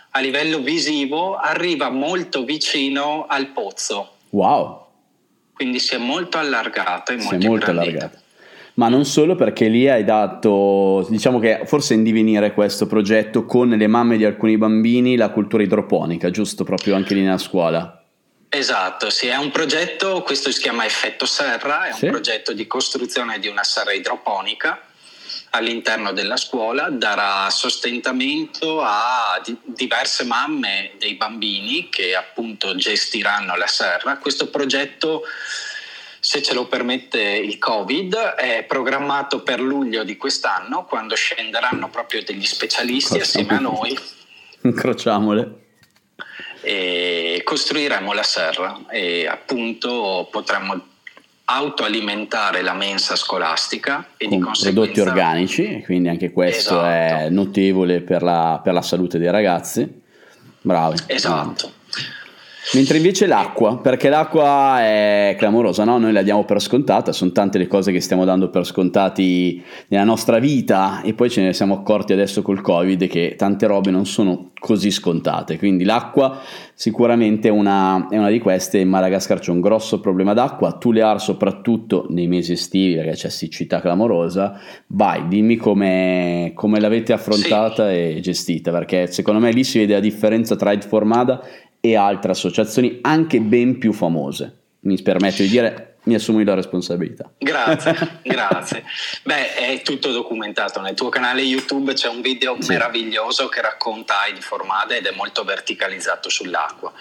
a 0.09 0.19
livello 0.19 0.59
visivo 0.59 1.37
arriva 1.37 1.89
molto 1.89 2.43
vicino 2.43 3.27
al 3.29 3.47
pozzo. 3.53 4.15
Wow! 4.31 4.85
Quindi 5.53 5.79
si 5.79 5.95
è 5.95 5.97
molto 5.97 6.37
allargata. 6.37 7.17
si 7.17 7.33
è 7.33 7.37
molto 7.47 7.69
allargata. 7.69 8.19
Ma 8.73 8.89
non 8.89 9.05
solo 9.05 9.35
perché 9.35 9.69
lì 9.69 9.87
hai 9.87 10.03
dato, 10.03 11.07
diciamo 11.09 11.39
che 11.39 11.61
forse 11.63 11.93
in 11.93 12.03
divenire 12.03 12.53
questo 12.53 12.87
progetto 12.87 13.45
con 13.45 13.69
le 13.69 13.87
mamme 13.87 14.17
di 14.17 14.25
alcuni 14.25 14.57
bambini 14.57 15.15
la 15.15 15.29
cultura 15.29 15.63
idroponica, 15.63 16.29
giusto 16.29 16.65
proprio 16.65 16.95
anche 16.95 17.13
lì 17.13 17.21
nella 17.21 17.37
scuola. 17.37 18.02
Esatto, 18.55 19.09
sì, 19.09 19.25
è 19.25 19.35
un 19.35 19.49
progetto, 19.49 20.21
questo 20.21 20.51
si 20.51 20.61
chiama 20.61 20.85
Effetto 20.85 21.25
Serra, 21.25 21.87
è 21.87 21.93
sì. 21.93 22.05
un 22.05 22.11
progetto 22.11 22.53
di 22.53 22.67
costruzione 22.67 23.39
di 23.39 23.47
una 23.47 23.63
serra 23.63 23.93
idroponica 23.93 24.79
all'interno 25.49 26.13
della 26.13 26.37
scuola, 26.37 26.89
darà 26.91 27.49
sostentamento 27.49 28.79
a 28.83 29.41
di- 29.43 29.57
diverse 29.63 30.23
mamme 30.25 30.91
dei 30.99 31.15
bambini 31.15 31.89
che 31.89 32.15
appunto 32.15 32.75
gestiranno 32.75 33.55
la 33.55 33.65
serra. 33.65 34.17
Questo 34.17 34.47
progetto, 34.49 35.23
se 36.19 36.43
ce 36.43 36.53
lo 36.53 36.67
permette 36.67 37.19
il 37.19 37.57
Covid, 37.57 38.13
è 38.13 38.65
programmato 38.65 39.41
per 39.41 39.61
luglio 39.61 40.03
di 40.03 40.15
quest'anno, 40.15 40.85
quando 40.85 41.15
scenderanno 41.15 41.89
proprio 41.89 42.21
degli 42.21 42.45
specialisti 42.45 43.17
assieme 43.19 43.55
a 43.55 43.59
noi. 43.59 43.97
Incrociamole 44.61 45.61
e 46.63 47.41
costruiremo 47.43 48.13
la 48.13 48.23
serra 48.23 48.79
e 48.89 49.27
appunto 49.27 50.27
potremmo 50.31 50.91
autoalimentare 51.45 52.61
la 52.61 52.73
mensa 52.73 53.15
scolastica 53.15 54.11
e 54.17 54.27
Con 54.27 54.37
di 54.37 54.43
conseguenza... 54.43 54.81
prodotti 54.81 54.99
organici, 55.01 55.81
quindi 55.83 56.07
anche 56.07 56.31
questo 56.31 56.75
esatto. 56.75 57.25
è 57.25 57.29
notevole 57.29 58.01
per 58.01 58.23
la, 58.23 58.61
per 58.63 58.73
la 58.73 58.81
salute 58.81 59.17
dei 59.17 59.29
ragazzi. 59.29 60.01
Bravi. 60.61 60.97
Esatto. 61.07 61.71
Mentre 62.71 62.97
invece 62.97 63.27
l'acqua, 63.27 63.77
perché 63.77 64.09
l'acqua 64.09 64.79
è 64.79 65.35
clamorosa, 65.37 65.83
no? 65.83 65.97
Noi 65.99 66.13
la 66.13 66.23
diamo 66.23 66.43
per 66.45 66.59
scontata, 66.61 67.11
sono 67.11 67.31
tante 67.31 67.57
le 67.57 67.67
cose 67.67 67.91
che 67.91 67.99
stiamo 67.99 68.25
dando 68.25 68.49
per 68.49 68.65
scontati 68.65 69.61
nella 69.89 70.05
nostra 70.05 70.39
vita 70.39 71.01
e 71.01 71.13
poi 71.13 71.29
ce 71.29 71.41
ne 71.41 71.53
siamo 71.53 71.75
accorti 71.75 72.13
adesso 72.13 72.41
col 72.41 72.61
Covid 72.61 73.05
che 73.07 73.35
tante 73.37 73.67
robe 73.67 73.91
non 73.91 74.05
sono 74.05 74.51
così 74.57 74.89
scontate. 74.89 75.57
Quindi 75.57 75.83
l'acqua 75.83 76.39
sicuramente 76.73 77.49
è 77.49 77.51
una, 77.51 78.07
è 78.09 78.17
una 78.17 78.29
di 78.29 78.39
queste. 78.39 78.79
In 78.79 78.89
Madagascar 78.89 79.39
c'è 79.39 79.51
un 79.51 79.59
grosso 79.59 79.99
problema 79.99 80.33
d'acqua, 80.33 80.71
Tulear 80.71 81.21
soprattutto 81.21 82.07
nei 82.09 82.27
mesi 82.27 82.53
estivi 82.53 82.95
perché 82.95 83.11
c'è 83.11 83.29
siccità 83.29 83.81
clamorosa. 83.81 84.59
Vai, 84.87 85.27
dimmi 85.27 85.57
come, 85.57 86.53
come 86.55 86.79
l'avete 86.79 87.13
affrontata 87.13 87.89
sì. 87.89 87.93
e 87.93 88.19
gestita, 88.21 88.71
perché 88.71 89.07
secondo 89.07 89.41
me 89.41 89.51
lì 89.51 89.63
si 89.63 89.79
vede 89.79 89.93
la 89.93 89.99
differenza 89.99 90.55
tra 90.55 90.71
Ed 90.71 90.83
Formada 90.83 91.41
e 91.85 91.97
altre 91.97 92.31
associazioni 92.31 92.99
anche 93.01 93.41
ben 93.41 93.77
più 93.77 93.91
famose. 93.91 94.59
Mi 94.83 95.01
permetto 95.01 95.41
di 95.41 95.49
dire, 95.49 95.97
mi 96.03 96.15
assumo 96.15 96.41
la 96.41 96.53
responsabilità. 96.53 97.29
Grazie, 97.37 98.19
grazie. 98.23 98.85
Beh, 99.23 99.53
è 99.53 99.81
tutto 99.81 100.13
documentato. 100.13 100.79
Nel 100.79 100.93
tuo 100.93 101.09
canale 101.09 101.41
YouTube 101.41 101.91
c'è 101.91 102.07
un 102.07 102.21
video 102.21 102.55
sì. 102.59 102.71
meraviglioso 102.71 103.49
che 103.49 103.59
racconta 103.59 104.21
Aid 104.21 104.39
Formada 104.39 104.95
ed 104.95 105.07
è 105.07 105.11
molto 105.13 105.43
verticalizzato 105.43 106.29
sull'acqua. 106.29 106.93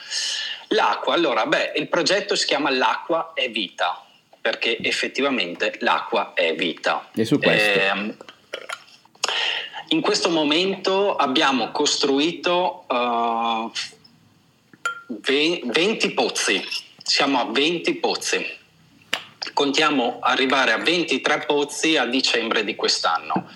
L'acqua, 0.68 1.14
allora, 1.14 1.46
beh, 1.46 1.74
il 1.76 1.86
progetto 1.86 2.34
si 2.34 2.46
chiama 2.46 2.70
L'acqua 2.70 3.34
è 3.34 3.48
vita, 3.50 4.04
perché 4.40 4.78
effettivamente 4.82 5.76
l'acqua 5.78 6.32
è 6.34 6.56
vita. 6.56 7.08
E 7.14 7.24
su 7.24 7.38
questo? 7.38 7.78
Eh, 7.78 8.14
in 9.90 10.00
questo 10.00 10.28
momento 10.28 11.14
abbiamo 11.14 11.70
costruito... 11.70 12.84
Uh, 12.88 13.70
20 15.20 16.10
pozzi, 16.12 16.62
siamo 17.02 17.40
a 17.40 17.44
20 17.50 17.94
pozzi. 17.96 18.60
Contiamo 19.52 20.18
arrivare 20.20 20.72
a 20.72 20.78
23 20.78 21.40
pozzi 21.46 21.96
a 21.96 22.06
dicembre 22.06 22.64
di 22.64 22.74
quest'anno. 22.74 23.48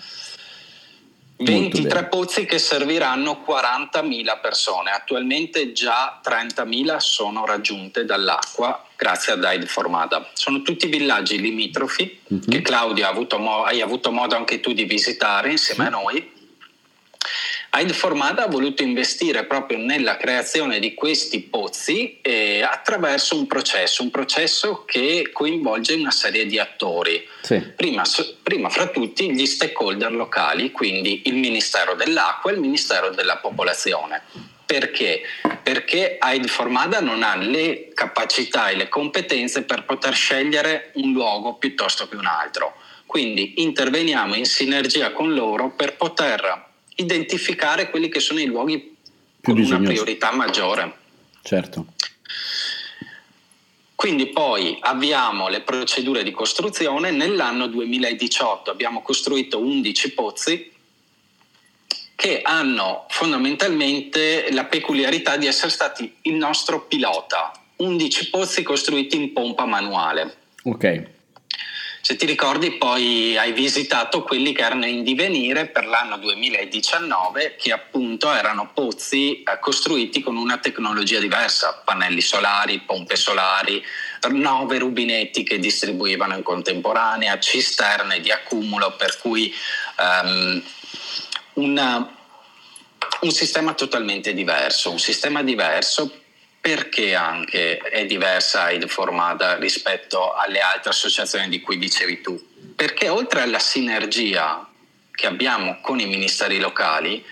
23 1.39 2.05
pozzi 2.05 2.45
che 2.45 2.57
serviranno 2.57 3.43
40.000 3.47 4.39
persone. 4.41 4.91
Attualmente 4.91 5.71
già 5.71 6.19
30.000 6.23 6.97
sono 6.97 7.45
raggiunte 7.45 8.05
dall'acqua 8.05 8.83
grazie 8.95 9.33
a 9.33 9.35
Daid 9.35 9.65
Formada. 9.67 10.29
Sono 10.33 10.63
tutti 10.63 10.87
villaggi 10.87 11.39
limitrofi 11.39 12.19
uh-huh. 12.27 12.39
che 12.39 12.61
Claudia 12.61 13.09
avuto 13.09 13.37
mo- 13.37 13.63
hai 13.63 13.81
avuto 13.81 14.11
modo 14.11 14.35
anche 14.35 14.59
tu 14.59 14.73
di 14.73 14.85
visitare 14.85 15.51
insieme 15.51 15.87
uh-huh. 15.87 15.95
a 15.95 16.01
noi 16.01 16.35
Aid 16.36 16.36
Formada 17.93 18.45
ha 18.45 18.47
voluto 18.47 18.81
investire 18.81 19.45
proprio 19.45 19.77
nella 19.77 20.17
creazione 20.17 20.79
di 20.79 20.93
questi 20.93 21.41
pozzi 21.41 22.19
eh, 22.21 22.61
attraverso 22.63 23.37
un 23.37 23.45
processo, 23.45 24.03
un 24.03 24.09
processo 24.09 24.83
che 24.85 25.29
coinvolge 25.31 25.93
una 25.93 26.11
serie 26.11 26.45
di 26.45 26.57
attori. 26.57 27.27
Sì. 27.41 27.59
Prima, 27.75 28.03
prima, 28.41 28.69
fra 28.69 28.87
tutti 28.87 29.31
gli 29.31 29.45
stakeholder 29.45 30.11
locali, 30.11 30.71
quindi 30.71 31.23
il 31.25 31.35
Ministero 31.35 31.93
dell'Acqua 31.93 32.51
e 32.51 32.55
il 32.55 32.59
Ministero 32.59 33.09
della 33.09 33.37
Popolazione. 33.37 34.23
Perché? 34.65 35.21
Perché 35.63 36.17
Aid 36.19 36.47
Formada 36.47 36.99
non 36.99 37.23
ha 37.23 37.35
le 37.35 37.91
capacità 37.93 38.69
e 38.69 38.75
le 38.75 38.89
competenze 38.89 39.63
per 39.63 39.85
poter 39.85 40.13
scegliere 40.13 40.91
un 40.95 41.13
luogo 41.13 41.55
piuttosto 41.55 42.07
che 42.09 42.15
un 42.15 42.25
altro. 42.25 42.75
Quindi 43.05 43.61
interveniamo 43.61 44.35
in 44.35 44.45
sinergia 44.45 45.11
con 45.11 45.33
loro 45.33 45.69
per 45.69 45.95
poter 45.95 46.66
identificare 46.97 47.89
quelli 47.89 48.09
che 48.09 48.19
sono 48.19 48.39
i 48.39 48.45
luoghi 48.45 48.77
Più 48.77 49.53
con 49.53 49.55
bisognosi. 49.55 49.83
una 49.83 49.89
priorità 49.89 50.31
maggiore. 50.31 50.97
Certo. 51.41 51.85
Quindi 53.95 54.27
poi 54.27 54.77
avviamo 54.79 55.47
le 55.47 55.61
procedure 55.61 56.23
di 56.23 56.31
costruzione. 56.31 57.09
Nell'anno 57.11 57.67
2018 57.67 58.69
abbiamo 58.69 59.01
costruito 59.01 59.59
11 59.59 60.13
pozzi 60.13 60.71
che 62.15 62.41
hanno 62.41 63.05
fondamentalmente 63.09 64.51
la 64.51 64.65
peculiarità 64.65 65.37
di 65.37 65.47
essere 65.47 65.71
stati 65.71 66.15
il 66.23 66.35
nostro 66.35 66.85
pilota. 66.85 67.51
11 67.77 68.29
pozzi 68.29 68.63
costruiti 68.63 69.15
in 69.15 69.33
pompa 69.33 69.65
manuale. 69.65 70.35
Ok. 70.63 71.15
Se 72.07 72.15
ti 72.15 72.25
ricordi 72.25 72.71
poi 72.77 73.37
hai 73.37 73.51
visitato 73.51 74.23
quelli 74.23 74.53
che 74.53 74.61
erano 74.61 74.85
in 74.85 75.03
divenire 75.03 75.67
per 75.67 75.85
l'anno 75.85 76.15
2019 76.15 77.57
che 77.57 77.73
appunto 77.73 78.31
erano 78.31 78.71
pozzi 78.73 79.43
eh, 79.43 79.59
costruiti 79.59 80.21
con 80.21 80.37
una 80.37 80.57
tecnologia 80.57 81.19
diversa, 81.19 81.81
pannelli 81.83 82.21
solari, 82.21 82.79
pompe 82.79 83.17
solari, 83.17 83.83
nove 84.29 84.77
rubinetti 84.77 85.43
che 85.43 85.59
distribuivano 85.59 86.37
in 86.37 86.43
contemporanea, 86.43 87.39
cisterne 87.39 88.21
di 88.21 88.31
accumulo 88.31 88.95
per 88.95 89.17
cui 89.17 89.53
um, 89.99 90.63
una, 91.55 92.17
un 93.19 93.31
sistema 93.31 93.73
totalmente 93.73 94.33
diverso, 94.33 94.91
un 94.91 94.99
sistema 94.99 95.43
diverso 95.43 96.21
perché 96.67 97.15
anche 97.15 97.77
è 97.77 98.05
diversa 98.05 98.67
ed 98.67 98.85
formata 98.89 99.55
rispetto 99.55 100.33
alle 100.33 100.59
altre 100.59 100.89
associazioni 100.89 101.47
di 101.47 101.61
cui 101.61 101.77
dicevi 101.77 102.19
tu? 102.19 102.37
Perché 102.75 103.07
oltre 103.07 103.39
alla 103.39 103.59
sinergia 103.59 104.67
che 105.11 105.27
abbiamo 105.27 105.77
con 105.79 106.01
i 106.01 106.05
ministeri 106.05 106.59
locali, 106.59 107.23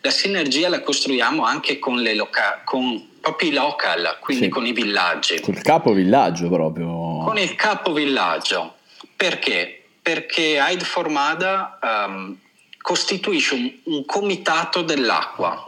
la 0.00 0.08
sinergia 0.08 0.70
la 0.70 0.80
costruiamo 0.80 1.44
anche 1.44 1.78
con, 1.78 2.00
le 2.00 2.14
loca- 2.14 2.62
con 2.64 3.18
proprio 3.20 3.50
i 3.50 3.52
local, 3.52 4.16
quindi 4.20 4.44
sì. 4.44 4.50
con 4.50 4.64
i 4.64 4.72
villaggi. 4.72 5.38
Con 5.40 5.52
il 5.52 5.60
capo 5.60 5.92
villaggio 5.92 6.48
proprio. 6.48 6.86
Con 7.24 7.36
il 7.36 7.54
capo 7.56 7.92
villaggio. 7.92 8.76
Perché? 9.14 9.84
Perché 10.00 10.58
Aid 10.58 10.82
Formada 10.82 11.78
um, 11.82 12.38
costituisce 12.80 13.54
un, 13.54 13.70
un 13.84 14.06
comitato 14.06 14.80
dell'acqua 14.80 15.66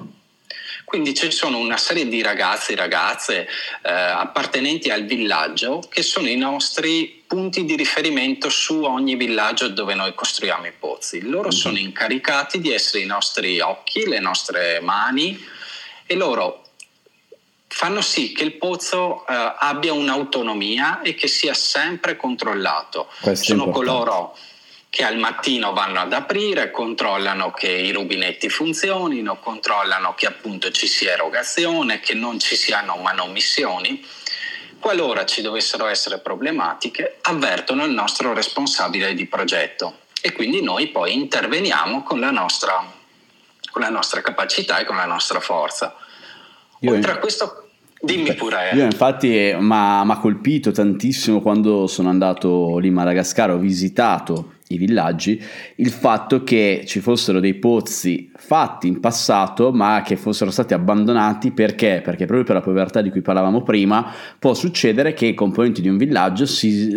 quindi 0.91 1.15
ci 1.15 1.31
sono 1.31 1.59
una 1.59 1.77
serie 1.77 2.09
di 2.09 2.21
ragazzi 2.21 2.73
e 2.73 2.75
ragazze 2.75 3.47
eh, 3.83 3.93
appartenenti 3.93 4.91
al 4.91 5.05
villaggio 5.05 5.87
che 5.89 6.03
sono 6.03 6.29
i 6.29 6.35
nostri 6.35 7.23
punti 7.29 7.65
di 7.65 7.77
riferimento 7.77 8.51
su 8.51 8.83
ogni 8.83 9.15
villaggio 9.15 9.69
dove 9.69 9.95
noi 9.95 10.13
costruiamo 10.17 10.67
i 10.67 10.73
pozzi. 10.77 11.21
Loro 11.21 11.51
mhm. 11.51 11.55
sono 11.55 11.79
incaricati 11.79 12.61
di 12.61 12.73
essere 12.73 13.05
i 13.05 13.07
nostri 13.07 13.61
occhi, 13.61 14.09
le 14.09 14.19
nostre 14.19 14.81
mani 14.81 15.41
e 16.07 16.17
loro 16.17 16.65
fanno 17.69 18.01
sì 18.01 18.33
che 18.33 18.43
il 18.43 18.55
pozzo 18.55 19.25
eh, 19.29 19.55
abbia 19.59 19.93
un'autonomia 19.93 21.03
e 21.03 21.15
che 21.15 21.29
sia 21.29 21.55
sempre 21.55 22.17
controllato. 22.17 23.07
Questo 23.21 23.45
sono 23.45 23.71
coloro 23.71 24.37
che 24.91 25.05
al 25.05 25.19
mattino 25.19 25.73
vanno 25.73 26.01
ad 26.01 26.13
aprire, 26.13 26.73
controllano 26.73 27.53
che 27.53 27.71
i 27.71 27.93
rubinetti 27.93 28.49
funzionino, 28.49 29.39
controllano 29.39 30.15
che 30.15 30.27
appunto 30.27 30.73
ci 30.73 30.89
sia 30.89 31.13
erogazione, 31.13 32.01
che 32.01 32.15
non 32.15 32.41
ci 32.41 32.57
siano 32.57 32.97
manomissioni. 32.97 34.05
Qualora 34.81 35.25
ci 35.27 35.43
dovessero 35.43 35.87
essere 35.87 36.19
problematiche, 36.19 37.19
avvertono 37.23 37.85
il 37.85 37.93
nostro 37.93 38.33
responsabile 38.33 39.15
di 39.15 39.27
progetto 39.27 39.99
e 40.21 40.33
quindi 40.33 40.61
noi 40.61 40.89
poi 40.89 41.15
interveniamo 41.15 42.03
con 42.03 42.19
la 42.19 42.33
nostra, 42.33 42.85
con 43.71 43.83
la 43.83 43.91
nostra 43.91 44.23
capacità 44.23 44.79
e 44.79 44.85
con 44.85 44.97
la 44.97 45.07
nostra 45.07 45.39
forza. 45.39 45.95
Io 46.81 46.93
Oltre 46.93 47.13
a 47.13 47.19
questo 47.19 47.67
Dimmi 48.03 48.33
pure. 48.33 48.71
Io 48.73 48.85
infatti 48.85 49.55
mi 49.59 49.73
ha 49.75 50.19
colpito 50.19 50.71
tantissimo 50.71 51.43
quando 51.43 51.87
sono 51.87 52.09
andato 52.09 52.79
lì 52.79 52.89
in 52.89 52.95
Madagascar, 52.95 53.51
ho 53.51 53.59
visitato 53.59 54.55
i 54.73 54.77
villaggi, 54.77 55.41
il 55.77 55.91
fatto 55.91 56.45
che 56.45 56.85
ci 56.87 57.01
fossero 57.01 57.41
dei 57.41 57.55
pozzi 57.55 58.31
fatti 58.35 58.87
in 58.87 59.01
passato 59.01 59.73
ma 59.73 60.03
che 60.05 60.17
fossero 60.17 60.51
stati 60.51 60.75
abbandonati 60.75 61.51
perché? 61.51 62.01
Perché 62.05 62.25
proprio 62.25 62.45
per 62.45 62.55
la 62.55 62.61
povertà 62.61 63.03
di 63.03 63.11
cui 63.11 63.21
parlavamo 63.21 63.63
prima 63.63 64.13
può 64.39 64.55
succedere 64.55 65.13
che 65.13 65.27
i 65.27 65.35
componenti 65.35 65.81
di 65.81 65.89
un 65.89 65.97
villaggio 65.97 66.47
si 66.47 66.97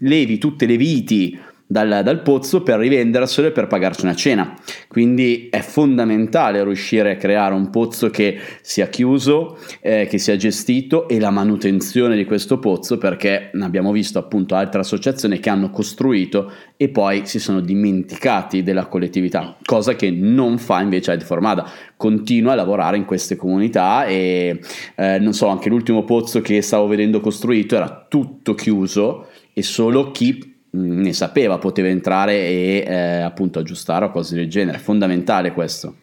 levi 0.00 0.38
tutte 0.38 0.66
le 0.66 0.76
viti 0.76 1.38
dal, 1.70 2.00
dal, 2.02 2.22
pozzo 2.22 2.62
per 2.62 2.78
rivenderselo 2.78 3.48
e 3.48 3.52
per 3.52 3.66
pagarci 3.66 4.04
una 4.04 4.14
cena. 4.14 4.54
Quindi 4.88 5.48
è 5.50 5.60
fondamentale 5.60 6.64
riuscire 6.64 7.12
a 7.12 7.16
creare 7.16 7.54
un 7.54 7.68
pozzo 7.68 8.08
che 8.08 8.38
sia 8.62 8.88
chiuso, 8.88 9.58
eh, 9.80 10.06
che 10.08 10.16
sia 10.16 10.36
gestito 10.36 11.06
e 11.08 11.20
la 11.20 11.30
manutenzione 11.30 12.16
di 12.16 12.24
questo 12.24 12.58
pozzo 12.58 12.96
perché 12.96 13.50
abbiamo 13.60 13.92
visto 13.92 14.18
appunto 14.18 14.54
altre 14.54 14.80
associazioni 14.80 15.38
che 15.38 15.50
hanno 15.50 15.70
costruito 15.70 16.50
e 16.76 16.88
poi 16.88 17.26
si 17.26 17.38
sono 17.38 17.60
dimenticati 17.60 18.62
della 18.62 18.86
collettività, 18.86 19.56
cosa 19.64 19.94
che 19.94 20.10
non 20.10 20.56
fa 20.56 20.80
invece 20.80 21.12
Ed 21.12 21.22
Formada. 21.22 21.68
Continua 21.96 22.52
a 22.52 22.54
lavorare 22.54 22.96
in 22.96 23.04
queste 23.04 23.36
comunità 23.36 24.06
e 24.06 24.58
eh, 24.94 25.18
non 25.18 25.34
so, 25.34 25.48
anche 25.48 25.68
l'ultimo 25.68 26.04
pozzo 26.04 26.40
che 26.40 26.62
stavo 26.62 26.86
vedendo 26.86 27.20
costruito 27.20 27.76
era 27.76 28.06
tutto 28.08 28.54
chiuso 28.54 29.26
e 29.52 29.62
solo 29.62 30.12
chi 30.12 30.47
ne 30.70 31.12
sapeva, 31.12 31.58
poteva 31.58 31.88
entrare 31.88 32.34
e 32.34 32.84
eh, 32.86 33.20
appunto 33.20 33.58
aggiustare 33.58 34.06
o 34.06 34.10
cose 34.10 34.34
del 34.34 34.48
genere. 34.48 34.78
È 34.78 34.80
fondamentale 34.80 35.52
questo. 35.52 35.94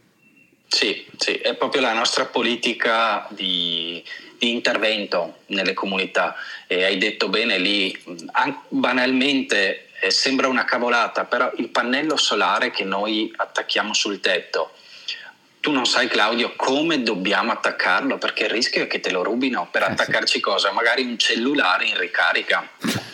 Sì, 0.67 1.05
sì, 1.17 1.33
è 1.33 1.55
proprio 1.55 1.81
la 1.81 1.93
nostra 1.93 2.25
politica 2.25 3.27
di, 3.29 4.03
di 4.37 4.51
intervento 4.51 5.37
nelle 5.47 5.73
comunità. 5.73 6.35
E 6.67 6.83
hai 6.83 6.97
detto 6.97 7.29
bene 7.29 7.57
lì, 7.57 7.97
banalmente 8.69 9.87
eh, 10.01 10.11
sembra 10.11 10.47
una 10.47 10.65
cavolata, 10.65 11.25
però 11.25 11.51
il 11.57 11.69
pannello 11.69 12.17
solare 12.17 12.71
che 12.71 12.83
noi 12.83 13.31
attacchiamo 13.35 13.93
sul 13.93 14.19
tetto, 14.19 14.71
tu 15.59 15.71
non 15.71 15.85
sai 15.85 16.07
Claudio 16.07 16.53
come 16.55 17.01
dobbiamo 17.01 17.51
attaccarlo 17.51 18.19
perché 18.19 18.43
il 18.43 18.51
rischio 18.51 18.83
è 18.83 18.87
che 18.87 18.99
te 18.99 19.09
lo 19.09 19.23
rubino 19.23 19.67
per 19.71 19.81
eh 19.81 19.85
attaccarci 19.85 20.33
sì. 20.33 20.39
cosa? 20.39 20.71
Magari 20.71 21.03
un 21.03 21.17
cellulare 21.17 21.85
in 21.85 21.97
ricarica. 21.97 22.69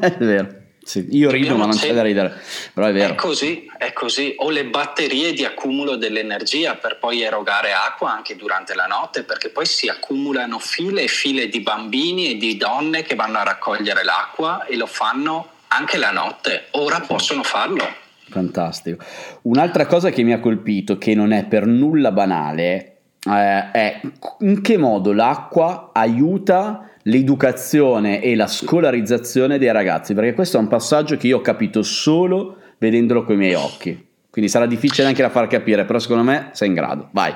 è 0.00 0.16
vero. 0.18 0.63
Sì, 0.84 1.06
io 1.12 1.30
rido 1.30 1.56
ma 1.56 1.64
non 1.64 1.76
c'è 1.76 1.94
da 1.94 2.02
ridere, 2.02 2.40
però 2.72 2.86
è 2.86 2.92
vero. 2.92 3.14
È 3.14 3.16
così, 3.16 3.70
è 3.78 3.92
così. 3.92 4.34
O 4.38 4.50
le 4.50 4.66
batterie 4.66 5.32
di 5.32 5.44
accumulo 5.44 5.96
dell'energia 5.96 6.74
per 6.74 6.98
poi 6.98 7.22
erogare 7.22 7.72
acqua 7.72 8.12
anche 8.12 8.36
durante 8.36 8.74
la 8.74 8.86
notte, 8.86 9.22
perché 9.22 9.48
poi 9.48 9.64
si 9.64 9.88
accumulano 9.88 10.58
file 10.58 11.02
e 11.02 11.08
file 11.08 11.48
di 11.48 11.60
bambini 11.60 12.32
e 12.32 12.36
di 12.36 12.56
donne 12.56 13.02
che 13.02 13.14
vanno 13.14 13.38
a 13.38 13.44
raccogliere 13.44 14.04
l'acqua 14.04 14.66
e 14.66 14.76
lo 14.76 14.86
fanno 14.86 15.48
anche 15.68 15.96
la 15.96 16.10
notte. 16.10 16.66
Ora 16.72 17.00
possono 17.00 17.42
farlo. 17.42 18.02
Fantastico. 18.28 19.02
Un'altra 19.42 19.86
cosa 19.86 20.10
che 20.10 20.22
mi 20.22 20.32
ha 20.32 20.40
colpito, 20.40 20.98
che 20.98 21.14
non 21.14 21.32
è 21.32 21.44
per 21.46 21.66
nulla 21.66 22.12
banale, 22.12 22.96
eh, 23.26 23.70
è 23.70 24.00
in 24.40 24.60
che 24.60 24.76
modo 24.76 25.12
l'acqua 25.12 25.90
aiuta 25.92 26.90
l'educazione 27.04 28.22
e 28.22 28.36
la 28.36 28.46
scolarizzazione 28.46 29.58
dei 29.58 29.72
ragazzi, 29.72 30.14
perché 30.14 30.34
questo 30.34 30.56
è 30.56 30.60
un 30.60 30.68
passaggio 30.68 31.16
che 31.16 31.26
io 31.26 31.38
ho 31.38 31.42
capito 31.42 31.82
solo 31.82 32.58
vedendolo 32.78 33.24
con 33.24 33.34
i 33.34 33.38
miei 33.38 33.54
occhi. 33.54 34.12
Quindi 34.30 34.50
sarà 34.50 34.66
difficile 34.66 35.06
anche 35.06 35.22
da 35.22 35.30
far 35.30 35.46
capire, 35.46 35.84
però 35.84 35.98
secondo 35.98 36.24
me 36.24 36.50
sei 36.52 36.68
in 36.68 36.74
grado. 36.74 37.08
Vai. 37.12 37.34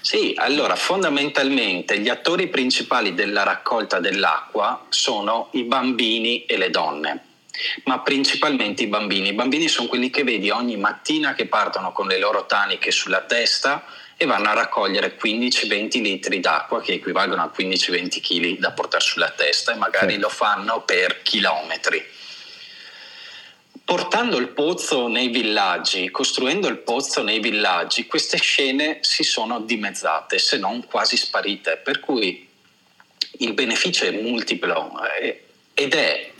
Sì, 0.00 0.34
allora 0.36 0.74
fondamentalmente 0.74 1.98
gli 2.00 2.08
attori 2.08 2.48
principali 2.48 3.14
della 3.14 3.44
raccolta 3.44 4.00
dell'acqua 4.00 4.86
sono 4.88 5.48
i 5.52 5.62
bambini 5.62 6.44
e 6.44 6.56
le 6.56 6.70
donne, 6.70 7.22
ma 7.84 8.00
principalmente 8.00 8.82
i 8.82 8.88
bambini. 8.88 9.28
I 9.28 9.34
bambini 9.34 9.68
sono 9.68 9.88
quelli 9.88 10.10
che 10.10 10.24
vedi 10.24 10.50
ogni 10.50 10.76
mattina 10.76 11.34
che 11.34 11.46
partono 11.46 11.92
con 11.92 12.08
le 12.08 12.18
loro 12.18 12.44
taniche 12.46 12.90
sulla 12.90 13.20
testa 13.20 13.84
e 14.20 14.26
vanno 14.26 14.48
a 14.48 14.52
raccogliere 14.52 15.16
15-20 15.16 16.02
litri 16.02 16.40
d'acqua 16.40 16.82
che 16.82 16.94
equivalgono 16.94 17.40
a 17.40 17.52
15-20 17.56 18.20
kg 18.20 18.58
da 18.58 18.72
portare 18.72 19.04
sulla 19.04 19.30
testa 19.30 19.72
e 19.72 19.76
magari 19.76 20.14
sì. 20.14 20.18
lo 20.18 20.28
fanno 20.28 20.82
per 20.82 21.22
chilometri. 21.22 22.04
Portando 23.84 24.36
il 24.38 24.48
pozzo 24.48 25.06
nei 25.06 25.28
villaggi, 25.28 26.10
costruendo 26.10 26.66
il 26.66 26.78
pozzo 26.78 27.22
nei 27.22 27.38
villaggi, 27.38 28.06
queste 28.06 28.38
scene 28.38 28.98
si 29.02 29.22
sono 29.22 29.60
dimezzate, 29.60 30.38
se 30.38 30.58
non 30.58 30.84
quasi 30.84 31.16
sparite, 31.16 31.76
per 31.76 32.00
cui 32.00 32.46
il 33.38 33.52
beneficio 33.52 34.04
è 34.04 34.10
multiplo 34.10 35.00
eh, 35.20 35.44
ed 35.74 35.94
è 35.94 36.32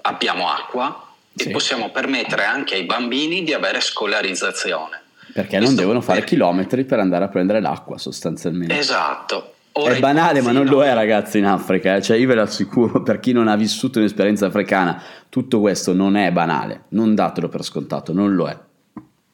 abbiamo 0.00 0.50
acqua 0.50 1.14
sì. 1.34 1.48
e 1.48 1.50
possiamo 1.50 1.90
permettere 1.90 2.44
anche 2.44 2.74
ai 2.74 2.84
bambini 2.84 3.44
di 3.44 3.52
avere 3.52 3.82
scolarizzazione. 3.82 5.04
Perché 5.36 5.58
non 5.58 5.74
devono 5.74 6.00
fare 6.00 6.24
chilometri 6.24 6.86
per 6.86 6.98
andare 6.98 7.26
a 7.26 7.28
prendere 7.28 7.60
l'acqua 7.60 7.98
sostanzialmente. 7.98 8.78
Esatto. 8.78 9.52
Ora 9.72 9.94
è 9.94 9.98
banale, 9.98 10.40
ma 10.40 10.52
non 10.52 10.64
lo 10.64 10.82
è, 10.82 10.94
ragazzi, 10.94 11.36
in 11.36 11.44
Africa. 11.44 11.96
Eh? 11.96 12.02
Cioè, 12.02 12.16
io 12.16 12.26
ve 12.26 12.34
lo 12.34 12.42
assicuro, 12.42 13.02
per 13.02 13.20
chi 13.20 13.32
non 13.32 13.46
ha 13.46 13.56
vissuto 13.56 13.98
un'esperienza 13.98 14.46
africana, 14.46 15.02
tutto 15.28 15.60
questo 15.60 15.92
non 15.92 16.16
è 16.16 16.32
banale. 16.32 16.84
Non 16.88 17.14
datelo 17.14 17.50
per 17.50 17.62
scontato, 17.62 18.14
non 18.14 18.34
lo 18.34 18.48
è. 18.48 18.56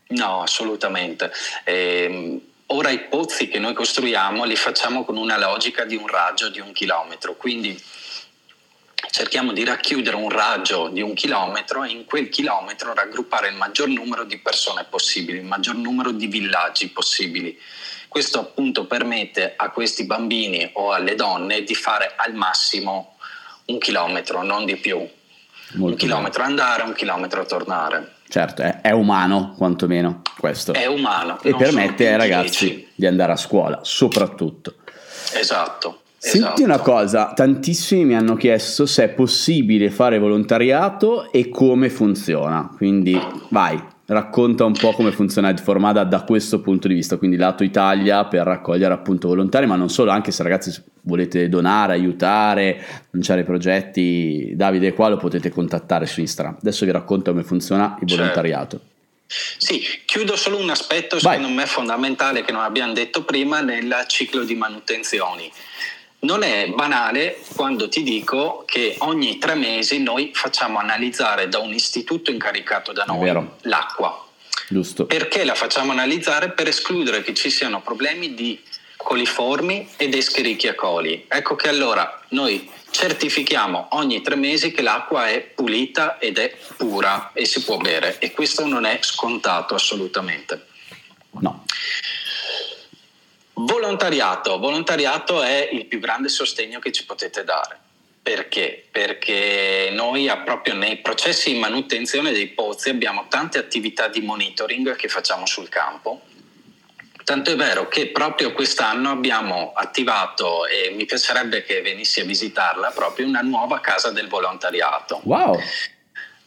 No, 0.08 0.42
assolutamente. 0.42 1.30
Eh, 1.62 2.40
ora 2.66 2.90
i 2.90 3.06
pozzi 3.08 3.46
che 3.46 3.60
noi 3.60 3.72
costruiamo 3.72 4.42
li 4.42 4.56
facciamo 4.56 5.04
con 5.04 5.16
una 5.16 5.38
logica 5.38 5.84
di 5.84 5.94
un 5.94 6.08
raggio 6.08 6.50
di 6.50 6.58
un 6.58 6.72
chilometro, 6.72 7.36
quindi 7.36 7.80
cerchiamo 9.12 9.52
di 9.52 9.62
racchiudere 9.62 10.16
un 10.16 10.30
raggio 10.30 10.88
di 10.88 11.02
un 11.02 11.12
chilometro 11.12 11.84
e 11.84 11.90
in 11.90 12.06
quel 12.06 12.30
chilometro 12.30 12.94
raggruppare 12.94 13.48
il 13.48 13.56
maggior 13.56 13.88
numero 13.88 14.24
di 14.24 14.38
persone 14.38 14.86
possibili, 14.88 15.36
il 15.36 15.44
maggior 15.44 15.74
numero 15.74 16.12
di 16.12 16.26
villaggi 16.28 16.88
possibili. 16.88 17.56
Questo 18.08 18.40
appunto 18.40 18.86
permette 18.86 19.52
a 19.54 19.68
questi 19.68 20.06
bambini 20.06 20.70
o 20.74 20.92
alle 20.92 21.14
donne 21.14 21.62
di 21.62 21.74
fare 21.74 22.14
al 22.16 22.32
massimo 22.32 23.16
un 23.66 23.78
chilometro, 23.78 24.42
non 24.42 24.64
di 24.64 24.76
più. 24.76 24.96
Molto 24.96 25.92
un 25.92 25.96
chilometro 25.96 26.42
bene. 26.44 26.60
andare, 26.60 26.82
un 26.82 26.94
chilometro 26.94 27.44
tornare. 27.44 28.14
Certo, 28.28 28.62
è, 28.62 28.80
è 28.80 28.92
umano 28.92 29.54
quantomeno 29.58 30.22
questo. 30.38 30.72
È 30.72 30.86
umano. 30.86 31.38
E 31.42 31.54
permette 31.54 32.08
ai 32.08 32.16
ragazzi 32.16 32.88
di 32.94 33.06
andare 33.06 33.32
a 33.32 33.36
scuola, 33.36 33.80
soprattutto. 33.82 34.76
Esatto. 35.34 36.01
Senti 36.24 36.38
esatto. 36.38 36.62
una 36.62 36.78
cosa, 36.78 37.32
tantissimi 37.34 38.04
mi 38.04 38.14
hanno 38.14 38.36
chiesto 38.36 38.86
se 38.86 39.02
è 39.02 39.08
possibile 39.08 39.90
fare 39.90 40.20
volontariato 40.20 41.32
e 41.32 41.48
come 41.48 41.90
funziona, 41.90 42.72
quindi 42.76 43.20
vai, 43.48 43.76
racconta 44.06 44.64
un 44.64 44.72
po' 44.72 44.92
come 44.92 45.10
funziona 45.10 45.48
il 45.48 45.58
Formada 45.58 46.04
da 46.04 46.22
questo 46.22 46.60
punto 46.60 46.86
di 46.86 46.94
vista, 46.94 47.16
quindi 47.16 47.36
lato 47.36 47.64
Italia 47.64 48.24
per 48.26 48.44
raccogliere 48.44 48.94
appunto 48.94 49.26
volontari, 49.26 49.66
ma 49.66 49.74
non 49.74 49.90
solo, 49.90 50.12
anche 50.12 50.30
se 50.30 50.44
ragazzi 50.44 50.72
volete 51.00 51.48
donare, 51.48 51.94
aiutare, 51.94 52.80
lanciare 53.10 53.42
progetti, 53.42 54.52
Davide 54.54 54.92
qua 54.92 55.08
lo 55.08 55.16
potete 55.16 55.50
contattare 55.50 56.06
su 56.06 56.20
Instagram. 56.20 56.58
Adesso 56.60 56.84
vi 56.84 56.92
racconto 56.92 57.32
come 57.32 57.42
funziona 57.42 57.96
il 58.00 58.06
certo. 58.06 58.22
volontariato. 58.22 58.80
Sì, 59.26 59.82
chiudo 60.04 60.36
solo 60.36 60.58
un 60.58 60.70
aspetto 60.70 61.18
secondo 61.18 61.46
Vai. 61.46 61.56
me 61.56 61.66
fondamentale 61.66 62.42
che 62.42 62.52
non 62.52 62.62
abbiamo 62.62 62.92
detto 62.92 63.24
prima 63.24 63.60
nel 63.60 63.92
ciclo 64.06 64.44
di 64.44 64.54
manutenzioni 64.54 65.50
non 66.22 66.42
è 66.42 66.68
banale 66.68 67.40
quando 67.54 67.88
ti 67.88 68.02
dico 68.02 68.64
che 68.66 68.96
ogni 68.98 69.38
tre 69.38 69.54
mesi 69.54 70.00
noi 70.00 70.30
facciamo 70.34 70.78
analizzare 70.78 71.48
da 71.48 71.58
un 71.58 71.72
istituto 71.72 72.30
incaricato 72.30 72.92
da 72.92 73.04
noi 73.04 73.48
l'acqua. 73.62 74.26
Giusto. 74.68 75.06
Perché 75.06 75.44
la 75.44 75.54
facciamo 75.54 75.92
analizzare? 75.92 76.50
Per 76.50 76.68
escludere 76.68 77.22
che 77.22 77.34
ci 77.34 77.50
siano 77.50 77.80
problemi 77.80 78.34
di 78.34 78.60
coliformi 78.96 79.88
ed 79.96 80.14
escherichia 80.14 80.74
coli. 80.74 81.26
Ecco 81.28 81.56
che 81.56 81.68
allora 81.68 82.22
noi 82.28 82.70
certifichiamo 82.90 83.88
ogni 83.92 84.22
tre 84.22 84.36
mesi 84.36 84.70
che 84.70 84.82
l'acqua 84.82 85.28
è 85.28 85.40
pulita 85.40 86.18
ed 86.18 86.38
è 86.38 86.54
pura 86.76 87.32
e 87.32 87.44
si 87.46 87.64
può 87.64 87.78
bere 87.78 88.18
e 88.18 88.30
questo 88.30 88.66
non 88.66 88.84
è 88.84 88.98
scontato 89.02 89.74
assolutamente. 89.74 90.66
No. 91.40 91.64
Volontariato. 93.64 94.58
Volontariato 94.58 95.42
è 95.42 95.68
il 95.70 95.86
più 95.86 96.00
grande 96.00 96.28
sostegno 96.28 96.78
che 96.78 96.92
ci 96.92 97.04
potete 97.04 97.44
dare. 97.44 97.78
Perché? 98.22 98.86
Perché 98.90 99.90
noi 99.92 100.30
proprio 100.44 100.74
nei 100.74 100.98
processi 100.98 101.52
di 101.52 101.58
manutenzione 101.58 102.32
dei 102.32 102.48
pozzi 102.48 102.88
abbiamo 102.88 103.26
tante 103.28 103.58
attività 103.58 104.08
di 104.08 104.20
monitoring 104.20 104.94
che 104.94 105.08
facciamo 105.08 105.46
sul 105.46 105.68
campo. 105.68 106.22
Tanto 107.24 107.50
è 107.52 107.56
vero 107.56 107.88
che 107.88 108.08
proprio 108.08 108.52
quest'anno 108.52 109.10
abbiamo 109.10 109.72
attivato, 109.74 110.66
e 110.66 110.90
mi 110.90 111.04
piacerebbe 111.04 111.62
che 111.62 111.80
venissi 111.80 112.20
a 112.20 112.24
visitarla, 112.24 112.90
proprio 112.90 113.26
una 113.26 113.42
nuova 113.42 113.80
casa 113.80 114.10
del 114.10 114.28
volontariato. 114.28 115.20
Wow! 115.24 115.60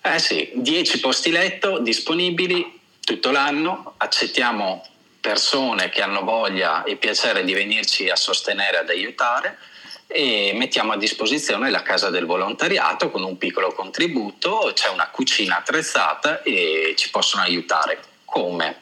Eh 0.02 0.20
sì, 0.20 0.52
10 0.54 1.00
posti 1.00 1.32
letto 1.32 1.80
disponibili 1.80 2.80
tutto 3.00 3.32
l'anno, 3.32 3.94
accettiamo 3.98 4.86
persone 5.26 5.90
che 5.90 6.04
hanno 6.04 6.22
voglia 6.22 6.84
e 6.84 6.98
piacere 6.98 7.44
di 7.44 7.54
venirci 7.56 8.12
a 8.12 8.16
sostenere, 8.16 8.78
ad 8.78 8.90
aiutare 8.90 9.58
e 10.06 10.52
mettiamo 10.54 10.92
a 10.92 10.98
disposizione 10.98 11.72
la 11.72 11.82
casa 11.82 12.12
del 12.12 12.28
volontariato 12.28 13.10
con 13.10 13.24
un 13.24 13.36
piccolo 13.40 13.74
contributo, 13.74 14.70
c'è 14.76 14.90
una 14.90 15.10
cucina 15.10 15.58
attrezzata 15.58 16.44
e 16.44 16.94
ci 16.96 17.10
possono 17.10 17.42
aiutare. 17.42 18.00
Come? 18.24 18.82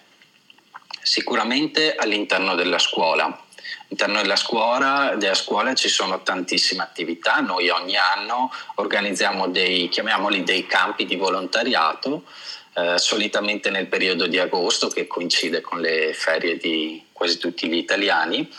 Sicuramente 1.01 1.95
all'interno 1.95 2.55
della 2.55 2.79
scuola. 2.79 3.23
All'interno 3.23 4.21
della 4.21 4.35
scuola, 4.35 5.13
della 5.15 5.35
scuola 5.35 5.73
ci 5.75 5.87
sono 5.87 6.23
tantissime 6.23 6.83
attività, 6.83 7.39
noi 7.39 7.69
ogni 7.69 7.95
anno 7.95 8.51
organizziamo 8.75 9.47
dei, 9.47 9.87
chiamiamoli 9.87 10.43
dei 10.43 10.65
campi 10.65 11.05
di 11.05 11.15
volontariato 11.15 12.23
eh, 12.75 12.97
solitamente 12.97 13.69
nel 13.69 13.87
periodo 13.87 14.25
di 14.27 14.39
agosto 14.39 14.87
che 14.87 15.05
coincide 15.05 15.61
con 15.61 15.79
le 15.79 16.13
ferie 16.13 16.57
di 16.57 17.03
quasi 17.11 17.37
tutti 17.37 17.67
gli 17.67 17.77
italiani. 17.77 18.49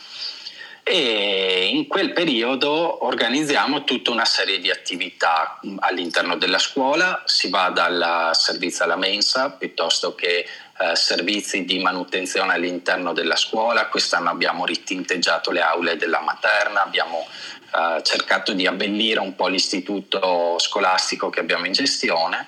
E 0.86 1.70
in 1.72 1.86
quel 1.86 2.12
periodo 2.12 3.06
organizziamo 3.06 3.84
tutta 3.84 4.10
una 4.10 4.26
serie 4.26 4.60
di 4.60 4.70
attività 4.70 5.58
all'interno 5.78 6.36
della 6.36 6.58
scuola, 6.58 7.22
si 7.24 7.48
va 7.48 7.70
dal 7.70 8.30
servizio 8.34 8.84
alla 8.84 8.96
mensa 8.96 9.50
piuttosto 9.50 10.14
che 10.14 10.46
eh, 10.78 10.94
servizi 10.94 11.64
di 11.64 11.78
manutenzione 11.78 12.52
all'interno 12.52 13.14
della 13.14 13.36
scuola, 13.36 13.86
quest'anno 13.86 14.28
abbiamo 14.28 14.66
ritinteggiato 14.66 15.50
le 15.52 15.62
aule 15.62 15.96
della 15.96 16.20
materna, 16.20 16.82
abbiamo 16.82 17.26
eh, 17.74 18.02
cercato 18.02 18.52
di 18.52 18.66
abbellire 18.66 19.20
un 19.20 19.34
po' 19.34 19.48
l'istituto 19.48 20.56
scolastico 20.58 21.30
che 21.30 21.40
abbiamo 21.40 21.64
in 21.64 21.72
gestione 21.72 22.46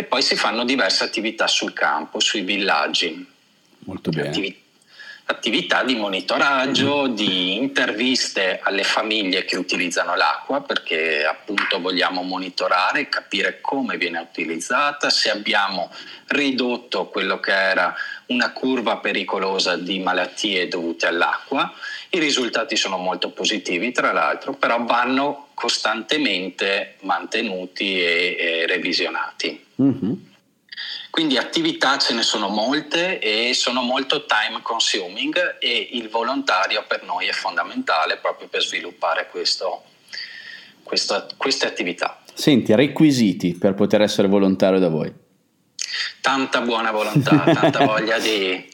e 0.00 0.04
poi 0.04 0.22
si 0.22 0.34
fanno 0.34 0.64
diverse 0.64 1.04
attività 1.04 1.46
sul 1.46 1.74
campo, 1.74 2.20
sui 2.20 2.40
villaggi. 2.40 3.26
Molto 3.80 4.08
bene. 4.08 4.28
Attivi- 4.28 4.58
attività 5.26 5.84
di 5.84 5.94
monitoraggio, 5.94 7.06
di 7.06 7.54
interviste 7.54 8.60
alle 8.62 8.82
famiglie 8.82 9.44
che 9.44 9.56
utilizzano 9.56 10.16
l'acqua, 10.16 10.62
perché 10.62 11.24
appunto 11.24 11.80
vogliamo 11.80 12.22
monitorare, 12.22 13.10
capire 13.10 13.60
come 13.60 13.98
viene 13.98 14.18
utilizzata, 14.18 15.10
se 15.10 15.30
abbiamo 15.30 15.92
ridotto 16.28 17.08
quello 17.08 17.38
che 17.38 17.52
era 17.52 17.94
una 18.26 18.52
curva 18.52 18.96
pericolosa 18.96 19.76
di 19.76 19.98
malattie 19.98 20.66
dovute 20.66 21.06
all'acqua. 21.06 21.72
I 22.08 22.18
risultati 22.18 22.74
sono 22.74 22.96
molto 22.96 23.30
positivi, 23.30 23.92
tra 23.92 24.12
l'altro, 24.12 24.54
però 24.54 24.82
vanno 24.82 25.48
costantemente 25.54 26.96
mantenuti 27.02 28.00
e, 28.00 28.36
e 28.38 28.66
revisionati. 28.66 29.68
Mm-hmm. 29.80 30.12
Quindi 31.10 31.36
attività 31.36 31.98
ce 31.98 32.14
ne 32.14 32.22
sono 32.22 32.48
molte 32.48 33.18
e 33.18 33.52
sono 33.52 33.82
molto 33.82 34.24
time 34.26 34.60
consuming 34.62 35.56
e 35.58 35.88
il 35.92 36.08
volontario 36.08 36.84
per 36.86 37.02
noi 37.02 37.26
è 37.26 37.32
fondamentale 37.32 38.16
proprio 38.18 38.48
per 38.48 38.62
sviluppare 38.62 39.28
questo, 39.28 39.82
questo, 40.82 41.26
queste 41.36 41.66
attività. 41.66 42.22
Senti, 42.32 42.74
requisiti 42.74 43.54
per 43.54 43.74
poter 43.74 44.02
essere 44.02 44.28
volontario 44.28 44.78
da 44.78 44.88
voi? 44.88 45.12
Tanta 46.20 46.60
buona 46.60 46.92
volontà, 46.92 47.38
tanta 47.40 47.84
voglia 47.84 48.18
di, 48.18 48.68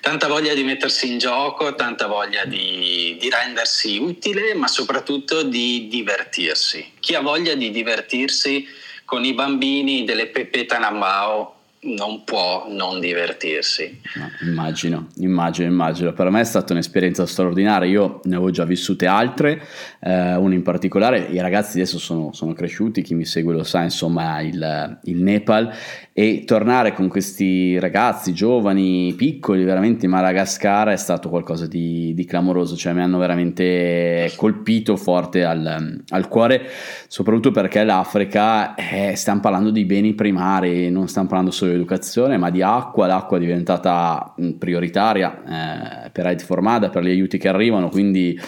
tanta 0.00 0.26
voglia 0.26 0.54
di 0.54 0.64
mettersi 0.64 1.10
in 1.10 1.18
gioco, 1.18 1.74
tanta 1.74 2.06
voglia 2.06 2.44
di, 2.44 3.16
di, 3.20 3.30
rendersi 3.30 3.96
utile, 3.98 4.52
ma 4.54 4.66
soprattutto 4.66 5.42
di 5.42 5.86
divertirsi. 5.88 6.94
Chi 6.98 7.14
ha 7.14 7.20
voglia 7.20 7.54
di 7.54 7.70
divertirsi 7.70 8.66
con 9.08 9.24
i 9.24 9.32
bambini 9.32 10.04
delle 10.04 10.26
Pepe 10.26 10.66
Tanambao 10.66 11.54
non 11.80 12.24
può 12.24 12.66
non 12.68 13.00
divertirsi. 13.00 14.02
No, 14.16 14.30
immagino, 14.46 15.06
immagino, 15.16 15.66
immagino. 15.66 16.12
Per 16.12 16.28
me 16.28 16.40
è 16.40 16.44
stata 16.44 16.74
un'esperienza 16.74 17.24
straordinaria. 17.24 17.88
Io 17.88 18.20
ne 18.24 18.34
avevo 18.34 18.50
già 18.50 18.66
vissute 18.66 19.06
altre, 19.06 19.66
eh, 20.00 20.36
una 20.36 20.54
in 20.54 20.62
particolare. 20.62 21.26
I 21.30 21.40
ragazzi 21.40 21.78
adesso 21.78 21.98
sono, 21.98 22.32
sono, 22.32 22.52
cresciuti, 22.52 23.02
chi 23.02 23.14
mi 23.14 23.24
segue 23.24 23.54
lo 23.54 23.64
sa, 23.64 23.82
insomma, 23.82 24.40
il, 24.40 25.00
il, 25.04 25.22
Nepal. 25.22 25.70
E 26.12 26.44
tornare 26.44 26.92
con 26.92 27.08
questi 27.08 27.78
ragazzi 27.78 28.32
giovani, 28.32 29.14
piccoli, 29.16 29.64
veramente 29.64 30.06
in 30.06 30.12
Madagascar 30.12 30.88
è 30.88 30.96
stato 30.96 31.28
qualcosa 31.28 31.66
di, 31.66 32.12
di 32.14 32.24
clamoroso. 32.24 32.76
Cioè, 32.76 32.92
mi 32.92 33.02
hanno 33.02 33.18
veramente 33.18 34.32
colpito 34.36 34.96
forte 34.96 35.44
al, 35.44 36.02
al 36.08 36.28
cuore, 36.28 36.62
soprattutto 37.06 37.50
perché 37.50 37.84
l'Africa 37.84 38.74
eh, 38.74 39.14
stiamo 39.16 39.40
parlando 39.40 39.70
di 39.70 39.84
beni 39.84 40.14
primari, 40.14 40.90
non 40.90 41.08
stiamo 41.08 41.28
parlando 41.28 41.52
solo 41.52 41.70
di 41.70 41.76
educazione, 41.76 42.36
ma 42.36 42.50
di 42.50 42.62
acqua. 42.62 43.06
L'acqua 43.06 43.36
è 43.36 43.40
diventata 43.40 44.34
mm, 44.40 44.50
prioritaria 44.52 46.06
eh, 46.06 46.10
per 46.10 46.26
Aid 46.26 46.40
Formada, 46.40 46.88
per 46.88 47.02
gli 47.02 47.10
aiuti 47.10 47.38
che 47.38 47.48
arrivano. 47.48 47.88
Quindi, 47.88 48.38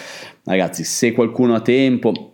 ragazzi, 0.43 0.83
se 0.83 1.11
qualcuno 1.13 1.55
ha 1.55 1.61
tempo, 1.61 2.31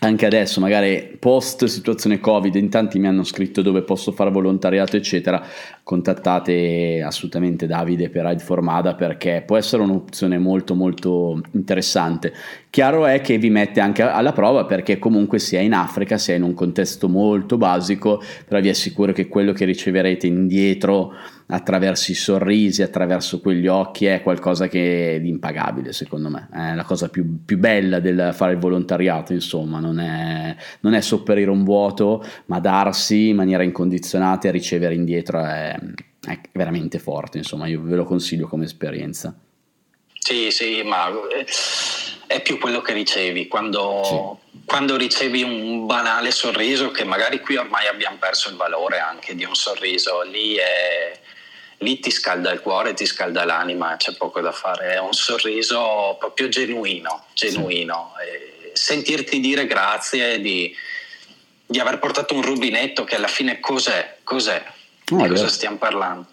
anche 0.00 0.26
adesso, 0.26 0.60
magari 0.60 1.16
post 1.18 1.64
situazione 1.64 2.20
Covid, 2.20 2.54
in 2.54 2.68
tanti 2.68 3.00
mi 3.00 3.08
hanno 3.08 3.24
scritto 3.24 3.62
dove 3.62 3.82
posso 3.82 4.12
fare 4.12 4.30
volontariato, 4.30 4.96
eccetera. 4.96 5.44
Contattate 5.82 7.02
assolutamente 7.04 7.66
Davide 7.66 8.08
per 8.08 8.24
Ride 8.26 8.42
Formada 8.42 8.94
perché 8.94 9.42
può 9.44 9.56
essere 9.56 9.82
un'opzione 9.82 10.38
molto 10.38 10.76
molto 10.76 11.40
interessante. 11.50 12.32
Chiaro 12.70 13.06
è 13.06 13.20
che 13.20 13.38
vi 13.38 13.50
mette 13.50 13.80
anche 13.80 14.02
alla 14.02 14.32
prova 14.32 14.66
perché 14.66 15.00
comunque 15.00 15.40
sia 15.40 15.60
in 15.60 15.72
Africa, 15.72 16.16
sia 16.16 16.36
in 16.36 16.42
un 16.42 16.54
contesto 16.54 17.08
molto 17.08 17.56
basico, 17.56 18.22
però 18.46 18.60
vi 18.60 18.68
assicuro 18.68 19.12
che 19.12 19.26
quello 19.26 19.52
che 19.52 19.64
riceverete 19.64 20.28
indietro 20.28 21.12
attraverso 21.50 22.10
i 22.10 22.14
sorrisi, 22.14 22.82
attraverso 22.82 23.40
quegli 23.40 23.66
occhi, 23.66 24.06
è 24.06 24.22
qualcosa 24.22 24.68
che 24.68 25.16
è 25.16 25.20
impagabile 25.20 25.92
secondo 25.92 26.28
me, 26.28 26.48
è 26.52 26.74
la 26.74 26.84
cosa 26.84 27.08
più, 27.08 27.44
più 27.44 27.58
bella 27.58 28.00
del 28.00 28.32
fare 28.34 28.52
il 28.52 28.58
volontariato, 28.58 29.32
insomma, 29.32 29.78
non 29.80 29.98
è, 29.98 30.54
non 30.80 30.94
è 30.94 31.00
sopperire 31.00 31.50
un 31.50 31.64
vuoto, 31.64 32.24
ma 32.46 32.60
darsi 32.60 33.28
in 33.28 33.36
maniera 33.36 33.62
incondizionata 33.62 34.48
e 34.48 34.50
ricevere 34.50 34.94
indietro 34.94 35.42
è, 35.42 35.78
è 36.26 36.40
veramente 36.52 36.98
forte, 36.98 37.38
insomma, 37.38 37.66
io 37.66 37.80
ve 37.82 37.96
lo 37.96 38.04
consiglio 38.04 38.46
come 38.46 38.64
esperienza. 38.64 39.34
Sì, 40.18 40.50
sì, 40.50 40.82
ma 40.82 41.10
è 42.26 42.42
più 42.42 42.58
quello 42.58 42.82
che 42.82 42.92
ricevi 42.92 43.48
quando, 43.48 44.02
sì. 44.04 44.60
quando, 44.66 44.96
ricevi 44.96 45.42
un 45.42 45.86
banale 45.86 46.30
sorriso 46.30 46.90
che 46.90 47.04
magari 47.04 47.40
qui 47.40 47.56
ormai 47.56 47.86
abbiamo 47.86 48.18
perso 48.18 48.50
il 48.50 48.56
valore 48.56 48.98
anche 48.98 49.34
di 49.34 49.44
un 49.44 49.54
sorriso 49.54 50.20
lì 50.22 50.56
è, 50.56 51.18
lì 51.78 52.00
ti 52.00 52.10
scalda 52.10 52.50
il 52.50 52.60
cuore, 52.60 52.94
ti 52.94 53.06
scalda 53.06 53.44
l'anima, 53.44 53.96
c'è 53.96 54.14
poco 54.14 54.40
da 54.40 54.52
fare, 54.52 54.94
è 54.94 54.98
un 54.98 55.12
sorriso 55.12 56.16
proprio 56.18 56.48
genuino, 56.48 57.26
genuino. 57.34 58.14
Sì. 58.18 58.70
sentirti 58.72 59.40
dire 59.40 59.66
grazie 59.66 60.40
di, 60.40 60.74
di, 61.66 61.78
aver 61.80 61.98
portato 61.98 62.34
un 62.34 62.42
rubinetto 62.42 63.04
che 63.04 63.16
alla 63.16 63.28
fine 63.28 63.60
cos'è? 63.60 64.18
Cos'è? 64.22 64.64
No, 65.10 65.22
di 65.22 65.28
cosa 65.28 65.48
stiamo 65.48 65.76
parlando? 65.76 66.26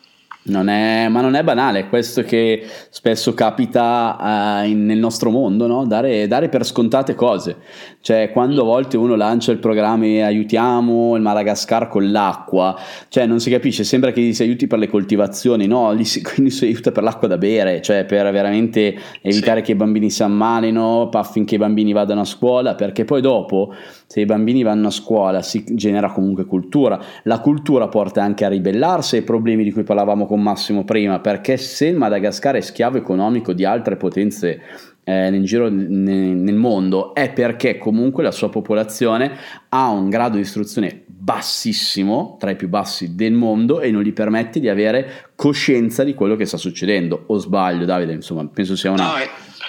Non 0.47 0.67
è, 0.67 1.07
ma 1.09 1.21
non 1.21 1.33
è 1.33 1.43
banale, 1.43 1.87
questo 1.87 2.21
che 2.21 2.63
spesso 2.91 3.33
capita 3.33 4.61
uh, 4.61 4.67
in, 4.67 4.85
nel 4.85 4.99
nostro 4.99 5.31
mondo, 5.31 5.65
no? 5.65 5.87
dare, 5.87 6.27
dare, 6.27 6.49
per 6.49 6.63
scontate 6.63 7.15
cose. 7.15 7.55
Cioè, 7.99 8.29
quando 8.31 8.61
a 8.61 8.63
volte 8.65 8.95
uno 8.95 9.15
lancia 9.15 9.51
il 9.51 9.57
programma 9.57 10.05
e 10.05 10.21
aiutiamo 10.21 11.15
il 11.15 11.23
Madagascar 11.23 11.87
con 11.87 12.11
l'acqua, 12.11 12.79
cioè 13.07 13.25
non 13.25 13.39
si 13.39 13.49
capisce, 13.49 13.83
sembra 13.83 14.11
che 14.11 14.21
gli 14.21 14.35
si 14.35 14.43
aiuti 14.43 14.67
per 14.67 14.77
le 14.77 14.87
coltivazioni, 14.87 15.65
no? 15.65 15.95
Gli 15.95 16.03
si, 16.03 16.21
quindi 16.23 16.51
si 16.51 16.65
aiuta 16.65 16.91
per 16.91 17.01
l'acqua 17.01 17.27
da 17.27 17.39
bere, 17.39 17.81
cioè 17.81 18.05
per 18.05 18.31
veramente 18.31 18.95
evitare 19.23 19.61
sì. 19.61 19.65
che 19.65 19.71
i 19.71 19.75
bambini 19.75 20.11
si 20.11 20.21
ammalino 20.21 21.09
affinché 21.09 21.55
i 21.55 21.57
bambini 21.57 21.91
vadano 21.91 22.21
a 22.21 22.25
scuola, 22.25 22.75
perché 22.75 23.03
poi 23.03 23.21
dopo, 23.21 23.73
se 24.05 24.21
i 24.21 24.25
bambini 24.25 24.61
vanno 24.61 24.89
a 24.89 24.91
scuola, 24.91 25.41
si 25.41 25.63
genera 25.71 26.11
comunque 26.11 26.45
cultura. 26.45 26.99
La 27.23 27.39
cultura 27.39 27.87
porta 27.87 28.21
anche 28.21 28.45
a 28.45 28.49
ribellarsi 28.49 29.15
ai 29.15 29.23
problemi 29.23 29.63
di 29.63 29.71
cui 29.71 29.81
parlavamo 29.81 30.27
con 30.27 30.33
con 30.35 30.43
Massimo 30.43 30.83
prima, 30.83 31.19
perché 31.19 31.55
se 31.55 31.87
il 31.87 31.95
Madagascar 31.95 32.55
è 32.55 32.61
schiavo 32.61 32.97
economico 32.97 33.53
di 33.53 33.63
altre 33.63 33.95
potenze 33.95 34.61
eh, 35.05 35.27
in 35.27 35.45
giro 35.45 35.69
nel, 35.69 35.87
nel 35.87 36.55
mondo 36.55 37.13
è 37.13 37.31
perché 37.31 37.77
comunque 37.77 38.21
la 38.21 38.31
sua 38.31 38.49
popolazione 38.49 39.37
ha 39.69 39.87
un 39.89 40.09
grado 40.09 40.35
di 40.35 40.41
istruzione 40.41 41.03
bassissimo, 41.07 42.35
tra 42.37 42.51
i 42.51 42.57
più 42.57 42.67
bassi 42.67 43.15
del 43.15 43.31
mondo 43.31 43.79
e 43.79 43.91
non 43.91 44.01
gli 44.01 44.11
permette 44.11 44.59
di 44.59 44.67
avere 44.67 45.29
coscienza 45.35 46.03
di 46.03 46.13
quello 46.13 46.35
che 46.35 46.45
sta 46.45 46.57
succedendo. 46.57 47.23
O 47.27 47.37
sbaglio, 47.37 47.85
Davide? 47.85 48.11
Insomma, 48.11 48.45
penso 48.45 48.75
sia 48.75 48.91
un 48.91 48.97
no, 48.97 49.13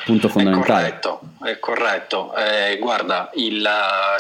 punto 0.05 0.29
fondamentale. 0.29 0.89
È 0.89 0.99
corretto, 0.99 1.21
è 1.45 1.59
corretto. 1.61 2.35
Eh, 2.35 2.79
guarda, 2.79 3.31
il 3.35 3.64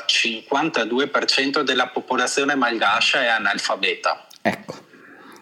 52% 0.06 1.62
della 1.62 1.88
popolazione 1.88 2.54
malgascia 2.54 3.22
è 3.22 3.26
analfabeta. 3.26 4.26
Ecco. 4.42 4.84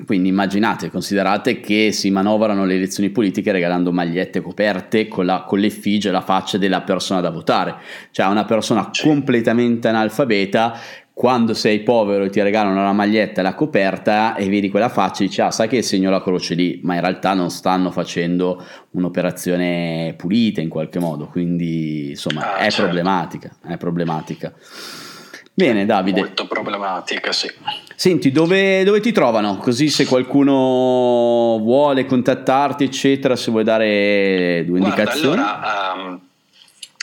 Quindi 0.05 0.29
immaginate, 0.29 0.91
considerate 0.91 1.61
che 1.61 1.93
si 1.93 2.11
manovrano 2.11 2.65
le 2.65 2.75
elezioni 2.75 3.11
politiche 3.11 3.53
regalando 3.53 3.93
magliette 3.93 4.41
coperte 4.41 5.07
con, 5.07 5.25
la, 5.25 5.45
con 5.47 5.61
l'effigie 5.61 6.09
e 6.09 6.13
la 6.13 6.21
faccia 6.21 6.59
della 6.59 6.83
persona 6.83 7.21
da 7.21 7.31
votare. 7.31 7.77
Cioè 8.11 8.27
una 8.27 8.45
persona 8.45 8.91
completamente 8.93 9.89
analfabeta 9.89 10.77
quando 11.15 11.55
sei 11.55 11.85
povero 11.85 12.25
e 12.25 12.29
ti 12.29 12.43
regalano 12.43 12.83
la 12.83 12.93
maglietta 12.93 13.39
e 13.39 13.45
la 13.45 13.55
coperta 13.55 14.35
e 14.35 14.49
vedi 14.49 14.69
quella 14.69 14.89
faccia 14.89 15.23
e 15.23 15.29
dici 15.29 15.41
ah 15.41 15.53
sai 15.53 15.69
che 15.69 15.81
segno 15.81 16.11
la 16.11 16.21
croce 16.21 16.55
lì 16.55 16.81
ma 16.83 16.97
in 16.97 17.01
realtà 17.03 17.35
non 17.35 17.51
stanno 17.51 17.93
facendo 17.93 18.61
un'operazione 18.91 20.15
pulita 20.17 20.61
in 20.61 20.69
qualche 20.69 20.99
modo 20.99 21.29
quindi 21.29 22.09
insomma 22.11 22.55
ah, 22.55 22.57
è 22.57 22.63
certo. 22.63 22.83
problematica 22.83 23.55
è 23.65 23.77
problematica 23.77 24.53
Bene, 25.57 25.87
Davide. 25.87 26.19
Molto 26.19 26.49
problematica, 26.49 27.31
sì. 27.31 27.49
Senti, 27.95 28.33
dove, 28.33 28.83
dove, 28.83 28.99
ti 28.99 29.13
trovano? 29.13 29.57
Così 29.59 29.89
se 29.89 30.05
qualcuno 30.05 31.59
vuole 31.61 32.07
contattarti, 32.07 32.83
eccetera, 32.83 33.37
se 33.37 33.53
vuoi 33.53 33.63
dare 33.63 34.65
due 34.67 34.81
Guarda, 34.81 34.97
indicazioni. 34.97 35.41
Allora, 35.41 35.93
um, 35.95 36.21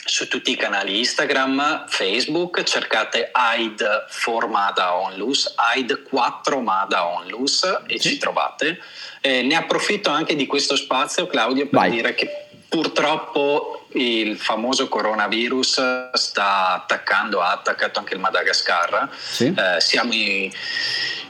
su 0.04 0.28
tutti 0.28 0.50
i 0.50 0.56
canali 0.56 0.98
Instagram, 0.98 1.86
Facebook, 1.88 2.62
cercate 2.64 3.30
AID 3.32 4.04
for 4.08 4.46
Mada 4.48 4.96
Onlus, 4.96 5.50
AID 5.56 6.02
4 6.02 6.60
Mada 6.60 7.06
Onlus 7.06 7.62
e 7.86 7.98
sì. 7.98 8.10
ci 8.10 8.18
trovate. 8.18 8.78
Eh, 9.22 9.40
ne 9.40 9.54
approfitto 9.54 10.10
anche 10.10 10.36
di 10.36 10.44
questo 10.44 10.76
spazio, 10.76 11.26
Claudio, 11.26 11.68
per 11.68 11.80
Vai. 11.80 11.90
dire 11.90 12.14
che 12.14 12.48
purtroppo 12.68 13.81
il 13.94 14.38
famoso 14.38 14.88
coronavirus 14.88 16.10
sta 16.12 16.72
attaccando, 16.74 17.40
ha 17.40 17.52
attaccato 17.52 17.98
anche 17.98 18.14
il 18.14 18.20
Madagascar. 18.20 19.08
Sì. 19.18 19.54
Eh, 19.56 19.80
siamo 19.80 20.12
in, 20.12 20.50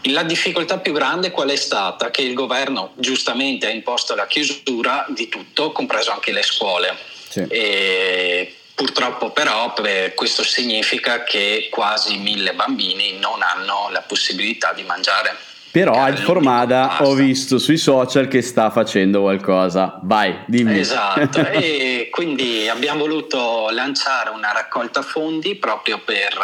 la 0.07 0.23
difficoltà 0.23 0.79
più 0.79 0.93
grande 0.93 1.31
qual 1.31 1.51
è 1.51 1.57
stata? 1.57 2.11
Che 2.11 2.23
il 2.23 2.35
governo 2.35 2.93
giustamente 2.97 3.67
ha 3.67 3.71
imposto 3.71 4.15
la 4.15 4.27
chiusura 4.27 5.07
di 5.09 5.29
tutto, 5.29 5.73
compreso 5.73 6.11
anche 6.11 6.33
le 6.33 6.43
scuole. 6.43 6.97
Sì. 7.29 7.47
E 7.49 8.57
purtroppo 8.75 9.31
però 9.31 9.73
questo 10.15 10.43
significa 10.43 11.23
che 11.23 11.69
quasi 11.71 12.17
mille 12.19 12.55
bambini 12.55 13.19
non 13.19 13.43
hanno 13.43 13.89
la 13.91 14.01
possibilità 14.03 14.73
di 14.73 14.83
mangiare 14.83 15.37
Però 15.73 15.95
Al 15.95 16.19
Formada 16.19 16.99
ho 17.01 17.15
visto 17.15 17.57
sui 17.57 17.79
social 17.79 18.29
che 18.29 18.43
sta 18.43 18.71
facendo 18.71 19.23
qualcosa. 19.23 19.99
Vai, 20.03 20.41
dimmi. 20.45 20.79
Esatto, 20.79 21.41
e 21.49 22.09
quindi 22.11 22.69
abbiamo 22.69 23.01
voluto 23.01 23.71
lanciare 23.71 24.29
una 24.29 24.53
raccolta 24.53 25.01
fondi 25.01 25.55
proprio 25.55 25.99
per, 26.01 26.39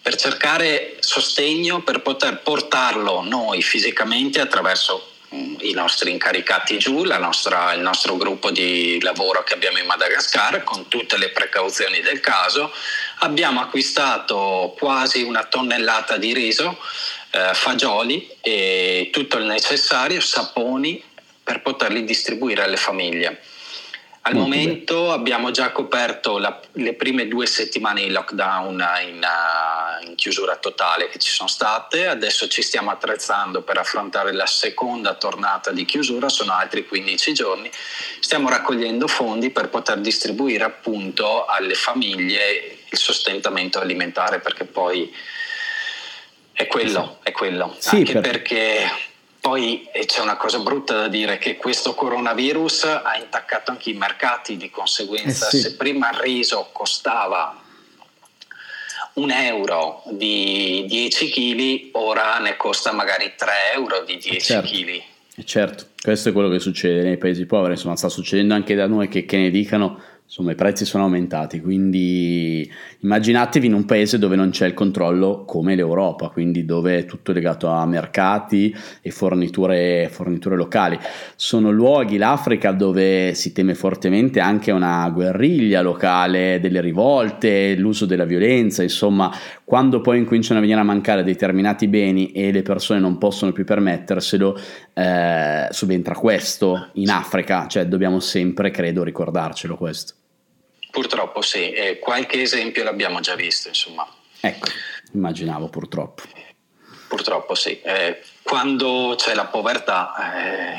per 0.00 0.16
cercare 0.16 0.96
sostegno, 1.00 1.82
per 1.82 2.00
poter 2.00 2.40
portarlo 2.40 3.20
noi 3.20 3.60
fisicamente 3.60 4.40
attraverso 4.40 5.06
mm, 5.34 5.56
i 5.60 5.72
nostri 5.72 6.10
incaricati 6.10 6.78
giù, 6.78 7.02
nostra, 7.02 7.74
il 7.74 7.82
nostro 7.82 8.16
gruppo 8.16 8.50
di 8.50 8.98
lavoro 9.02 9.44
che 9.44 9.52
abbiamo 9.52 9.76
in 9.76 9.84
Madagascar 9.84 10.64
con 10.64 10.88
tutte 10.88 11.18
le 11.18 11.28
precauzioni 11.28 12.00
del 12.00 12.20
caso. 12.20 12.72
Abbiamo 13.18 13.60
acquistato 13.60 14.74
quasi 14.78 15.20
una 15.20 15.44
tonnellata 15.44 16.16
di 16.16 16.32
riso 16.32 16.78
eh, 17.36 17.52
fagioli 17.52 18.26
e 18.40 19.10
tutto 19.12 19.36
il 19.36 19.44
necessario, 19.44 20.20
saponi 20.20 21.02
per 21.42 21.60
poterli 21.60 22.02
distribuire 22.02 22.62
alle 22.62 22.78
famiglie. 22.78 23.42
Al 24.22 24.34
Molto 24.34 24.48
momento 24.48 25.02
bene. 25.02 25.12
abbiamo 25.12 25.50
già 25.52 25.70
coperto 25.70 26.38
la, 26.38 26.60
le 26.72 26.94
prime 26.94 27.28
due 27.28 27.46
settimane 27.46 28.02
di 28.02 28.10
lockdown 28.10 28.84
in, 29.06 29.22
uh, 29.22 30.08
in, 30.08 30.14
chiusura 30.16 30.56
totale 30.56 31.08
che 31.08 31.20
ci 31.20 31.30
sono 31.30 31.48
state, 31.48 32.08
adesso 32.08 32.48
ci 32.48 32.62
stiamo 32.62 32.90
attrezzando 32.90 33.62
per 33.62 33.78
affrontare 33.78 34.32
la 34.32 34.46
seconda 34.46 35.14
tornata 35.14 35.70
di 35.70 35.84
chiusura, 35.84 36.28
sono 36.28 36.54
altri 36.54 36.88
15 36.88 37.32
giorni, 37.34 37.70
stiamo 38.18 38.48
raccogliendo 38.48 39.06
fondi 39.06 39.50
per 39.50 39.68
poter 39.68 39.98
distribuire 39.98 40.64
appunto 40.64 41.44
alle 41.44 41.74
famiglie 41.74 42.78
il 42.88 42.98
sostentamento 42.98 43.78
alimentare 43.78 44.40
perché 44.40 44.64
poi 44.64 45.12
è 46.56 46.66
quello, 46.66 47.18
è 47.22 47.32
quello. 47.32 47.76
Sì, 47.78 47.96
Anche 47.96 48.12
per... 48.14 48.22
perché 48.22 48.90
poi 49.38 49.86
c'è 50.06 50.22
una 50.22 50.38
cosa 50.38 50.58
brutta 50.60 50.94
da 50.94 51.08
dire 51.08 51.36
che 51.36 51.56
questo 51.56 51.94
coronavirus 51.94 52.84
ha 52.84 53.18
intaccato 53.20 53.70
anche 53.70 53.90
i 53.90 53.92
mercati, 53.92 54.56
di 54.56 54.70
conseguenza 54.70 55.48
eh 55.48 55.50
sì. 55.50 55.60
se 55.60 55.76
prima 55.76 56.10
il 56.10 56.18
riso 56.18 56.70
costava 56.72 57.62
un 59.14 59.30
euro 59.30 60.02
di 60.12 60.86
10 60.88 61.28
kg, 61.30 61.88
ora 61.92 62.38
ne 62.38 62.56
costa 62.56 62.92
magari 62.92 63.34
3 63.36 63.50
euro 63.74 64.02
di 64.04 64.16
10 64.16 64.40
certo. 64.40 64.70
kg. 64.70 65.02
Certo, 65.44 65.88
questo 66.00 66.30
è 66.30 66.32
quello 66.32 66.48
che 66.48 66.58
succede 66.58 67.02
nei 67.02 67.18
paesi 67.18 67.44
poveri, 67.44 67.74
insomma 67.74 67.96
sta 67.96 68.08
succedendo 68.08 68.54
anche 68.54 68.74
da 68.74 68.86
noi 68.86 69.08
che, 69.08 69.26
che 69.26 69.36
ne 69.36 69.50
dicano 69.50 70.00
insomma 70.26 70.50
i 70.52 70.56
prezzi 70.56 70.84
sono 70.84 71.04
aumentati, 71.04 71.60
quindi 71.60 72.70
immaginatevi 73.06 73.68
in 73.68 73.72
un 73.72 73.84
paese 73.84 74.18
dove 74.18 74.34
non 74.34 74.50
c'è 74.50 74.66
il 74.66 74.74
controllo 74.74 75.44
come 75.44 75.76
l'Europa, 75.76 76.28
quindi 76.28 76.64
dove 76.64 76.98
è 76.98 77.04
tutto 77.04 77.30
legato 77.30 77.68
a 77.68 77.86
mercati 77.86 78.74
e 79.00 79.12
forniture, 79.12 80.08
forniture 80.10 80.56
locali. 80.56 80.98
Sono 81.36 81.70
luoghi, 81.70 82.16
l'Africa, 82.16 82.72
dove 82.72 83.32
si 83.34 83.52
teme 83.52 83.76
fortemente 83.76 84.40
anche 84.40 84.72
una 84.72 85.08
guerriglia 85.10 85.82
locale, 85.82 86.58
delle 86.60 86.80
rivolte, 86.80 87.76
l'uso 87.76 88.06
della 88.06 88.24
violenza, 88.24 88.82
insomma, 88.82 89.32
quando 89.64 90.00
poi 90.00 90.18
incominciano 90.18 90.58
a 90.58 90.62
venire 90.62 90.80
a 90.80 90.84
mancare 90.84 91.22
determinati 91.22 91.86
beni 91.86 92.32
e 92.32 92.50
le 92.50 92.62
persone 92.62 92.98
non 92.98 93.18
possono 93.18 93.52
più 93.52 93.64
permetterselo, 93.64 94.58
eh, 94.94 95.68
subentra 95.70 96.14
questo 96.16 96.88
in 96.94 97.10
Africa, 97.10 97.68
cioè 97.68 97.86
dobbiamo 97.86 98.18
sempre, 98.18 98.72
credo, 98.72 99.04
ricordarcelo 99.04 99.76
questo. 99.76 100.14
Purtroppo 100.96 101.42
sì, 101.42 101.72
e 101.72 101.98
qualche 101.98 102.40
esempio 102.40 102.82
l'abbiamo 102.82 103.20
già 103.20 103.34
visto, 103.34 103.68
insomma. 103.68 104.08
Ecco, 104.40 104.68
immaginavo 105.12 105.68
purtroppo. 105.68 106.22
Purtroppo 107.06 107.54
sì, 107.54 107.78
eh, 107.82 108.22
quando 108.42 109.12
c'è 109.14 109.34
la 109.34 109.44
povertà 109.44 110.14
eh, 110.34 110.74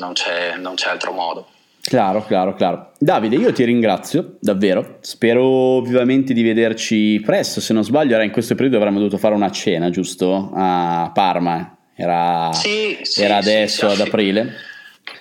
non, 0.00 0.14
c'è, 0.14 0.56
non 0.56 0.74
c'è 0.74 0.90
altro 0.90 1.12
modo. 1.12 1.48
Claro, 1.80 2.24
claro, 2.24 2.56
claro. 2.56 2.90
Davide, 2.98 3.36
io 3.36 3.52
ti 3.52 3.62
ringrazio 3.62 4.36
davvero. 4.40 4.98
Spero 5.02 5.80
vivamente 5.80 6.32
di 6.32 6.42
vederci 6.42 7.22
presto. 7.24 7.60
Se 7.60 7.72
non 7.72 7.84
sbaglio, 7.84 8.14
era 8.14 8.24
in 8.24 8.32
questo 8.32 8.56
periodo 8.56 8.78
avremmo 8.78 8.98
dovuto 8.98 9.18
fare 9.18 9.34
una 9.36 9.52
cena, 9.52 9.90
giusto? 9.90 10.50
A 10.56 11.12
Parma. 11.14 11.76
Era, 11.94 12.50
sì, 12.52 12.98
sì, 13.02 13.22
era 13.22 13.36
adesso 13.36 13.88
sì, 13.88 13.94
ad 13.94 14.08
aprile. 14.08 14.54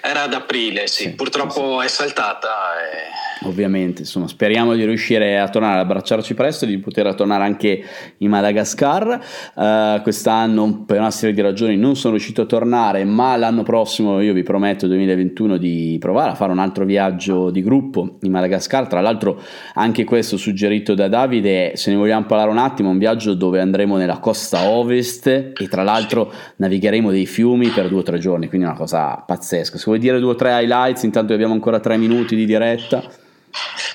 Era 0.02 0.24
ad 0.24 0.34
aprile, 0.34 0.88
sì. 0.88 1.12
Purtroppo 1.12 1.80
è 1.80 1.88
saltata. 1.88 2.50
E 2.82 3.23
ovviamente, 3.44 4.02
insomma, 4.02 4.28
speriamo 4.28 4.74
di 4.74 4.86
riuscire 4.86 5.40
a 5.40 5.48
tornare 5.50 5.80
ad 5.80 5.86
abbracciarci 5.86 6.34
presto 6.34 6.66
di 6.66 6.78
poter 6.78 7.14
tornare 7.16 7.44
anche 7.44 7.84
in 8.18 8.30
Madagascar. 8.30 9.20
Uh, 9.56 10.02
quest'anno, 10.02 10.84
per 10.86 11.00
una 11.00 11.12
serie 11.12 11.34
di 11.34 11.42
ragioni, 11.42 11.78
non 11.78 11.96
sono 11.96 12.14
riuscito 12.14 12.42
a 12.42 12.46
tornare, 12.46 13.04
ma 13.04 13.36
l'anno 13.36 13.64
prossimo 13.64 14.20
io 14.22 14.34
vi 14.34 14.44
prometto, 14.44 14.88
2021, 14.88 15.58
di 15.58 15.98
provare 16.00 16.32
a 16.32 16.36
fare 16.36 16.52
un 16.52 16.60
altro 16.60 16.86
viaggio 16.86 17.50
di 17.50 17.62
gruppo 17.62 18.18
in 18.22 18.32
Madagascar. 18.32 18.88
Tra 18.88 19.02
l'altro, 19.02 19.42
anche 19.76 20.04
questo 20.04 20.38
suggerito 20.38 20.94
da 20.94 21.08
Davide, 21.08 21.74
se 21.76 21.92
ne 21.92 21.98
vogliamo 21.98 22.26
parlare 22.26 22.50
un 22.50 22.58
attimo, 22.58 22.90
un 22.90 22.98
viaggio 22.98 23.34
dove 23.34 23.60
andremo 23.60 23.98
nella 23.98 24.20
costa 24.20 24.70
ovest 24.70 25.28
e 25.28 25.68
tra 25.70 25.84
l'altro 25.84 26.32
navigheremo 26.58 27.12
dei 27.12 27.26
fiumi 27.26 27.70
per 27.70 27.90
due 27.90 28.00
o 28.00 28.04
tre 28.04 28.20
giorni, 28.20 28.48
quindi 28.48 28.68
una 28.68 28.76
cosa 28.76 29.24
pazzesca. 29.26 29.78
Se 29.78 29.84
vuoi 29.86 30.00
dire 30.00 30.20
due 30.20 30.32
o 30.32 30.36
tre 30.36 30.62
highlights, 30.62 31.04
intanto 31.04 31.34
abbiamo 31.34 31.54
ancora 31.54 31.80
tre 31.80 31.98
minuti 31.98 32.36
di 32.36 32.46
diretta. 32.46 33.04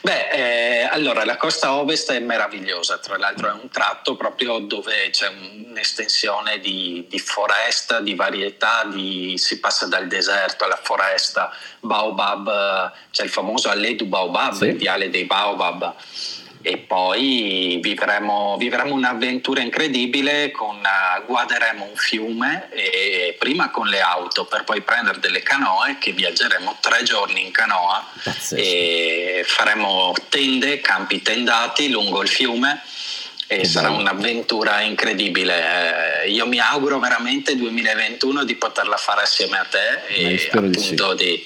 Beh, 0.03 0.29
eh, 0.31 0.83
allora 0.91 1.25
la 1.25 1.37
costa 1.37 1.75
ovest 1.75 2.13
è 2.13 2.19
meravigliosa, 2.21 2.99
tra 2.99 3.19
l'altro 3.19 3.49
è 3.49 3.53
un 3.53 3.69
tratto 3.69 4.17
proprio 4.17 4.59
dove 4.59 5.11
c'è 5.11 5.29
un'estensione 5.29 6.61
di, 6.61 7.05
di 7.09 7.19
foresta, 7.19 8.01
di 8.01 8.15
varietà, 8.15 8.85
di, 8.85 9.35
si 9.37 9.59
passa 9.59 9.87
dal 9.87 10.07
deserto 10.07 10.65
alla 10.65 10.79
foresta, 10.81 11.53
Baobab, 11.81 12.93
c'è 13.11 13.25
il 13.25 13.31
famoso 13.31 13.69
Allée 13.69 13.97
du 13.97 14.07
Baobab, 14.07 14.53
sì. 14.53 14.67
il 14.67 14.77
viale 14.77 15.11
dei 15.11 15.25
Baobab 15.25 15.95
e 16.63 16.79
poi 16.79 17.79
vivremo, 17.83 18.57
vivremo 18.59 18.95
un'avventura 18.95 19.61
incredibile, 19.61 20.51
con, 20.51 20.77
uh, 20.77 21.25
guaderemo 21.25 21.85
un 21.85 21.97
fiume 21.97 22.69
e 22.73 23.37
prima 23.39 23.71
con 23.71 23.87
le 23.87 24.01
auto 24.01 24.45
per 24.45 24.65
poi 24.65 24.81
prendere 24.83 25.21
delle 25.21 25.43
canoe 25.43 25.97
che 25.99 26.13
viaggeremo 26.13 26.79
tre 26.81 27.03
giorni 27.03 27.45
in 27.45 27.53
canoa 27.53 28.05
Pazzesco. 28.23 28.61
e 28.61 29.45
faremo 29.47 30.13
tende, 30.29 30.81
campi 30.81 31.23
tendati 31.23 31.91
lungo 31.91 32.23
il 32.23 32.29
fiume 32.29 32.83
e 33.51 33.65
sarà 33.65 33.89
un'avventura 33.91 34.83
incredibile. 34.83 36.25
Eh, 36.25 36.31
io 36.31 36.47
mi 36.47 36.59
auguro 36.59 36.99
veramente 36.99 37.57
2021 37.57 38.45
di 38.45 38.55
poterla 38.57 38.97
fare 38.97 39.23
assieme 39.23 39.59
a 39.59 39.65
te 39.65 40.05
e 40.07 40.51
appunto 40.53 41.15
di, 41.15 41.25
sì. 41.25 41.45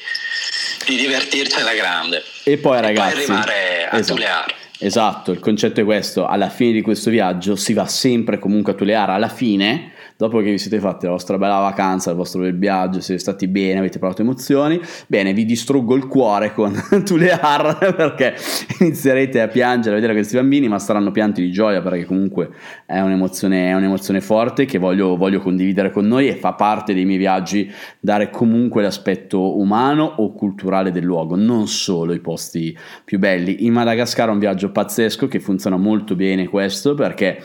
di, 0.85 0.97
di 0.97 0.97
divertirci 0.97 1.61
alla 1.61 1.75
grande. 1.75 2.25
E 2.43 2.59
poi 2.59 2.81
ragazzi, 2.81 3.23
e 3.23 3.27
poi 3.27 3.37
arrivare 3.37 3.89
a 3.89 3.99
esatto. 3.99 4.15
Tulear. 4.15 4.55
Esatto, 4.85 5.31
il 5.31 5.39
concetto 5.39 5.81
è 5.81 5.85
questo, 5.85 6.27
alla 6.27 6.49
fine 6.49 6.73
di 6.73 6.83
questo 6.83 7.09
viaggio 7.09 7.55
si 7.55 7.73
va 7.73 7.87
sempre 7.87 8.41
comunque 8.41 8.73
a 8.73 8.75
Tuleara, 8.75 9.15
alla 9.15 9.29
fine 9.29 9.93
dopo 10.17 10.39
che 10.39 10.51
vi 10.51 10.59
siete 10.59 10.79
fatti 10.79 11.07
la 11.07 11.13
vostra 11.13 11.39
bella 11.39 11.59
vacanza, 11.59 12.11
il 12.11 12.17
vostro 12.17 12.43
bel 12.43 12.57
viaggio, 12.59 13.01
siete 13.01 13.21
stati 13.21 13.49
bene, 13.49 13.79
avete 13.79 13.99
provato 13.99 14.23
emozioni, 14.23 14.81
bene, 15.07 15.33
vi 15.33 15.45
distruggo 15.45 15.95
il 15.95 16.07
cuore 16.07 16.53
con 16.53 16.75
Tulear 17.05 17.95
perché 17.95 18.35
inizierete 18.81 19.41
a 19.41 19.49
piangere 19.49 19.91
a 19.93 19.95
vedere 19.95 20.15
questi 20.15 20.37
bambini, 20.37 20.69
ma 20.69 20.79
saranno 20.79 21.11
pianti 21.11 21.43
di 21.43 21.51
gioia 21.51 21.81
perché 21.83 22.05
comunque 22.05 22.51
è 22.87 23.01
un'emozione, 23.01 23.69
è 23.69 23.75
un'emozione 23.75 24.21
forte 24.21 24.65
che 24.65 24.79
voglio, 24.79 25.17
voglio 25.17 25.41
condividere 25.41 25.91
con 25.91 26.07
noi 26.07 26.29
e 26.29 26.35
fa 26.37 26.53
parte 26.53 26.95
dei 26.95 27.05
miei 27.05 27.19
viaggi 27.19 27.71
dare 28.01 28.31
comunque 28.31 28.83
l'aspetto 28.83 29.59
umano 29.59 30.05
o 30.05 30.33
culturale 30.33 30.91
del 30.91 31.05
luogo, 31.05 31.37
non 31.37 31.69
solo 31.69 32.13
i 32.13 32.21
posti 32.21 32.77
più 33.05 33.19
belli. 33.19 33.65
In 33.65 33.73
Madagascar 33.73 34.29
è 34.29 34.33
un 34.33 34.39
viaggio 34.39 34.71
pazzesco 34.71 35.29
che 35.29 35.41
funziona 35.41 35.77
molto 35.77 36.15
bene 36.15 36.49
questo 36.49 36.95
perché 36.95 37.43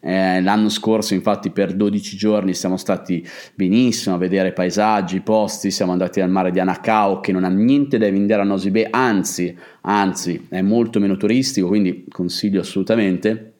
eh, 0.00 0.40
l'anno 0.40 0.70
scorso, 0.70 1.12
infatti, 1.14 1.50
per 1.50 1.74
12 1.74 2.16
giorni 2.16 2.54
siamo 2.54 2.76
stati 2.76 3.26
benissimo 3.54 4.14
a 4.14 4.18
vedere 4.18 4.52
paesaggi, 4.52 5.20
posti. 5.20 5.70
Siamo 5.70 5.92
andati 5.92 6.20
al 6.20 6.30
mare 6.30 6.50
di 6.50 6.58
Anacao, 6.58 7.20
che 7.20 7.32
non 7.32 7.44
ha 7.44 7.48
niente 7.48 7.98
da 7.98 8.10
vendere 8.10 8.42
a 8.42 8.44
Nosibè, 8.44 8.88
anzi, 8.90 9.54
anzi, 9.82 10.46
è 10.48 10.62
molto 10.62 11.00
meno 11.00 11.16
turistico. 11.16 11.68
Quindi 11.68 12.06
consiglio 12.10 12.60
assolutamente. 12.60 13.52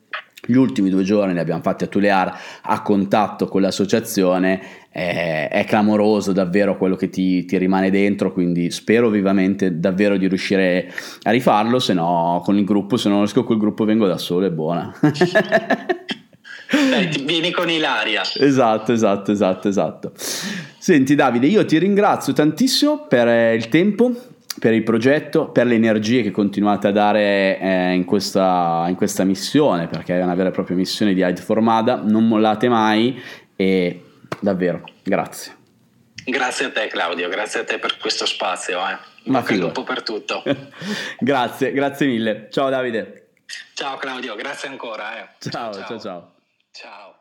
Gli 0.43 0.57
ultimi 0.57 0.89
due 0.89 1.03
giorni 1.03 1.35
li 1.35 1.39
abbiamo 1.39 1.61
fatti 1.61 1.85
a 1.85 1.87
Tulear 1.87 2.35
a 2.63 2.81
contatto 2.81 3.47
con 3.47 3.61
l'associazione, 3.61 4.61
è, 4.89 5.49
è 5.53 5.65
clamoroso 5.67 6.33
davvero 6.33 6.79
quello 6.79 6.97
che 6.97 7.11
ti, 7.11 7.45
ti, 7.45 7.59
rimane 7.59 7.91
dentro, 7.91 8.33
quindi 8.33 8.71
spero 8.71 9.11
vivamente 9.11 9.79
davvero 9.79 10.17
di 10.17 10.27
riuscire 10.29 10.91
a 11.25 11.31
rifarlo, 11.31 11.79
se 11.79 11.93
no 11.93 12.41
con 12.43 12.57
il 12.57 12.65
gruppo, 12.65 12.97
se 12.97 13.11
non 13.11 13.19
riesco 13.19 13.45
col 13.45 13.59
gruppo 13.59 13.85
vengo 13.85 14.07
da 14.07 14.17
solo, 14.17 14.47
è 14.47 14.51
buona. 14.51 14.91
Dai, 16.71 17.09
vieni 17.25 17.51
con 17.51 17.69
Ilaria. 17.69 18.23
Esatto, 18.23 18.93
esatto, 18.93 19.33
esatto, 19.33 19.69
esatto. 19.69 20.13
Senti 20.17 21.15
Davide, 21.15 21.47
io 21.47 21.65
ti 21.65 21.79
ringrazio 21.79 22.33
tantissimo 22.33 23.07
per 23.07 23.29
eh, 23.29 23.55
il 23.55 23.69
tempo, 23.69 24.13
per 24.59 24.73
il 24.73 24.83
progetto, 24.83 25.49
per 25.49 25.67
le 25.67 25.75
energie 25.75 26.23
che 26.23 26.31
continuate 26.31 26.89
a 26.89 26.93
dare 26.93 27.59
eh, 27.59 27.93
in, 27.93 28.05
questa, 28.05 28.85
in, 28.89 28.95
questa, 28.95 29.25
missione, 29.25 29.89
perché 29.89 30.19
è 30.19 30.23
una 30.23 30.35
vera 30.35 30.49
e 30.49 30.53
propria 30.53 30.77
missione 30.77 31.13
di 31.13 31.21
Hyde 31.21 31.41
Formada, 31.41 32.01
non 32.03 32.27
mollate 32.27 32.69
mai 32.69 33.21
e 33.57 34.05
Davvero, 34.39 34.85
grazie. 35.03 35.57
Grazie 36.25 36.67
a 36.67 36.71
te 36.71 36.87
Claudio, 36.87 37.29
grazie 37.29 37.61
a 37.61 37.65
te 37.65 37.79
per 37.79 37.97
questo 37.99 38.27
spazio. 38.27 38.79
Eh. 38.79 38.99
Ma 39.25 39.45
lupo 39.49 39.83
per 39.83 40.03
tutto. 40.03 40.43
grazie, 41.19 41.73
grazie 41.73 42.07
mille. 42.07 42.49
Ciao 42.51 42.71
Davide. 42.71 43.33
Ciao 43.75 43.97
Claudio, 43.97 44.35
grazie 44.37 44.69
ancora. 44.69 45.19
Eh. 45.19 45.29
Ciao, 45.51 45.73
ciao, 45.73 45.85
ciao. 45.87 45.99
Ciao. 45.99 46.33
Ciao. 46.73 47.20